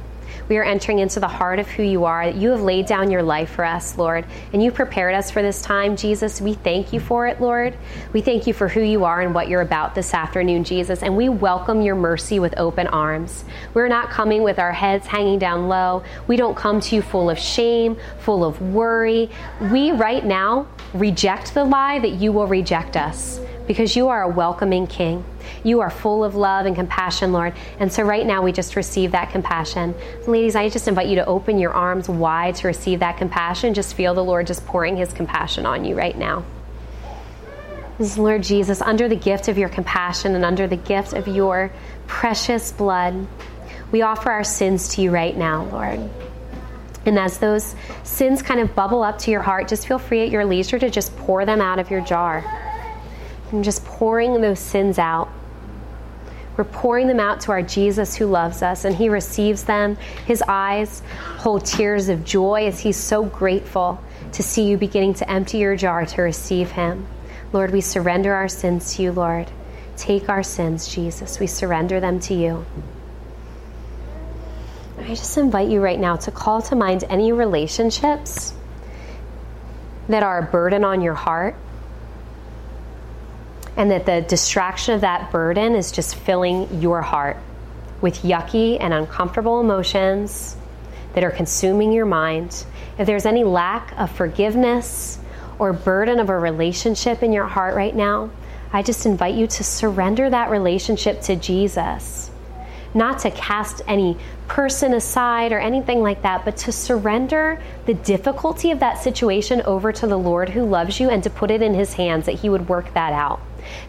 We 0.48 0.58
are 0.58 0.62
entering 0.62 1.00
into 1.00 1.18
the 1.18 1.26
heart 1.26 1.58
of 1.58 1.66
who 1.66 1.82
you 1.82 2.04
are. 2.04 2.28
You 2.28 2.50
have 2.50 2.60
laid 2.60 2.86
down 2.86 3.10
your 3.10 3.22
life 3.22 3.50
for 3.50 3.64
us, 3.64 3.98
Lord, 3.98 4.24
and 4.52 4.62
you 4.62 4.70
prepared 4.70 5.14
us 5.14 5.28
for 5.28 5.42
this 5.42 5.60
time, 5.60 5.96
Jesus. 5.96 6.40
We 6.40 6.54
thank 6.54 6.92
you 6.92 7.00
for 7.00 7.26
it, 7.26 7.40
Lord. 7.40 7.76
We 8.12 8.20
thank 8.20 8.46
you 8.46 8.52
for 8.52 8.68
who 8.68 8.80
you 8.80 9.04
are 9.04 9.20
and 9.20 9.34
what 9.34 9.48
you're 9.48 9.62
about 9.62 9.96
this 9.96 10.14
afternoon, 10.14 10.62
Jesus, 10.62 11.02
and 11.02 11.16
we 11.16 11.28
welcome 11.28 11.82
your 11.82 11.96
mercy 11.96 12.38
with 12.38 12.54
open 12.58 12.86
arms. 12.86 13.44
We're 13.74 13.88
not 13.88 14.10
coming 14.10 14.44
with 14.44 14.60
our 14.60 14.72
heads 14.72 15.08
hanging 15.08 15.40
down 15.40 15.66
low. 15.66 16.04
We 16.28 16.36
don't 16.36 16.56
come 16.56 16.80
to 16.80 16.94
you 16.94 17.02
full 17.02 17.28
of 17.28 17.38
shame, 17.38 17.96
full 18.20 18.44
of 18.44 18.62
worry. 18.62 19.28
We 19.60 19.90
right 19.90 20.24
now 20.24 20.68
reject 20.94 21.54
the 21.54 21.64
lie 21.64 21.98
that 21.98 22.12
you 22.12 22.30
will 22.30 22.46
reject 22.46 22.96
us 22.96 23.40
because 23.66 23.96
you 23.96 24.08
are 24.08 24.22
a 24.22 24.28
welcoming 24.28 24.86
King. 24.86 25.24
You 25.64 25.80
are 25.80 25.90
full 25.90 26.24
of 26.24 26.34
love 26.34 26.66
and 26.66 26.74
compassion, 26.74 27.32
Lord. 27.32 27.54
And 27.78 27.92
so 27.92 28.02
right 28.02 28.24
now 28.24 28.42
we 28.42 28.52
just 28.52 28.76
receive 28.76 29.12
that 29.12 29.30
compassion. 29.30 29.94
Ladies, 30.26 30.56
I 30.56 30.68
just 30.68 30.88
invite 30.88 31.08
you 31.08 31.16
to 31.16 31.26
open 31.26 31.58
your 31.58 31.72
arms 31.72 32.08
wide 32.08 32.54
to 32.56 32.68
receive 32.68 33.00
that 33.00 33.16
compassion. 33.16 33.74
Just 33.74 33.94
feel 33.94 34.14
the 34.14 34.24
Lord 34.24 34.46
just 34.46 34.64
pouring 34.66 34.96
his 34.96 35.12
compassion 35.12 35.66
on 35.66 35.84
you 35.84 35.96
right 35.96 36.16
now. 36.16 36.44
Lord 38.18 38.42
Jesus, 38.42 38.82
under 38.82 39.08
the 39.08 39.16
gift 39.16 39.48
of 39.48 39.56
your 39.56 39.70
compassion 39.70 40.34
and 40.34 40.44
under 40.44 40.66
the 40.66 40.76
gift 40.76 41.14
of 41.14 41.26
your 41.26 41.72
precious 42.06 42.70
blood, 42.72 43.26
we 43.90 44.02
offer 44.02 44.30
our 44.30 44.44
sins 44.44 44.88
to 44.94 45.02
you 45.02 45.10
right 45.10 45.36
now, 45.36 45.64
Lord. 45.64 46.10
And 47.06 47.18
as 47.18 47.38
those 47.38 47.74
sins 48.02 48.42
kind 48.42 48.60
of 48.60 48.74
bubble 48.74 49.02
up 49.02 49.18
to 49.20 49.30
your 49.30 49.40
heart, 49.40 49.68
just 49.68 49.86
feel 49.86 49.98
free 49.98 50.22
at 50.22 50.30
your 50.30 50.44
leisure 50.44 50.78
to 50.78 50.90
just 50.90 51.16
pour 51.18 51.44
them 51.44 51.60
out 51.60 51.78
of 51.78 51.90
your 51.90 52.00
jar. 52.00 52.44
And 53.52 53.62
just 53.62 53.84
pouring 53.84 54.40
those 54.40 54.58
sins 54.58 54.98
out. 54.98 55.28
We're 56.56 56.64
pouring 56.64 57.06
them 57.06 57.20
out 57.20 57.42
to 57.42 57.52
our 57.52 57.62
Jesus 57.62 58.16
who 58.16 58.26
loves 58.26 58.62
us, 58.62 58.84
and 58.84 58.94
He 58.94 59.08
receives 59.08 59.64
them. 59.64 59.96
His 60.26 60.42
eyes 60.48 61.02
hold 61.38 61.66
tears 61.66 62.08
of 62.08 62.24
joy 62.24 62.66
as 62.66 62.80
He's 62.80 62.96
so 62.96 63.24
grateful 63.24 64.02
to 64.32 64.42
see 64.42 64.64
you 64.64 64.78
beginning 64.78 65.14
to 65.14 65.30
empty 65.30 65.58
your 65.58 65.76
jar 65.76 66.06
to 66.06 66.22
receive 66.22 66.70
Him. 66.70 67.06
Lord, 67.52 67.72
we 67.72 67.80
surrender 67.80 68.34
our 68.34 68.48
sins 68.48 68.96
to 68.96 69.02
you, 69.02 69.12
Lord. 69.12 69.50
Take 69.96 70.28
our 70.28 70.42
sins, 70.42 70.88
Jesus. 70.88 71.38
We 71.38 71.46
surrender 71.46 72.00
them 72.00 72.20
to 72.20 72.34
you. 72.34 72.64
I 74.98 75.08
just 75.08 75.38
invite 75.38 75.68
you 75.68 75.80
right 75.80 76.00
now 76.00 76.16
to 76.16 76.30
call 76.30 76.62
to 76.62 76.74
mind 76.74 77.04
any 77.08 77.32
relationships 77.32 78.54
that 80.08 80.22
are 80.22 80.38
a 80.38 80.42
burden 80.42 80.84
on 80.84 81.00
your 81.00 81.14
heart 81.14 81.54
and 83.76 83.90
that 83.90 84.06
the 84.06 84.22
distraction 84.22 84.94
of 84.94 85.02
that 85.02 85.30
burden 85.30 85.74
is 85.74 85.92
just 85.92 86.14
filling 86.14 86.80
your 86.80 87.02
heart 87.02 87.36
with 88.00 88.22
yucky 88.22 88.78
and 88.80 88.92
uncomfortable 88.92 89.60
emotions 89.60 90.56
that 91.14 91.24
are 91.24 91.30
consuming 91.30 91.92
your 91.92 92.06
mind. 92.06 92.64
If 92.98 93.06
there's 93.06 93.26
any 93.26 93.44
lack 93.44 93.92
of 93.98 94.10
forgiveness 94.10 95.18
or 95.58 95.72
burden 95.72 96.20
of 96.20 96.28
a 96.28 96.38
relationship 96.38 97.22
in 97.22 97.32
your 97.32 97.46
heart 97.46 97.74
right 97.74 97.94
now, 97.94 98.30
I 98.72 98.82
just 98.82 99.06
invite 99.06 99.34
you 99.34 99.46
to 99.46 99.64
surrender 99.64 100.28
that 100.28 100.50
relationship 100.50 101.22
to 101.22 101.36
Jesus 101.36 102.30
not 102.96 103.18
to 103.20 103.30
cast 103.30 103.82
any 103.86 104.16
person 104.48 104.94
aside 104.94 105.52
or 105.52 105.58
anything 105.58 106.00
like 106.00 106.22
that, 106.22 106.44
but 106.44 106.56
to 106.56 106.72
surrender 106.72 107.62
the 107.84 107.94
difficulty 107.94 108.70
of 108.70 108.80
that 108.80 109.02
situation 109.02 109.60
over 109.62 109.92
to 109.92 110.06
the 110.06 110.16
Lord 110.16 110.48
who 110.48 110.64
loves 110.64 110.98
you 110.98 111.10
and 111.10 111.22
to 111.22 111.30
put 111.30 111.50
it 111.50 111.62
in 111.62 111.74
His 111.74 111.92
hands 111.92 112.26
that 112.26 112.36
He 112.36 112.48
would 112.48 112.68
work 112.68 112.92
that 112.94 113.12
out, 113.12 113.40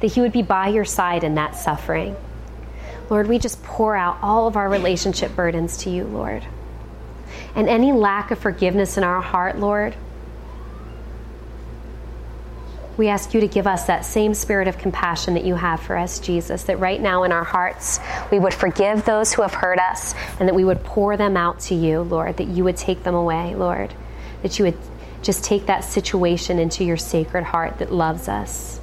that 0.02 0.14
He 0.14 0.22
would 0.22 0.32
be 0.32 0.42
by 0.42 0.68
your 0.70 0.86
side 0.86 1.24
in 1.24 1.36
that 1.36 1.56
suffering. 1.56 2.16
Lord, 3.10 3.28
we 3.28 3.40
just 3.40 3.64
pour 3.64 3.96
out 3.96 4.18
all 4.22 4.48
of 4.48 4.58
our 4.58 4.70
relationship 4.70 5.36
burdens 5.36 5.78
to 5.80 5.90
you, 5.90 6.04
Lord. 6.04 6.46
And 7.56 7.70
any 7.70 7.92
lack 7.92 8.32
of 8.32 8.40
forgiveness 8.40 8.98
in 8.98 9.04
our 9.04 9.22
heart, 9.22 9.58
Lord, 9.58 9.96
we 12.98 13.08
ask 13.10 13.34
you 13.34 13.42
to 13.42 13.48
give 13.48 13.68
us 13.68 13.86
that 13.86 14.06
same 14.06 14.34
spirit 14.34 14.68
of 14.68 14.78
compassion 14.78 15.36
that 15.36 15.46
you 15.46 15.56
have 15.56 15.80
for 15.82 15.96
us, 15.96 16.20
Jesus, 16.20 16.64
that 16.64 16.80
right 16.80 17.00
now 17.00 17.24
in 17.24 17.32
our 17.32 17.44
hearts 17.44 18.00
we 18.32 18.40
would 18.40 18.54
forgive 18.54 19.06
those 19.06 19.34
who 19.34 19.44
have 19.44 19.54
hurt 19.54 19.80
us 19.80 20.16
and 20.40 20.50
that 20.50 20.56
we 20.56 20.66
would 20.66 20.84
pour 20.84 21.16
them 21.16 21.38
out 21.38 21.60
to 21.62 21.76
you, 21.76 22.02
Lord, 22.02 22.38
that 22.38 22.48
you 22.48 22.64
would 22.64 22.78
take 22.78 23.04
them 23.04 23.14
away, 23.14 23.54
Lord, 23.56 23.94
that 24.42 24.58
you 24.58 24.66
would 24.66 24.78
just 25.22 25.44
take 25.44 25.68
that 25.68 25.84
situation 25.84 26.60
into 26.60 26.84
your 26.84 26.98
sacred 26.98 27.44
heart 27.44 27.78
that 27.80 27.92
loves 27.92 28.28
us. 28.28 28.80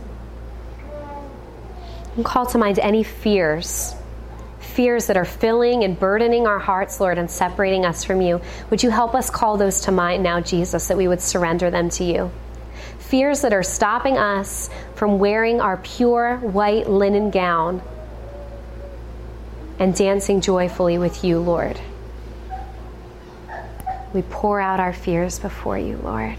And 2.16 2.24
call 2.24 2.46
to 2.46 2.58
mind 2.58 2.78
any 2.78 3.02
fears 3.02 3.94
fears 4.60 5.06
that 5.06 5.16
are 5.16 5.24
filling 5.24 5.84
and 5.84 5.96
burdening 5.96 6.48
our 6.48 6.58
hearts, 6.58 6.98
Lord, 6.98 7.16
and 7.16 7.30
separating 7.30 7.84
us 7.84 8.02
from 8.02 8.20
you. 8.20 8.40
Would 8.70 8.82
you 8.82 8.90
help 8.90 9.14
us 9.14 9.30
call 9.30 9.56
those 9.56 9.82
to 9.82 9.92
mind 9.92 10.24
now, 10.24 10.40
Jesus, 10.40 10.88
that 10.88 10.96
we 10.96 11.06
would 11.06 11.20
surrender 11.20 11.70
them 11.70 11.90
to 11.90 12.02
you? 12.02 12.32
fears 13.04 13.42
that 13.42 13.52
are 13.52 13.62
stopping 13.62 14.16
us 14.16 14.70
from 14.96 15.18
wearing 15.18 15.60
our 15.60 15.76
pure 15.76 16.36
white 16.38 16.88
linen 16.88 17.30
gown 17.30 17.82
and 19.78 19.94
dancing 19.94 20.40
joyfully 20.40 20.98
with 20.98 21.22
you, 21.22 21.38
Lord. 21.38 21.78
We 24.12 24.22
pour 24.22 24.60
out 24.60 24.80
our 24.80 24.92
fears 24.92 25.38
before 25.38 25.78
you, 25.78 25.96
Lord. 25.98 26.38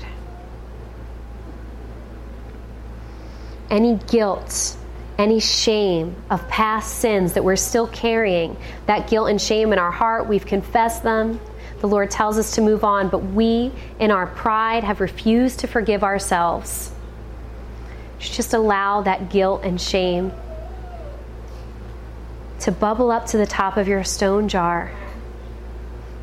Any 3.70 3.96
guilt, 3.96 4.76
any 5.18 5.40
shame 5.40 6.16
of 6.30 6.48
past 6.48 7.00
sins 7.00 7.34
that 7.34 7.44
we're 7.44 7.56
still 7.56 7.88
carrying, 7.88 8.58
that 8.86 9.10
guilt 9.10 9.30
and 9.30 9.42
shame 9.42 9.72
in 9.74 9.80
our 9.80 9.92
heart, 9.92 10.28
we've 10.28 10.46
confessed 10.46 11.04
them. 11.04 11.40
The 11.80 11.88
Lord 11.88 12.12
tells 12.12 12.38
us 12.38 12.56
to 12.56 12.62
move 12.62 12.84
on, 12.84 13.10
but 13.10 13.20
we, 13.20 13.72
in 14.00 14.12
our 14.12 14.28
pride, 14.28 14.84
have 14.84 15.02
refused 15.02 15.60
to 15.60 15.68
forgive 15.68 16.04
ourselves. 16.04 16.92
Just 18.20 18.54
allow 18.54 19.02
that 19.02 19.30
guilt 19.30 19.62
and 19.64 19.80
shame 19.80 20.32
to 22.62 22.72
bubble 22.72 23.12
up 23.12 23.28
to 23.28 23.38
the 23.38 23.46
top 23.46 23.78
of 23.78 23.88
your 23.88 24.04
stone 24.04 24.48
jar, 24.48 24.92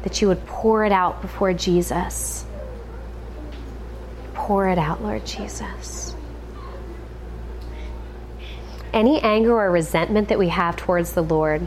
that 0.03 0.20
you 0.20 0.28
would 0.28 0.45
pour 0.47 0.84
it 0.84 0.93
out 0.93 1.22
before 1.22 1.53
Jesus. 1.53 2.45
Pour 4.34 4.66
it 4.68 4.78
out, 4.78 5.03
Lord 5.03 5.24
Jesus. 5.24 6.12
Any 8.93 9.20
anger 9.20 9.55
or 9.55 9.70
resentment 9.70 10.28
that 10.28 10.38
we 10.38 10.49
have 10.49 10.76
towards 10.76 11.12
the 11.12 11.22
Lord, 11.22 11.66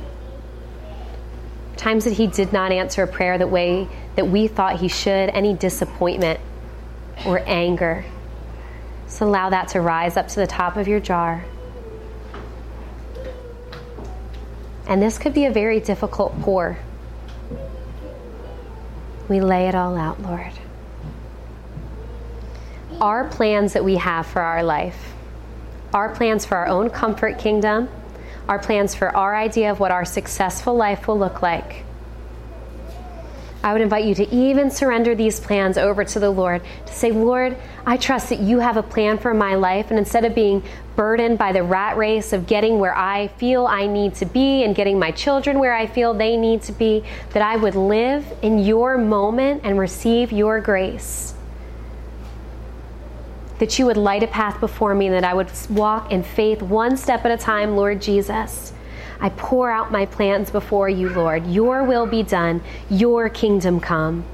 times 1.75 2.05
that 2.05 2.13
he 2.13 2.27
did 2.27 2.53
not 2.53 2.71
answer 2.71 3.03
a 3.03 3.07
prayer 3.07 3.37
the 3.37 3.47
way 3.47 3.87
that 4.15 4.27
we 4.27 4.47
thought 4.47 4.79
he 4.79 4.87
should, 4.87 5.29
any 5.29 5.53
disappointment 5.53 6.39
or 7.25 7.41
anger. 7.45 8.05
So 9.07 9.25
allow 9.25 9.49
that 9.49 9.69
to 9.69 9.81
rise 9.81 10.17
up 10.17 10.27
to 10.29 10.35
the 10.35 10.47
top 10.47 10.77
of 10.77 10.87
your 10.87 10.99
jar. 10.99 11.43
And 14.87 15.01
this 15.01 15.17
could 15.17 15.33
be 15.33 15.45
a 15.45 15.51
very 15.51 15.79
difficult 15.79 16.39
pour. 16.41 16.77
We 19.27 19.41
lay 19.41 19.67
it 19.67 19.73
all 19.73 19.97
out, 19.97 20.21
Lord. 20.21 20.51
Our 23.01 23.27
plans 23.27 23.73
that 23.73 23.83
we 23.83 23.95
have 23.95 24.27
for 24.27 24.41
our 24.41 24.63
life, 24.63 25.14
our 25.95 26.13
plans 26.13 26.45
for 26.45 26.57
our 26.57 26.67
own 26.67 26.89
comfort 26.89 27.39
kingdom, 27.39 27.87
our 28.49 28.59
plans 28.59 28.93
for 28.93 29.15
our 29.15 29.33
idea 29.33 29.71
of 29.71 29.79
what 29.79 29.91
our 29.91 30.03
successful 30.03 30.75
life 30.75 31.07
will 31.07 31.17
look 31.17 31.41
like. 31.41 31.85
I 33.63 33.71
would 33.71 33.81
invite 33.81 34.03
you 34.03 34.13
to 34.15 34.29
even 34.29 34.69
surrender 34.69 35.15
these 35.15 35.39
plans 35.39 35.77
over 35.77 36.03
to 36.03 36.19
the 36.19 36.29
Lord 36.29 36.61
to 36.85 36.93
say, 36.93 37.11
Lord, 37.11 37.57
I 37.85 37.95
trust 37.95 38.27
that 38.29 38.41
you 38.41 38.59
have 38.59 38.75
a 38.75 38.83
plan 38.83 39.17
for 39.17 39.33
my 39.33 39.55
life. 39.55 39.89
And 39.89 39.97
instead 39.97 40.25
of 40.25 40.35
being 40.35 40.63
burdened 40.97 41.37
by 41.37 41.53
the 41.53 41.63
rat 41.63 41.95
race 41.95 42.33
of 42.33 42.45
getting 42.45 42.77
where 42.77 42.95
I 42.95 43.29
feel 43.29 43.65
I 43.65 43.87
need 43.87 44.15
to 44.15 44.25
be 44.25 44.65
and 44.65 44.75
getting 44.75 44.99
my 44.99 45.11
children 45.11 45.59
where 45.59 45.73
I 45.73 45.87
feel 45.87 46.13
they 46.13 46.35
need 46.35 46.61
to 46.63 46.73
be, 46.73 47.05
that 47.31 47.41
I 47.41 47.55
would 47.55 47.75
live 47.75 48.25
in 48.41 48.59
your 48.59 48.97
moment 48.97 49.61
and 49.63 49.79
receive 49.79 50.33
your 50.33 50.59
grace 50.59 51.34
that 53.59 53.79
you 53.79 53.85
would 53.85 53.97
light 53.97 54.23
a 54.23 54.27
path 54.27 54.59
before 54.59 54.93
me, 54.93 55.09
that 55.09 55.23
I 55.23 55.33
would 55.33 55.51
walk 55.69 56.11
in 56.11 56.23
faith 56.23 56.61
one 56.61 56.97
step 56.97 57.25
at 57.25 57.31
a 57.31 57.37
time, 57.37 57.75
Lord 57.75 58.01
Jesus. 58.01 58.73
I 59.19 59.29
pour 59.29 59.71
out 59.71 59.91
my 59.91 60.05
plans 60.05 60.51
before 60.51 60.89
you, 60.89 61.09
Lord. 61.09 61.47
Your 61.47 61.83
will 61.83 62.05
be 62.05 62.21
done, 62.21 62.61
your 62.89 63.29
kingdom 63.29 63.79
come. 63.79 64.25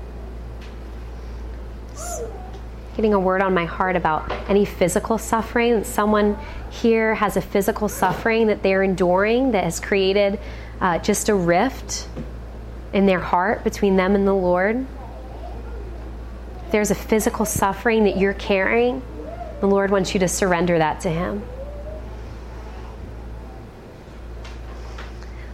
Getting 2.95 3.13
a 3.13 3.19
word 3.19 3.41
on 3.41 3.53
my 3.53 3.65
heart 3.65 3.95
about 3.95 4.30
any 4.49 4.65
physical 4.65 5.17
suffering. 5.17 5.76
That 5.76 5.86
someone 5.86 6.38
here 6.72 7.15
has 7.15 7.38
a 7.38 7.41
physical 7.41 7.89
suffering 7.89 8.47
that 8.47 8.63
they're 8.63 8.84
enduring 8.84 9.51
that 9.51 9.63
has 9.63 9.80
created 9.80 10.39
uh, 10.82 10.97
just 10.97 11.30
a 11.30 11.36
rift 11.36 12.07
in 12.91 13.05
their 13.05 13.19
heart 13.19 13.63
between 13.63 13.95
them 13.95 14.15
and 14.15 14.28
the 14.28 14.34
Lord. 14.34 14.86
there's 16.72 16.91
a 16.91 16.95
physical 16.95 17.45
suffering 17.45 18.05
that 18.05 18.17
you're 18.17 18.34
carrying, 18.34 19.01
the 19.62 19.68
Lord 19.68 19.91
wants 19.91 20.14
you 20.14 20.20
to 20.20 20.28
surrender 20.28 20.80
that 20.80 21.01
to 21.01 21.09
Him. 21.09 21.43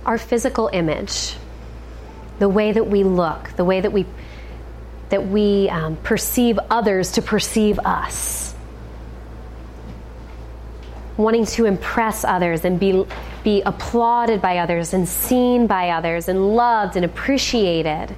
Our 0.05 0.18
physical 0.18 0.70
image, 0.72 1.36
the 2.39 2.47
way 2.47 2.72
that 2.72 2.88
we 2.88 3.03
look, 3.03 3.49
the 3.58 3.66
way 3.66 3.82
that 3.82 3.91
we 3.91 4.05
that 5.10 5.28
we 5.28 5.70
um, 5.70 5.95
perceive 5.97 6.60
others 6.70 7.14
to 7.14 7.22
perceive 7.22 7.80
us, 7.80 8.53
wanting 11.16 11.45
to 11.45 11.66
impress 11.66 12.24
others 12.24 12.64
and 12.64 12.80
be 12.80 13.05
be 13.43 13.62
applauded 13.62 14.41
by 14.41 14.60
others 14.60 14.93
and 14.93 15.08
seen 15.08 15.68
by 15.68 15.89
others 15.89 16.30
and 16.30 16.55
loved 16.55 16.95
and 16.95 17.03
appreciated. 17.03 18.16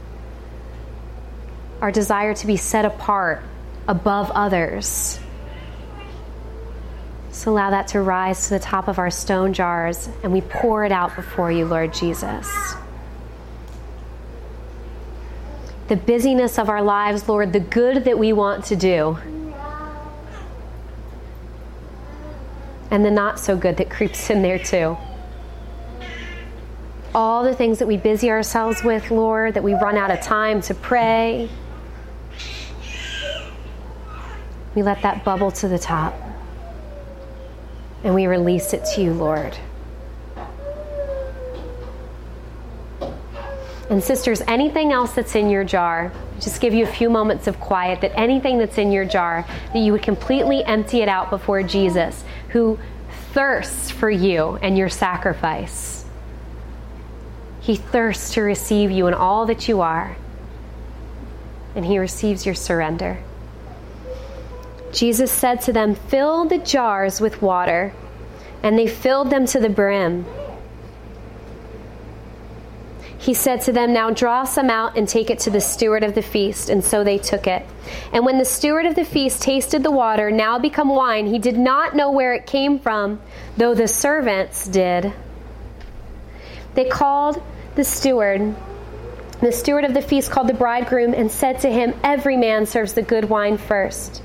Our 1.82 1.92
desire 1.92 2.36
to 2.36 2.46
be 2.46 2.58
set 2.58 2.86
apart 2.86 3.42
above 3.88 4.30
others 4.32 5.20
so 7.40 7.54
allow 7.54 7.70
that 7.70 7.88
to 7.88 8.02
rise 8.02 8.50
to 8.50 8.50
the 8.50 8.60
top 8.60 8.90
of 8.90 9.00
our 9.00 9.10
stone 9.10 9.54
jars 9.54 10.10
and 10.24 10.34
we 10.34 10.42
pour 10.42 10.84
it 10.84 10.92
out 10.92 11.16
before 11.16 11.50
you, 11.50 11.66
Lord 11.66 11.94
Jesus. 11.94 12.76
The 15.88 15.96
busyness 15.96 16.60
of 16.60 16.68
our 16.68 16.82
lives, 16.82 17.30
Lord, 17.30 17.54
the 17.54 17.62
good 17.62 18.04
that 18.04 18.20
we 18.20 18.34
want 18.34 18.66
to 18.66 18.76
do, 18.76 19.18
and 22.92 23.06
the 23.06 23.10
not 23.10 23.40
so 23.40 23.56
good 23.56 23.78
that 23.78 23.90
creeps 23.90 24.30
in 24.30 24.42
there 24.42 24.60
too. 24.60 24.98
All 27.16 27.46
the 27.46 27.56
things 27.56 27.80
that 27.80 27.88
we 27.88 27.96
busy 27.96 28.30
ourselves 28.30 28.84
with, 28.84 29.12
Lord, 29.12 29.54
that 29.54 29.64
we 29.64 29.76
run 29.76 29.96
out 29.96 30.12
of 30.12 30.20
time 30.20 30.60
to 30.64 30.74
pray. 30.74 31.50
We 34.76 34.84
let 34.84 35.02
that 35.04 35.24
bubble 35.24 35.52
to 35.52 35.70
the 35.70 35.80
top 35.80 36.29
and 38.04 38.16
we 38.16 38.28
release 38.28 38.74
it 38.74 38.86
to 38.95 39.02
you, 39.02 39.14
Lord. 39.14 39.58
And, 43.89 44.04
sisters, 44.04 44.41
anything 44.47 44.91
else 44.91 45.14
that's 45.14 45.36
in 45.36 45.50
your 45.50 45.64
jar, 45.64 46.12
just 46.39 46.62
give 46.62 46.76
you 46.76 46.84
a 46.84 46.88
few 46.88 47.10
moments 47.10 47.47
of 47.47 47.60
quiet, 47.60 48.02
that 48.02 48.12
anything 48.16 48.60
that's 48.60 48.78
in 48.78 48.91
your 48.91 49.04
jar, 49.04 49.45
that 49.74 49.80
you 49.80 49.91
would 49.93 50.04
completely 50.04 50.64
empty 50.64 51.02
it 51.02 51.10
out 51.10 51.32
before 51.32 51.64
Jesus, 51.64 52.24
who 52.50 52.78
thirsts 53.34 53.89
for 53.89 54.10
you 54.10 54.60
and 54.62 54.78
your 54.78 54.89
sacrifice. 54.89 56.06
He 57.62 57.76
thirsts 57.76 58.34
to 58.36 58.41
receive 58.41 58.91
you 58.91 59.08
and 59.08 59.16
all 59.16 59.47
that 59.47 59.68
you 59.68 59.82
are, 59.82 60.16
and 61.76 61.84
He 61.84 61.97
receives 61.97 62.45
your 62.45 62.56
surrender. 62.56 63.18
Jesus 64.92 65.32
said 65.32 65.62
to 65.62 65.74
them, 65.74 65.96
Fill 65.96 66.46
the 66.46 66.58
jars 66.58 67.22
with 67.22 67.42
water. 67.42 67.94
And 68.62 68.78
they 68.78 68.88
filled 68.88 69.30
them 69.30 69.46
to 69.48 69.60
the 69.60 69.70
brim. 69.70 70.26
He 73.18 73.34
said 73.34 73.62
to 73.62 73.72
them, 73.72 73.94
Now 73.94 74.12
draw 74.12 74.46
some 74.46 74.70
out 74.70 74.98
and 74.98 75.08
take 75.08 75.30
it 75.30 75.40
to 75.40 75.50
the 75.50 75.62
steward 75.62 76.04
of 76.04 76.16
the 76.16 76.22
feast. 76.22 76.70
And 76.70 76.84
so 76.84 77.04
they 77.04 77.18
took 77.18 77.48
it. 77.48 77.66
And 78.14 78.26
when 78.26 78.38
the 78.38 78.46
steward 78.46 78.86
of 78.86 78.96
the 78.96 79.06
feast 79.06 79.42
tasted 79.42 79.84
the 79.84 79.92
water, 79.92 80.32
now 80.32 80.58
become 80.58 80.90
wine, 80.90 81.28
he 81.28 81.40
did 81.40 81.58
not 81.58 81.96
know 81.96 82.12
where 82.12 82.34
it 82.34 82.46
came 82.46 82.80
from, 82.80 83.22
though 83.58 83.76
the 83.76 83.88
servants 83.88 84.68
did. 84.68 85.14
They 86.76 86.86
called 86.86 87.42
the 87.76 87.84
steward, 87.84 88.56
the 89.42 89.52
steward 89.52 89.86
of 89.86 89.94
the 89.94 90.02
feast 90.02 90.32
called 90.32 90.48
the 90.48 90.54
bridegroom 90.54 91.14
and 91.14 91.32
said 91.32 91.60
to 91.62 91.72
him, 91.72 91.94
Every 92.04 92.36
man 92.36 92.66
serves 92.66 92.94
the 92.94 93.02
good 93.02 93.26
wine 93.30 93.58
first, 93.58 94.22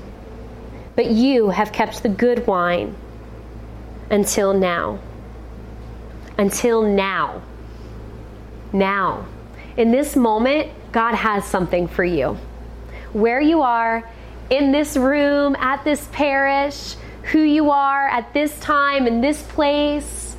but 0.95 1.07
you 1.07 1.49
have 1.49 1.71
kept 1.71 2.03
the 2.03 2.09
good 2.09 2.47
wine 2.47 2.95
until 4.09 4.53
now. 4.53 4.99
Until 6.37 6.83
now. 6.83 7.41
Now. 8.71 9.25
In 9.77 9.91
this 9.91 10.15
moment, 10.15 10.71
God 10.91 11.15
has 11.15 11.45
something 11.45 11.87
for 11.87 12.03
you. 12.03 12.37
Where 13.13 13.41
you 13.41 13.61
are, 13.61 14.09
in 14.49 14.71
this 14.71 14.95
room, 14.95 15.55
at 15.59 15.83
this 15.83 16.07
parish, 16.11 16.95
who 17.31 17.39
you 17.39 17.71
are 17.71 18.07
at 18.07 18.33
this 18.33 18.57
time, 18.59 19.07
in 19.07 19.21
this 19.21 19.41
place, 19.41 20.35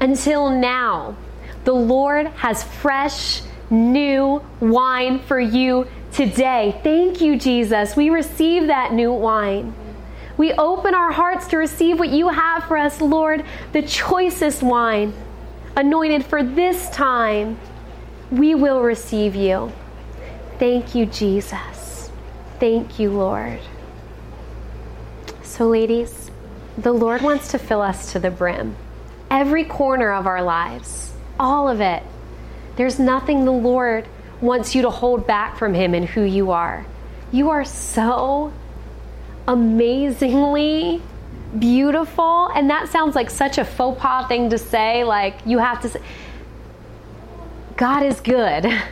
until 0.00 0.50
now, 0.50 1.16
the 1.64 1.74
Lord 1.74 2.26
has 2.28 2.62
fresh, 2.64 3.42
new 3.68 4.42
wine 4.60 5.18
for 5.20 5.38
you 5.38 5.86
today. 6.12 6.78
Thank 6.82 7.20
you, 7.20 7.38
Jesus. 7.38 7.96
We 7.96 8.10
receive 8.10 8.66
that 8.66 8.92
new 8.92 9.12
wine. 9.12 9.74
We 10.36 10.52
open 10.52 10.94
our 10.94 11.12
hearts 11.12 11.46
to 11.48 11.58
receive 11.58 11.98
what 11.98 12.08
you 12.08 12.28
have 12.28 12.64
for 12.64 12.76
us, 12.76 13.00
Lord, 13.00 13.44
the 13.72 13.82
choicest 13.82 14.62
wine, 14.62 15.12
anointed 15.76 16.24
for 16.24 16.42
this 16.42 16.88
time. 16.90 17.58
We 18.30 18.54
will 18.54 18.80
receive 18.80 19.34
you. 19.34 19.72
Thank 20.58 20.94
you, 20.94 21.06
Jesus. 21.06 22.10
Thank 22.58 22.98
you, 22.98 23.10
Lord. 23.10 23.60
So, 25.42 25.68
ladies, 25.68 26.30
the 26.78 26.92
Lord 26.92 27.22
wants 27.22 27.50
to 27.50 27.58
fill 27.58 27.82
us 27.82 28.12
to 28.12 28.18
the 28.18 28.30
brim. 28.30 28.76
Every 29.30 29.64
corner 29.64 30.12
of 30.12 30.26
our 30.26 30.42
lives, 30.42 31.12
all 31.38 31.68
of 31.68 31.80
it. 31.80 32.02
There's 32.76 32.98
nothing 32.98 33.44
the 33.44 33.52
Lord 33.52 34.06
wants 34.40 34.74
you 34.74 34.82
to 34.82 34.90
hold 34.90 35.26
back 35.26 35.56
from 35.56 35.74
Him 35.74 35.94
and 35.94 36.06
who 36.06 36.22
you 36.22 36.50
are. 36.50 36.86
You 37.32 37.50
are 37.50 37.64
so 37.64 38.52
amazingly 39.46 41.02
beautiful. 41.58 42.48
And 42.54 42.70
that 42.70 42.88
sounds 42.88 43.14
like 43.14 43.30
such 43.30 43.58
a 43.58 43.64
faux 43.64 44.00
pas 44.00 44.26
thing 44.28 44.50
to 44.50 44.58
say. 44.58 45.04
Like, 45.04 45.36
you 45.44 45.58
have 45.58 45.80
to 45.82 45.88
say, 45.88 46.00
God 47.76 48.02
is 48.02 48.20
good. 48.20 48.66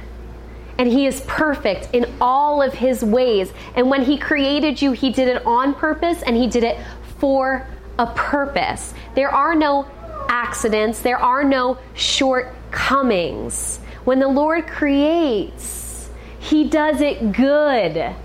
And 0.79 0.87
He 0.87 1.07
is 1.07 1.23
perfect 1.23 1.89
in 1.93 2.07
all 2.21 2.63
of 2.63 2.73
His 2.73 3.03
ways. 3.03 3.53
And 3.75 3.91
when 3.91 4.05
He 4.05 4.17
created 4.17 4.81
you, 4.81 4.93
He 4.93 5.11
did 5.11 5.27
it 5.27 5.45
on 5.45 5.75
purpose 5.75 6.23
and 6.23 6.37
He 6.37 6.47
did 6.47 6.63
it 6.63 6.79
for 7.19 7.67
a 7.99 8.07
purpose. 8.07 8.95
There 9.17 9.29
are 9.29 9.57
no 9.57 9.89
accidents, 10.29 11.01
there 11.01 11.19
are 11.19 11.43
no 11.43 11.79
shortcomings. 11.95 13.81
When 14.09 14.21
the 14.21 14.29
Lord 14.29 14.67
creates, 14.67 16.09
He 16.39 16.67
does 16.67 17.03
it 17.03 17.31
good. 17.31 18.17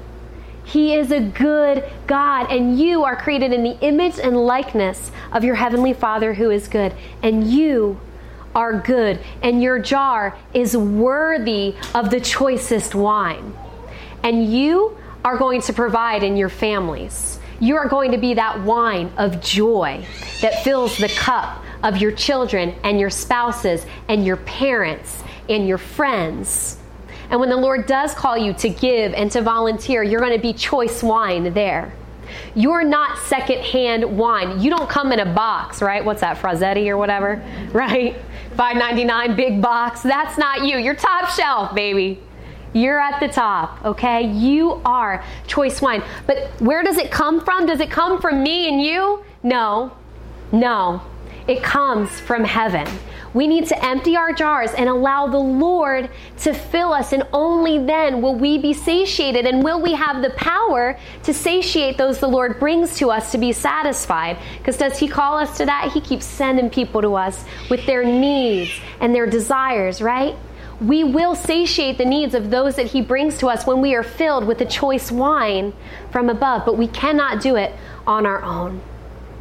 He 0.64 0.96
is 0.96 1.12
a 1.12 1.20
good 1.20 1.84
God, 2.08 2.50
and 2.50 2.80
you 2.80 3.04
are 3.04 3.18
created 3.18 3.52
in 3.52 3.64
the 3.64 3.78
image 3.82 4.18
and 4.18 4.38
likeness 4.46 5.12
of 5.34 5.44
your 5.44 5.56
Heavenly 5.56 5.92
Father 5.92 6.36
who 6.36 6.52
is 6.52 6.70
good. 6.70 6.94
And 7.22 7.46
you 7.46 8.00
are 8.56 8.80
good, 8.80 9.20
and 9.42 9.62
your 9.62 9.78
jar 9.78 10.38
is 10.54 10.78
worthy 10.78 11.76
of 11.94 12.12
the 12.12 12.22
choicest 12.22 12.96
wine. 12.96 13.54
And 14.24 14.54
you 14.54 14.98
are 15.26 15.38
going 15.38 15.60
to 15.64 15.74
provide 15.74 16.24
in 16.24 16.38
your 16.38 16.48
families. 16.48 17.40
You 17.60 17.76
are 17.76 17.90
going 17.90 18.12
to 18.12 18.18
be 18.18 18.36
that 18.36 18.62
wine 18.62 19.12
of 19.18 19.42
joy 19.42 20.06
that 20.40 20.64
fills 20.64 20.98
the 20.98 21.10
cup 21.10 21.62
of 21.84 21.98
your 21.98 22.14
children 22.14 22.74
and 22.86 23.02
your 23.02 23.10
spouses 23.10 23.86
and 24.08 24.26
your 24.26 24.38
parents 24.38 25.23
and 25.50 25.68
your 25.68 25.78
friends. 25.78 26.78
And 27.30 27.40
when 27.40 27.50
the 27.50 27.58
Lord 27.58 27.86
does 27.86 28.14
call 28.14 28.38
you 28.38 28.54
to 28.54 28.70
give 28.70 29.14
and 29.14 29.32
to 29.32 29.42
volunteer, 29.42 30.04
you're 30.04 30.20
going 30.20 30.36
to 30.36 30.42
be 30.42 30.54
choice 30.54 31.02
wine 31.02 31.54
there. 31.54 31.94
You're 32.56 32.84
not 32.84 33.18
secondhand 33.20 34.18
wine. 34.18 34.62
You 34.62 34.70
don't 34.70 34.90
come 34.90 35.12
in 35.12 35.20
a 35.20 35.34
box, 35.34 35.82
right? 35.82 36.04
What's 36.04 36.22
that, 36.22 36.38
Frazetti 36.38 36.88
or 36.88 36.98
whatever, 36.98 37.44
right? 37.74 38.16
5.99 38.56 39.36
big 39.36 39.62
box. 39.62 40.02
That's 40.02 40.38
not 40.38 40.66
you. 40.66 40.78
You're 40.78 40.96
top 40.96 41.30
shelf, 41.30 41.74
baby. 41.74 42.22
You're 42.74 43.00
at 43.00 43.20
the 43.20 43.28
top, 43.28 43.84
okay? 43.86 44.32
You 44.32 44.82
are 44.84 45.24
choice 45.48 45.82
wine. 45.82 46.04
But 46.26 46.50
where 46.60 46.84
does 46.84 46.98
it 46.98 47.12
come 47.12 47.44
from? 47.44 47.66
Does 47.66 47.80
it 47.80 47.92
come 47.92 48.20
from 48.20 48.42
me 48.42 48.68
and 48.68 48.82
you? 48.82 49.24
No. 49.44 49.96
No. 50.52 51.02
It 51.48 51.62
comes 51.62 52.20
from 52.20 52.44
heaven. 52.44 52.88
We 53.34 53.48
need 53.48 53.66
to 53.68 53.86
empty 53.86 54.16
our 54.16 54.32
jars 54.32 54.72
and 54.74 54.88
allow 54.88 55.28
the 55.28 55.40
Lord 55.40 56.10
to 56.40 56.54
fill 56.54 56.94
us, 56.94 57.14
and 57.14 57.24
only 57.34 57.84
then 57.84 58.22
will 58.22 58.36
we 58.36 58.58
be 58.58 58.74
satiated 58.74 59.46
and 59.46 59.64
will 59.64 59.82
we 59.82 59.94
have 59.94 60.22
the 60.22 60.30
power 60.32 60.98
to 61.24 61.34
satiate 61.34 61.98
those 61.98 62.20
the 62.20 62.28
Lord 62.28 62.60
brings 62.60 62.98
to 62.98 63.10
us 63.10 63.32
to 63.32 63.38
be 63.38 63.52
satisfied. 63.52 64.38
Because 64.60 64.78
does 64.78 65.00
He 65.00 65.08
call 65.08 65.38
us 65.38 65.58
to 65.58 65.66
that? 65.66 65.92
He 65.94 66.02
keeps 66.02 66.26
sending 66.26 66.70
people 66.70 67.02
to 67.02 67.16
us 67.16 67.44
with 67.70 67.86
their 67.86 68.04
needs 68.04 68.72
and 69.00 69.16
their 69.16 69.26
desires, 69.26 70.02
right? 70.02 70.36
We 70.80 71.04
will 71.04 71.36
satiate 71.36 71.98
the 71.98 72.06
needs 72.06 72.36
of 72.36 72.50
those 72.52 72.76
that 72.76 72.88
He 72.88 73.02
brings 73.02 73.38
to 73.40 73.48
us 73.48 73.66
when 73.66 73.82
we 73.82 73.96
are 73.96 74.04
filled 74.04 74.46
with 74.46 74.60
the 74.60 74.66
choice 74.66 75.12
wine 75.12 75.74
from 76.12 76.30
above, 76.30 76.66
but 76.66 76.78
we 76.78 76.88
cannot 76.88 77.42
do 77.42 77.56
it 77.56 77.74
on 78.06 78.26
our 78.26 78.44
own 78.44 78.82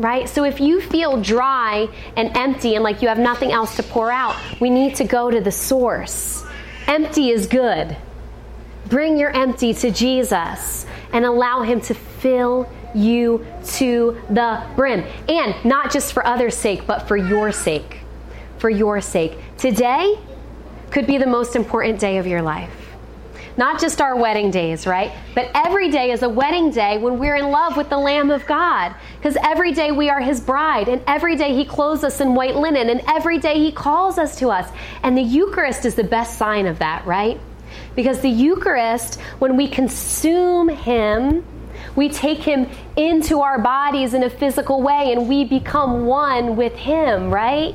right? 0.03 0.29
So 0.29 0.45
if 0.45 0.61
you 0.61 0.81
feel 0.81 1.21
dry 1.23 1.89
and 2.17 2.37
empty 2.37 2.75
and 2.75 2.83
like 2.83 3.03
you 3.03 3.09
have 3.09 3.19
nothing 3.19 3.53
else 3.53 3.77
to 3.77 3.83
pour 3.83 4.11
out, 4.11 4.37
we 4.61 4.69
need 4.69 4.97
to 4.97 5.05
go 5.05 5.31
to 5.31 5.41
the 5.41 5.53
source. 5.53 6.45
Empty 6.89 7.31
is 7.31 7.47
good. 7.47 7.97
Bring 8.87 9.17
your 9.17 9.31
empty 9.31 9.73
to 9.75 9.91
Jesus 9.91 10.85
and 11.13 11.25
allow 11.25 11.63
Him 11.63 11.81
to 11.83 11.95
fill 11.95 12.69
you 12.95 13.47
to 13.65 14.21
the 14.29 14.63
brim. 14.77 15.05
And 15.29 15.55
not 15.65 15.93
just 15.93 16.13
for 16.13 16.27
others' 16.27 16.57
sake, 16.57 16.87
but 16.87 17.07
for 17.09 17.17
your 17.17 17.53
sake. 17.53 18.01
For 18.59 18.69
your 18.69 19.01
sake. 19.01 19.39
Today 19.57 20.19
could 20.91 21.07
be 21.07 21.17
the 21.17 21.27
most 21.27 21.57
important 21.57 22.01
day 22.01 22.19
of 22.19 22.27
your 22.27 22.43
life. 22.43 22.82
Not 23.57 23.81
just 23.81 24.01
our 24.01 24.17
wedding 24.17 24.51
days, 24.51 24.87
right? 24.87 25.13
But 25.35 25.51
every 25.55 25.91
day 25.91 26.11
is 26.11 26.23
a 26.23 26.29
wedding 26.29 26.71
day 26.71 26.99
when 26.99 27.19
we're 27.19 27.37
in 27.37 27.51
love 27.51 27.77
with 27.77 27.91
the 27.91 27.99
Lamb 27.99 28.31
of 28.31 28.47
God. 28.47 28.95
Because 29.17 29.37
every 29.43 29.73
day 29.73 29.93
we 29.93 30.09
are 30.09 30.21
His 30.21 30.41
bride, 30.41 30.89
and 30.89 31.03
every 31.07 31.37
day 31.37 31.55
He 31.55 31.65
clothes 31.65 32.03
us 32.05 32.21
in 32.21 32.35
white 32.35 32.57
linen, 32.57 32.89
and 32.89 33.03
every 33.09 33.39
day 33.39 33.59
He 33.59 33.71
calls 33.71 34.19
us 34.19 34.37
to 34.37 34.49
us. 34.49 34.71
And 35.03 35.17
the 35.17 35.23
Eucharist 35.23 35.85
is 35.85 35.95
the 35.95 36.05
best 36.05 36.39
sign 36.39 36.67
of 36.67 36.79
that, 36.79 37.07
right? 37.07 37.39
Because 37.95 38.21
the 38.21 38.31
Eucharist, 38.31 39.21
when 39.39 39.57
we 39.57 39.69
consume 39.69 40.69
Him, 40.69 41.45
we 41.95 42.09
take 42.09 42.39
him 42.39 42.69
into 42.97 43.41
our 43.41 43.59
bodies 43.59 44.15
in 44.15 44.23
a 44.23 44.31
physical 44.31 44.83
way 44.83 45.13
and 45.13 45.29
we 45.29 45.45
become 45.45 46.07
one 46.07 46.57
with 46.57 46.75
him, 46.75 47.33
right? 47.33 47.75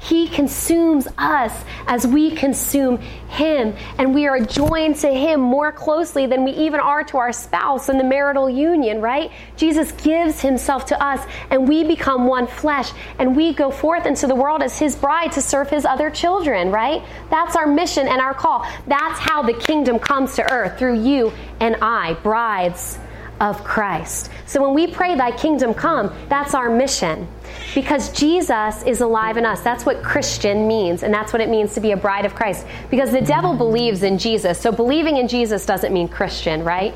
He 0.00 0.28
consumes 0.28 1.08
us 1.18 1.64
as 1.86 2.06
we 2.06 2.30
consume 2.30 2.98
Him, 2.98 3.74
and 3.98 4.14
we 4.14 4.26
are 4.26 4.40
joined 4.40 4.96
to 4.96 5.08
Him 5.08 5.40
more 5.40 5.72
closely 5.72 6.26
than 6.26 6.44
we 6.44 6.52
even 6.52 6.80
are 6.80 7.02
to 7.04 7.18
our 7.18 7.32
spouse 7.32 7.88
in 7.88 7.98
the 7.98 8.04
marital 8.04 8.48
union, 8.48 9.00
right? 9.00 9.32
Jesus 9.56 9.92
gives 9.92 10.40
Himself 10.40 10.86
to 10.86 11.02
us, 11.02 11.26
and 11.50 11.68
we 11.68 11.84
become 11.84 12.26
one 12.26 12.46
flesh, 12.46 12.92
and 13.18 13.34
we 13.34 13.52
go 13.52 13.70
forth 13.70 14.06
into 14.06 14.26
the 14.26 14.34
world 14.34 14.62
as 14.62 14.78
His 14.78 14.94
bride 14.94 15.32
to 15.32 15.42
serve 15.42 15.68
His 15.70 15.84
other 15.84 16.10
children, 16.10 16.70
right? 16.70 17.02
That's 17.30 17.56
our 17.56 17.66
mission 17.66 18.06
and 18.08 18.20
our 18.20 18.34
call. 18.34 18.66
That's 18.86 19.18
how 19.18 19.42
the 19.42 19.54
kingdom 19.54 19.98
comes 19.98 20.34
to 20.36 20.52
earth 20.52 20.78
through 20.78 21.02
you 21.02 21.32
and 21.60 21.76
I, 21.82 22.14
brides 22.14 22.98
of 23.40 23.62
Christ. 23.64 24.30
So 24.46 24.62
when 24.62 24.74
we 24.74 24.86
pray, 24.86 25.14
Thy 25.14 25.30
kingdom 25.30 25.74
come, 25.74 26.14
that's 26.28 26.54
our 26.54 26.70
mission 26.70 27.28
because 27.74 28.12
Jesus 28.12 28.82
is 28.84 29.00
alive 29.00 29.36
in 29.36 29.46
us. 29.46 29.60
That's 29.60 29.86
what 29.86 30.02
Christian 30.02 30.66
means, 30.66 31.02
and 31.02 31.12
that's 31.12 31.32
what 31.32 31.40
it 31.40 31.48
means 31.48 31.74
to 31.74 31.80
be 31.80 31.92
a 31.92 31.96
bride 31.96 32.24
of 32.24 32.34
Christ. 32.34 32.66
Because 32.90 33.12
the 33.12 33.20
devil 33.20 33.54
believes 33.54 34.02
in 34.02 34.18
Jesus. 34.18 34.60
So 34.60 34.72
believing 34.72 35.16
in 35.16 35.28
Jesus 35.28 35.66
doesn't 35.66 35.92
mean 35.92 36.08
Christian, 36.08 36.64
right? 36.64 36.94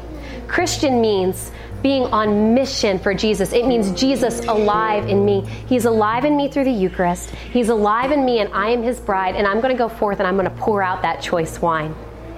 Christian 0.48 1.00
means 1.00 1.50
being 1.82 2.04
on 2.04 2.54
mission 2.54 2.98
for 2.98 3.12
Jesus. 3.12 3.52
It 3.52 3.66
means 3.66 3.90
Jesus 3.98 4.40
alive 4.46 5.08
in 5.08 5.24
me. 5.24 5.44
He's 5.66 5.84
alive 5.84 6.24
in 6.24 6.36
me 6.36 6.48
through 6.48 6.64
the 6.64 6.72
Eucharist. 6.72 7.30
He's 7.30 7.68
alive 7.68 8.12
in 8.12 8.24
me, 8.24 8.40
and 8.40 8.52
I 8.52 8.70
am 8.70 8.82
his 8.82 9.00
bride, 9.00 9.34
and 9.34 9.46
I'm 9.46 9.60
going 9.60 9.74
to 9.74 9.78
go 9.78 9.88
forth 9.88 10.20
and 10.20 10.26
I'm 10.26 10.36
going 10.36 10.48
to 10.48 10.56
pour 10.56 10.82
out 10.82 11.02
that 11.02 11.20
choice 11.20 11.60
wine. 11.60 11.94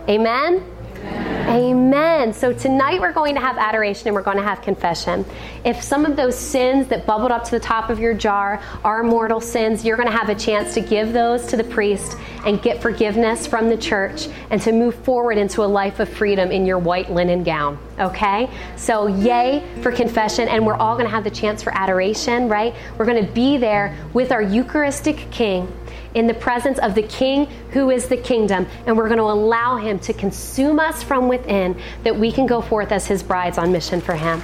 Amen? 0.08 0.73
Amen. 1.04 2.32
So 2.32 2.52
tonight 2.52 3.00
we're 3.00 3.12
going 3.12 3.34
to 3.34 3.40
have 3.40 3.58
adoration 3.58 4.08
and 4.08 4.14
we're 4.14 4.22
going 4.22 4.38
to 4.38 4.42
have 4.42 4.62
confession. 4.62 5.24
If 5.64 5.82
some 5.82 6.04
of 6.04 6.16
those 6.16 6.36
sins 6.36 6.88
that 6.88 7.06
bubbled 7.06 7.30
up 7.30 7.44
to 7.44 7.50
the 7.50 7.60
top 7.60 7.90
of 7.90 8.00
your 8.00 8.14
jar 8.14 8.60
are 8.82 9.02
mortal 9.02 9.40
sins, 9.40 9.84
you're 9.84 9.96
going 9.96 10.08
to 10.08 10.16
have 10.16 10.30
a 10.30 10.34
chance 10.34 10.74
to 10.74 10.80
give 10.80 11.12
those 11.12 11.46
to 11.46 11.56
the 11.56 11.64
priest 11.64 12.16
and 12.44 12.60
get 12.62 12.80
forgiveness 12.82 13.46
from 13.46 13.68
the 13.68 13.76
church 13.76 14.28
and 14.50 14.60
to 14.62 14.72
move 14.72 14.94
forward 14.94 15.38
into 15.38 15.62
a 15.62 15.66
life 15.66 16.00
of 16.00 16.08
freedom 16.08 16.50
in 16.50 16.66
your 16.66 16.78
white 16.78 17.10
linen 17.12 17.44
gown 17.44 17.78
okay? 17.98 18.50
So, 18.76 19.06
yay 19.06 19.62
for 19.82 19.92
confession, 19.92 20.48
and 20.48 20.66
we're 20.66 20.76
all 20.76 20.96
gonna 20.96 21.08
have 21.08 21.24
the 21.24 21.30
chance 21.30 21.62
for 21.62 21.74
adoration, 21.76 22.48
right? 22.48 22.74
We're 22.98 23.06
gonna 23.06 23.22
be 23.22 23.56
there 23.56 23.96
with 24.12 24.32
our 24.32 24.42
Eucharistic 24.42 25.30
King 25.30 25.70
in 26.14 26.26
the 26.26 26.34
presence 26.34 26.78
of 26.78 26.94
the 26.94 27.02
King 27.02 27.46
who 27.70 27.90
is 27.90 28.08
the 28.08 28.16
kingdom, 28.16 28.66
and 28.86 28.96
we're 28.96 29.08
gonna 29.08 29.22
allow 29.22 29.76
him 29.76 29.98
to 30.00 30.12
consume 30.12 30.78
us 30.78 31.02
from 31.02 31.28
within 31.28 31.76
that 32.04 32.16
we 32.16 32.30
can 32.30 32.46
go 32.46 32.60
forth 32.60 32.92
as 32.92 33.06
his 33.06 33.22
brides 33.22 33.58
on 33.58 33.72
mission 33.72 34.00
for 34.00 34.14
him. 34.14 34.40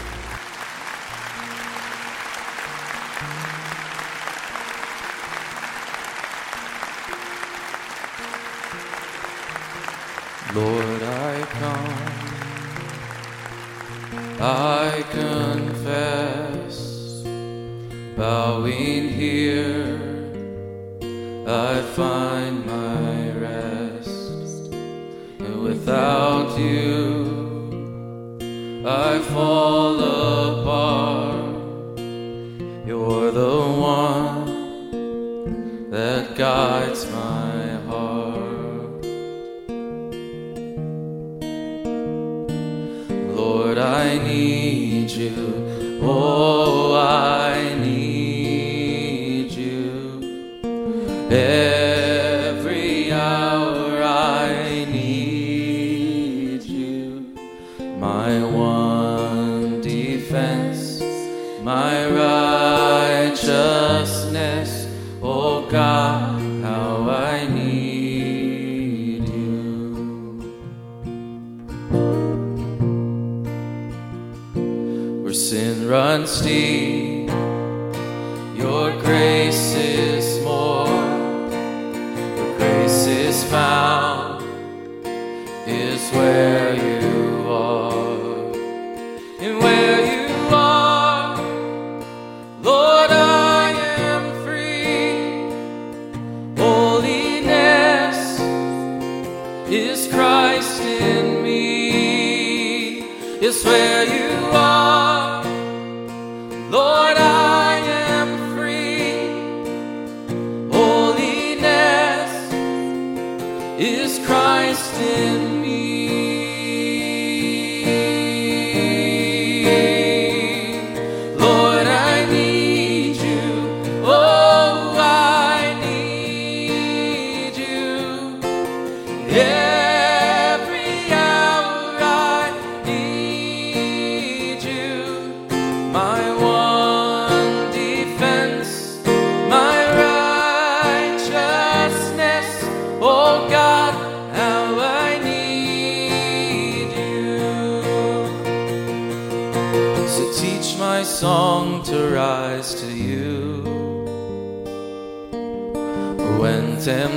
It's 103.43 103.65
where 103.65 104.05
you 104.05 104.37
are. 104.53 104.90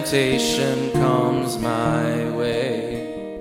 temptation 0.03 0.91
comes 0.91 1.57
my 1.57 2.29
way. 2.31 3.37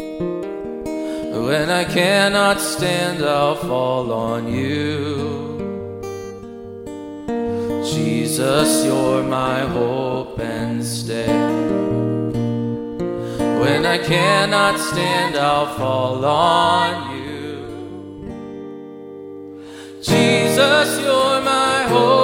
When 1.33 1.71
I 1.71 1.85
cannot 1.85 2.61
stand, 2.61 3.25
I'll 3.25 3.57
fall 3.57 4.13
on 4.13 4.47
you. 4.47 5.59
Jesus, 7.85 8.85
you're 8.85 9.25
my 9.25 9.61
hope 9.79 10.39
and 10.39 10.85
stay. 10.85 11.27
When 13.63 13.85
I 13.85 13.99
cannot 13.99 14.79
stand, 14.79 15.37
I'll 15.37 15.75
fall 15.77 16.25
on 16.25 17.17
you. 17.17 17.57
Jesus, 20.01 21.01
you're 21.01 21.41
my 21.41 21.83
hope. 21.89 22.22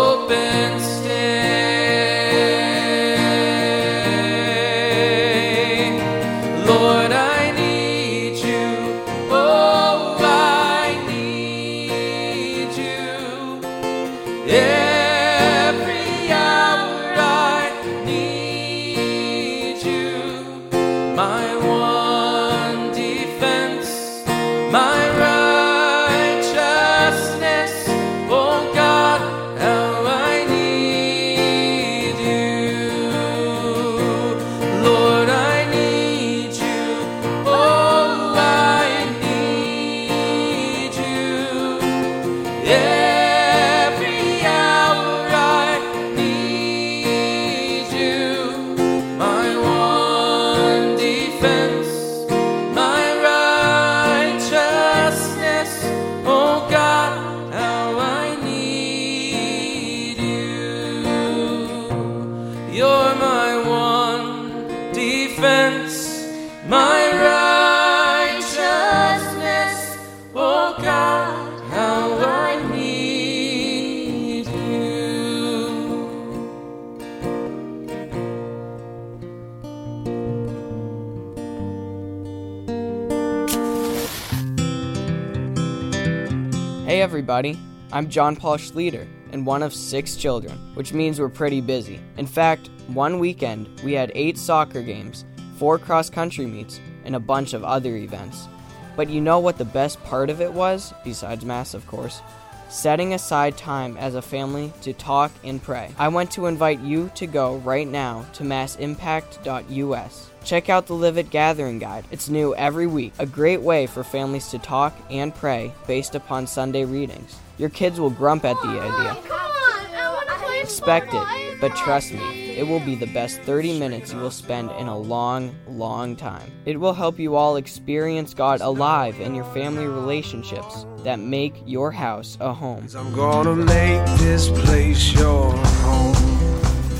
I'm 87.98 88.08
John 88.08 88.36
Paul 88.36 88.58
Schleter 88.58 89.08
and 89.32 89.44
one 89.44 89.60
of 89.60 89.74
six 89.74 90.14
children, 90.14 90.56
which 90.74 90.92
means 90.92 91.18
we're 91.18 91.28
pretty 91.28 91.60
busy. 91.60 91.98
In 92.16 92.28
fact, 92.28 92.70
one 92.86 93.18
weekend 93.18 93.68
we 93.82 93.92
had 93.92 94.12
eight 94.14 94.38
soccer 94.38 94.82
games, 94.82 95.24
four 95.56 95.80
cross 95.80 96.08
country 96.08 96.46
meets, 96.46 96.78
and 97.04 97.16
a 97.16 97.18
bunch 97.18 97.54
of 97.54 97.64
other 97.64 97.96
events. 97.96 98.46
But 98.94 99.10
you 99.10 99.20
know 99.20 99.40
what 99.40 99.58
the 99.58 99.64
best 99.64 100.00
part 100.04 100.30
of 100.30 100.40
it 100.40 100.52
was, 100.52 100.94
besides 101.02 101.44
Mass, 101.44 101.74
of 101.74 101.88
course? 101.88 102.22
Setting 102.68 103.14
aside 103.14 103.56
time 103.56 103.96
as 103.96 104.14
a 104.14 104.22
family 104.22 104.72
to 104.82 104.92
talk 104.92 105.32
and 105.42 105.60
pray. 105.60 105.92
I 105.98 106.06
want 106.06 106.30
to 106.32 106.46
invite 106.46 106.78
you 106.78 107.10
to 107.16 107.26
go 107.26 107.56
right 107.56 107.88
now 107.88 108.24
to 108.34 108.44
massimpact.us. 108.44 110.30
Check 110.44 110.68
out 110.68 110.86
the 110.86 110.94
Live 110.94 111.18
It 111.18 111.30
Gathering 111.30 111.80
Guide. 111.80 112.04
It's 112.12 112.28
new 112.28 112.54
every 112.54 112.86
week, 112.86 113.14
a 113.18 113.26
great 113.26 113.60
way 113.60 113.88
for 113.88 114.04
families 114.04 114.46
to 114.50 114.60
talk 114.60 114.96
and 115.10 115.34
pray 115.34 115.74
based 115.88 116.14
upon 116.14 116.46
Sunday 116.46 116.84
readings. 116.84 117.40
Your 117.58 117.68
kids 117.68 117.98
will 117.98 118.10
grump 118.10 118.44
at 118.44 118.56
the 118.62 118.68
idea. 118.68 119.16
Oh, 119.30 120.60
expect 120.62 121.12
it, 121.12 121.60
but 121.60 121.74
trust 121.74 122.12
me, 122.12 122.56
it 122.56 122.66
will 122.66 122.78
be 122.80 122.94
the 122.94 123.06
best 123.08 123.40
30 123.40 123.78
minutes 123.80 124.12
you 124.12 124.18
will 124.20 124.30
spend 124.30 124.70
in 124.72 124.86
a 124.86 124.96
long, 124.96 125.56
long 125.66 126.14
time. 126.14 126.52
It 126.66 126.78
will 126.78 126.94
help 126.94 127.18
you 127.18 127.34
all 127.34 127.56
experience 127.56 128.32
God 128.32 128.60
alive 128.60 129.18
in 129.20 129.34
your 129.34 129.44
family 129.46 129.86
relationships 129.86 130.86
that 130.98 131.18
make 131.18 131.60
your 131.66 131.90
house 131.90 132.38
a 132.40 132.52
home. 132.52 132.86
I'm 132.96 133.12
gonna 133.12 133.56
make 133.56 134.06
this 134.18 134.48
place 134.48 135.12
your 135.14 135.50
home. 135.52 136.14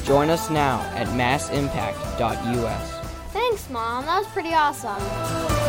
Join 0.04 0.28
us 0.28 0.50
now 0.50 0.80
at 0.96 1.06
massimpact.us. 1.16 2.94
Thanks, 3.32 3.70
Mom. 3.70 4.06
That 4.06 4.18
was 4.18 4.26
pretty 4.28 4.54
awesome. 4.54 5.67